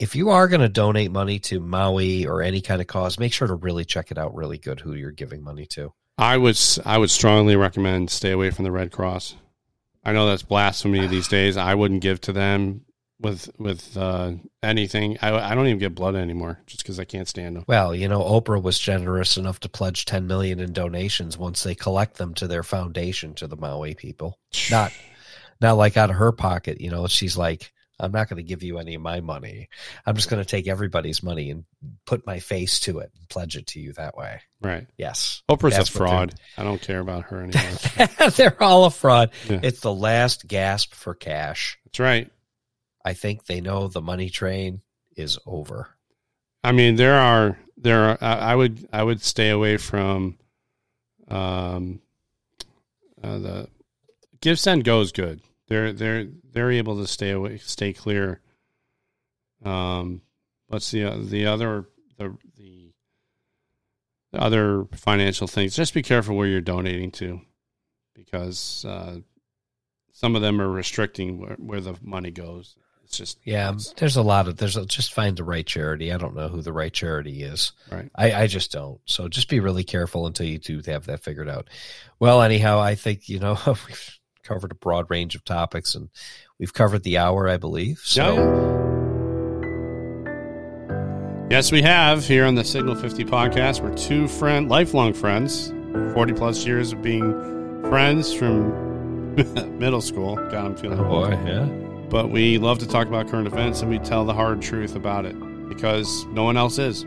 If 0.00 0.16
you 0.16 0.30
are 0.30 0.48
going 0.48 0.62
to 0.62 0.68
donate 0.68 1.12
money 1.12 1.38
to 1.38 1.60
Maui 1.60 2.26
or 2.26 2.42
any 2.42 2.60
kind 2.62 2.80
of 2.80 2.88
cause, 2.88 3.20
make 3.20 3.32
sure 3.32 3.46
to 3.46 3.54
really 3.54 3.84
check 3.84 4.10
it 4.10 4.18
out 4.18 4.34
really 4.34 4.58
good 4.58 4.80
who 4.80 4.94
you're 4.94 5.12
giving 5.12 5.44
money 5.44 5.66
to. 5.66 5.92
I 6.18 6.36
would 6.36 6.58
I 6.84 6.98
would 6.98 7.10
strongly 7.10 7.54
recommend 7.54 8.10
stay 8.10 8.32
away 8.32 8.50
from 8.50 8.64
the 8.64 8.72
Red 8.72 8.90
Cross. 8.90 9.36
I 10.02 10.12
know 10.14 10.26
that's 10.26 10.42
blasphemy 10.42 11.06
these 11.06 11.28
days. 11.28 11.56
I 11.56 11.76
wouldn't 11.76 12.02
give 12.02 12.20
to 12.22 12.32
them 12.32 12.86
with 13.20 13.50
with 13.58 13.96
uh, 13.96 14.32
anything. 14.62 15.18
I, 15.22 15.52
I 15.52 15.54
don't 15.54 15.66
even 15.66 15.78
get 15.78 15.94
blood 15.94 16.16
anymore 16.16 16.58
just 16.66 16.82
because 16.82 16.98
I 16.98 17.04
can't 17.04 17.28
stand 17.28 17.56
them. 17.56 17.64
Well, 17.66 17.94
you 17.94 18.08
know, 18.08 18.22
Oprah 18.22 18.62
was 18.62 18.78
generous 18.78 19.36
enough 19.36 19.60
to 19.60 19.68
pledge 19.68 20.06
10 20.06 20.26
million 20.26 20.60
in 20.60 20.72
donations 20.72 21.36
once 21.36 21.62
they 21.62 21.74
collect 21.74 22.16
them 22.16 22.34
to 22.34 22.46
their 22.46 22.62
foundation 22.62 23.34
to 23.34 23.46
the 23.46 23.56
Maui 23.56 23.94
people. 23.94 24.38
Not 24.70 24.92
not 25.60 25.76
like 25.76 25.98
out 25.98 26.08
of 26.08 26.16
her 26.16 26.32
pocket, 26.32 26.80
you 26.80 26.90
know, 26.90 27.06
she's 27.06 27.36
like 27.36 27.70
I'm 28.00 28.12
not 28.12 28.28
going 28.28 28.38
to 28.38 28.42
give 28.42 28.62
you 28.62 28.78
any 28.78 28.94
of 28.94 29.02
my 29.02 29.20
money. 29.20 29.68
I'm 30.06 30.16
just 30.16 30.30
going 30.30 30.42
to 30.42 30.48
take 30.48 30.66
everybody's 30.66 31.22
money 31.22 31.50
and 31.50 31.64
put 32.06 32.26
my 32.26 32.40
face 32.40 32.80
to 32.80 33.00
it 33.00 33.12
and 33.14 33.28
pledge 33.28 33.56
it 33.56 33.68
to 33.68 33.80
you 33.80 33.92
that 33.92 34.16
way. 34.16 34.40
Right. 34.62 34.86
Yes. 34.96 35.42
Oprah's 35.50 35.76
That's 35.76 35.90
a 35.90 35.92
fraud. 35.92 36.34
I 36.56 36.64
don't 36.64 36.80
care 36.80 37.00
about 37.00 37.24
her 37.24 37.42
anymore. 37.42 38.30
They're 38.30 38.62
all 38.62 38.86
a 38.86 38.90
fraud. 38.90 39.32
Yeah. 39.48 39.60
It's 39.62 39.80
the 39.80 39.92
last 39.92 40.48
gasp 40.48 40.94
for 40.94 41.14
cash. 41.14 41.78
that's 41.84 42.00
right. 42.00 42.30
I 43.04 43.14
think 43.14 43.46
they 43.46 43.60
know 43.60 43.88
the 43.88 44.02
money 44.02 44.28
train 44.30 44.82
is 45.16 45.38
over. 45.46 45.88
I 46.62 46.72
mean, 46.72 46.96
there 46.96 47.18
are 47.18 47.58
there 47.76 48.04
are. 48.04 48.18
I 48.22 48.54
would 48.54 48.86
I 48.92 49.02
would 49.02 49.22
stay 49.22 49.50
away 49.50 49.78
from, 49.78 50.38
um, 51.28 52.00
uh, 53.22 53.38
the 53.38 53.68
GiveSendGo 54.40 55.02
is 55.02 55.12
good. 55.12 55.40
They're 55.68 55.92
they're 55.92 56.26
they're 56.52 56.70
able 56.72 56.98
to 56.98 57.06
stay 57.06 57.30
away, 57.30 57.58
stay 57.58 57.92
clear. 57.92 58.40
Um, 59.64 60.22
what's 60.66 60.90
the 60.90 61.04
the 61.24 61.46
other 61.46 61.88
the 62.18 62.36
the, 62.56 62.92
the 64.32 64.40
other 64.40 64.86
financial 64.92 65.46
things? 65.46 65.74
Just 65.74 65.94
be 65.94 66.02
careful 66.02 66.36
where 66.36 66.46
you're 66.46 66.60
donating 66.60 67.10
to, 67.12 67.40
because 68.14 68.84
uh, 68.84 69.20
some 70.12 70.36
of 70.36 70.42
them 70.42 70.60
are 70.60 70.68
restricting 70.68 71.38
where, 71.40 71.56
where 71.56 71.80
the 71.80 71.96
money 72.02 72.30
goes. 72.30 72.76
It's 73.10 73.18
just 73.18 73.38
Yeah, 73.44 73.70
it's- 73.70 73.92
there's 73.96 74.14
a 74.14 74.22
lot 74.22 74.46
of 74.46 74.56
there's 74.56 74.76
a, 74.76 74.86
just 74.86 75.12
find 75.12 75.36
the 75.36 75.42
right 75.42 75.66
charity. 75.66 76.12
I 76.12 76.16
don't 76.16 76.36
know 76.36 76.46
who 76.46 76.62
the 76.62 76.72
right 76.72 76.92
charity 76.92 77.42
is. 77.42 77.72
right. 77.90 78.08
I, 78.14 78.32
I 78.42 78.46
just 78.46 78.70
don't. 78.70 79.00
So 79.04 79.26
just 79.26 79.48
be 79.48 79.58
really 79.58 79.82
careful 79.82 80.26
until 80.28 80.46
you 80.46 80.58
do 80.58 80.80
have 80.86 81.06
that 81.06 81.24
figured 81.24 81.48
out. 81.48 81.66
Well, 82.20 82.40
anyhow, 82.40 82.78
I 82.78 82.94
think 82.94 83.28
you 83.28 83.40
know 83.40 83.58
we've 83.66 84.18
covered 84.44 84.70
a 84.70 84.76
broad 84.76 85.10
range 85.10 85.34
of 85.34 85.44
topics 85.44 85.96
and 85.96 86.08
we've 86.60 86.72
covered 86.72 87.02
the 87.02 87.18
hour, 87.18 87.48
I 87.48 87.56
believe. 87.56 87.98
So 88.04 88.36
Yes, 91.50 91.72
we 91.72 91.82
have 91.82 92.24
here 92.24 92.44
on 92.46 92.54
the 92.54 92.62
Signal 92.62 92.94
50 92.94 93.24
podcast. 93.24 93.80
We're 93.80 93.92
two 93.96 94.28
friend, 94.28 94.68
lifelong 94.68 95.12
friends, 95.14 95.70
40 96.14 96.32
plus 96.34 96.64
years 96.64 96.92
of 96.92 97.02
being 97.02 97.32
friends 97.90 98.32
from 98.32 99.34
middle 99.80 100.00
school. 100.00 100.36
God, 100.36 100.54
I'm 100.54 100.76
feeling 100.76 101.00
oh 101.00 101.06
old. 101.06 101.30
boy, 101.30 101.40
yeah. 101.44 101.89
But 102.10 102.30
we 102.30 102.58
love 102.58 102.80
to 102.80 102.88
talk 102.88 103.06
about 103.06 103.28
current 103.28 103.46
events 103.46 103.80
and 103.80 103.90
we 103.90 104.00
tell 104.00 104.24
the 104.24 104.34
hard 104.34 104.60
truth 104.60 104.96
about 104.96 105.24
it 105.24 105.36
because 105.68 106.26
no 106.26 106.42
one 106.42 106.56
else 106.56 106.78
is. 106.78 107.04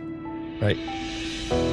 Right. 0.62 0.78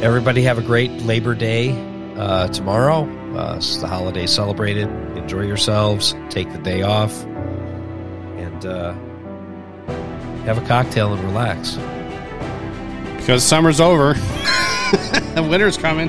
Everybody 0.02 0.42
have 0.42 0.58
a 0.58 0.62
great 0.62 0.90
Labor 1.02 1.36
Day 1.36 1.70
uh, 2.16 2.48
tomorrow. 2.48 3.04
Uh, 3.36 3.56
it's 3.56 3.78
the 3.78 3.86
holiday 3.86 4.26
celebrated. 4.26 4.88
Enjoy 5.16 5.42
yourselves. 5.42 6.14
Take 6.28 6.52
the 6.52 6.58
day 6.58 6.82
off, 6.82 7.24
and 7.24 8.66
uh, 8.66 8.92
have 10.44 10.58
a 10.58 10.66
cocktail 10.66 11.14
and 11.14 11.22
relax. 11.22 11.76
Because 13.16 13.44
summer's 13.44 13.80
over, 13.80 14.14
and 15.36 15.48
winter's 15.50 15.76
coming. 15.76 16.08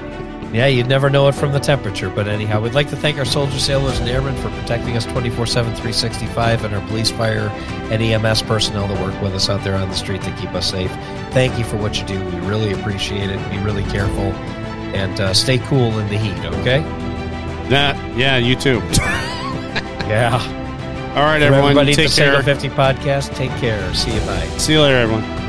Yeah, 0.53 0.67
you'd 0.67 0.87
never 0.87 1.09
know 1.09 1.27
it 1.29 1.35
from 1.35 1.53
the 1.53 1.59
temperature. 1.59 2.09
But 2.09 2.27
anyhow, 2.27 2.61
we'd 2.61 2.73
like 2.73 2.89
to 2.89 2.97
thank 2.97 3.17
our 3.17 3.25
soldiers, 3.25 3.63
sailors, 3.63 3.99
and 3.99 4.09
airmen 4.09 4.35
for 4.37 4.49
protecting 4.49 4.97
us 4.97 5.05
24 5.05 5.45
7, 5.47 5.71
365, 5.71 6.65
and 6.65 6.75
our 6.75 6.85
police, 6.87 7.09
fire, 7.09 7.47
and 7.89 8.01
EMS 8.01 8.41
personnel 8.43 8.87
that 8.87 9.01
work 9.01 9.19
with 9.21 9.33
us 9.33 9.49
out 9.49 9.63
there 9.63 9.75
on 9.75 9.87
the 9.87 9.95
street 9.95 10.21
to 10.23 10.31
keep 10.35 10.53
us 10.53 10.69
safe. 10.69 10.91
Thank 11.31 11.57
you 11.57 11.63
for 11.63 11.77
what 11.77 11.99
you 11.99 12.05
do. 12.05 12.19
We 12.25 12.39
really 12.41 12.73
appreciate 12.73 13.29
it. 13.29 13.49
Be 13.49 13.59
really 13.59 13.83
careful 13.85 14.33
and 14.93 15.19
uh, 15.21 15.33
stay 15.33 15.57
cool 15.59 15.97
in 15.99 16.09
the 16.09 16.17
heat, 16.17 16.37
okay? 16.59 16.81
That, 17.69 17.95
yeah, 18.17 18.35
you 18.35 18.55
too. 18.55 18.79
Yeah. 20.09 20.57
All 21.15 21.23
right, 21.23 21.41
everyone. 21.41 21.71
everybody 21.71 21.93
Take 21.93 22.09
the 22.09 22.15
care. 22.15 22.43
50 22.43 22.69
podcast, 22.69 23.35
take 23.35 23.51
care. 23.51 23.93
See 23.93 24.13
you. 24.13 24.19
Bye. 24.21 24.47
See 24.57 24.73
you 24.73 24.81
later, 24.81 24.97
everyone. 24.97 25.40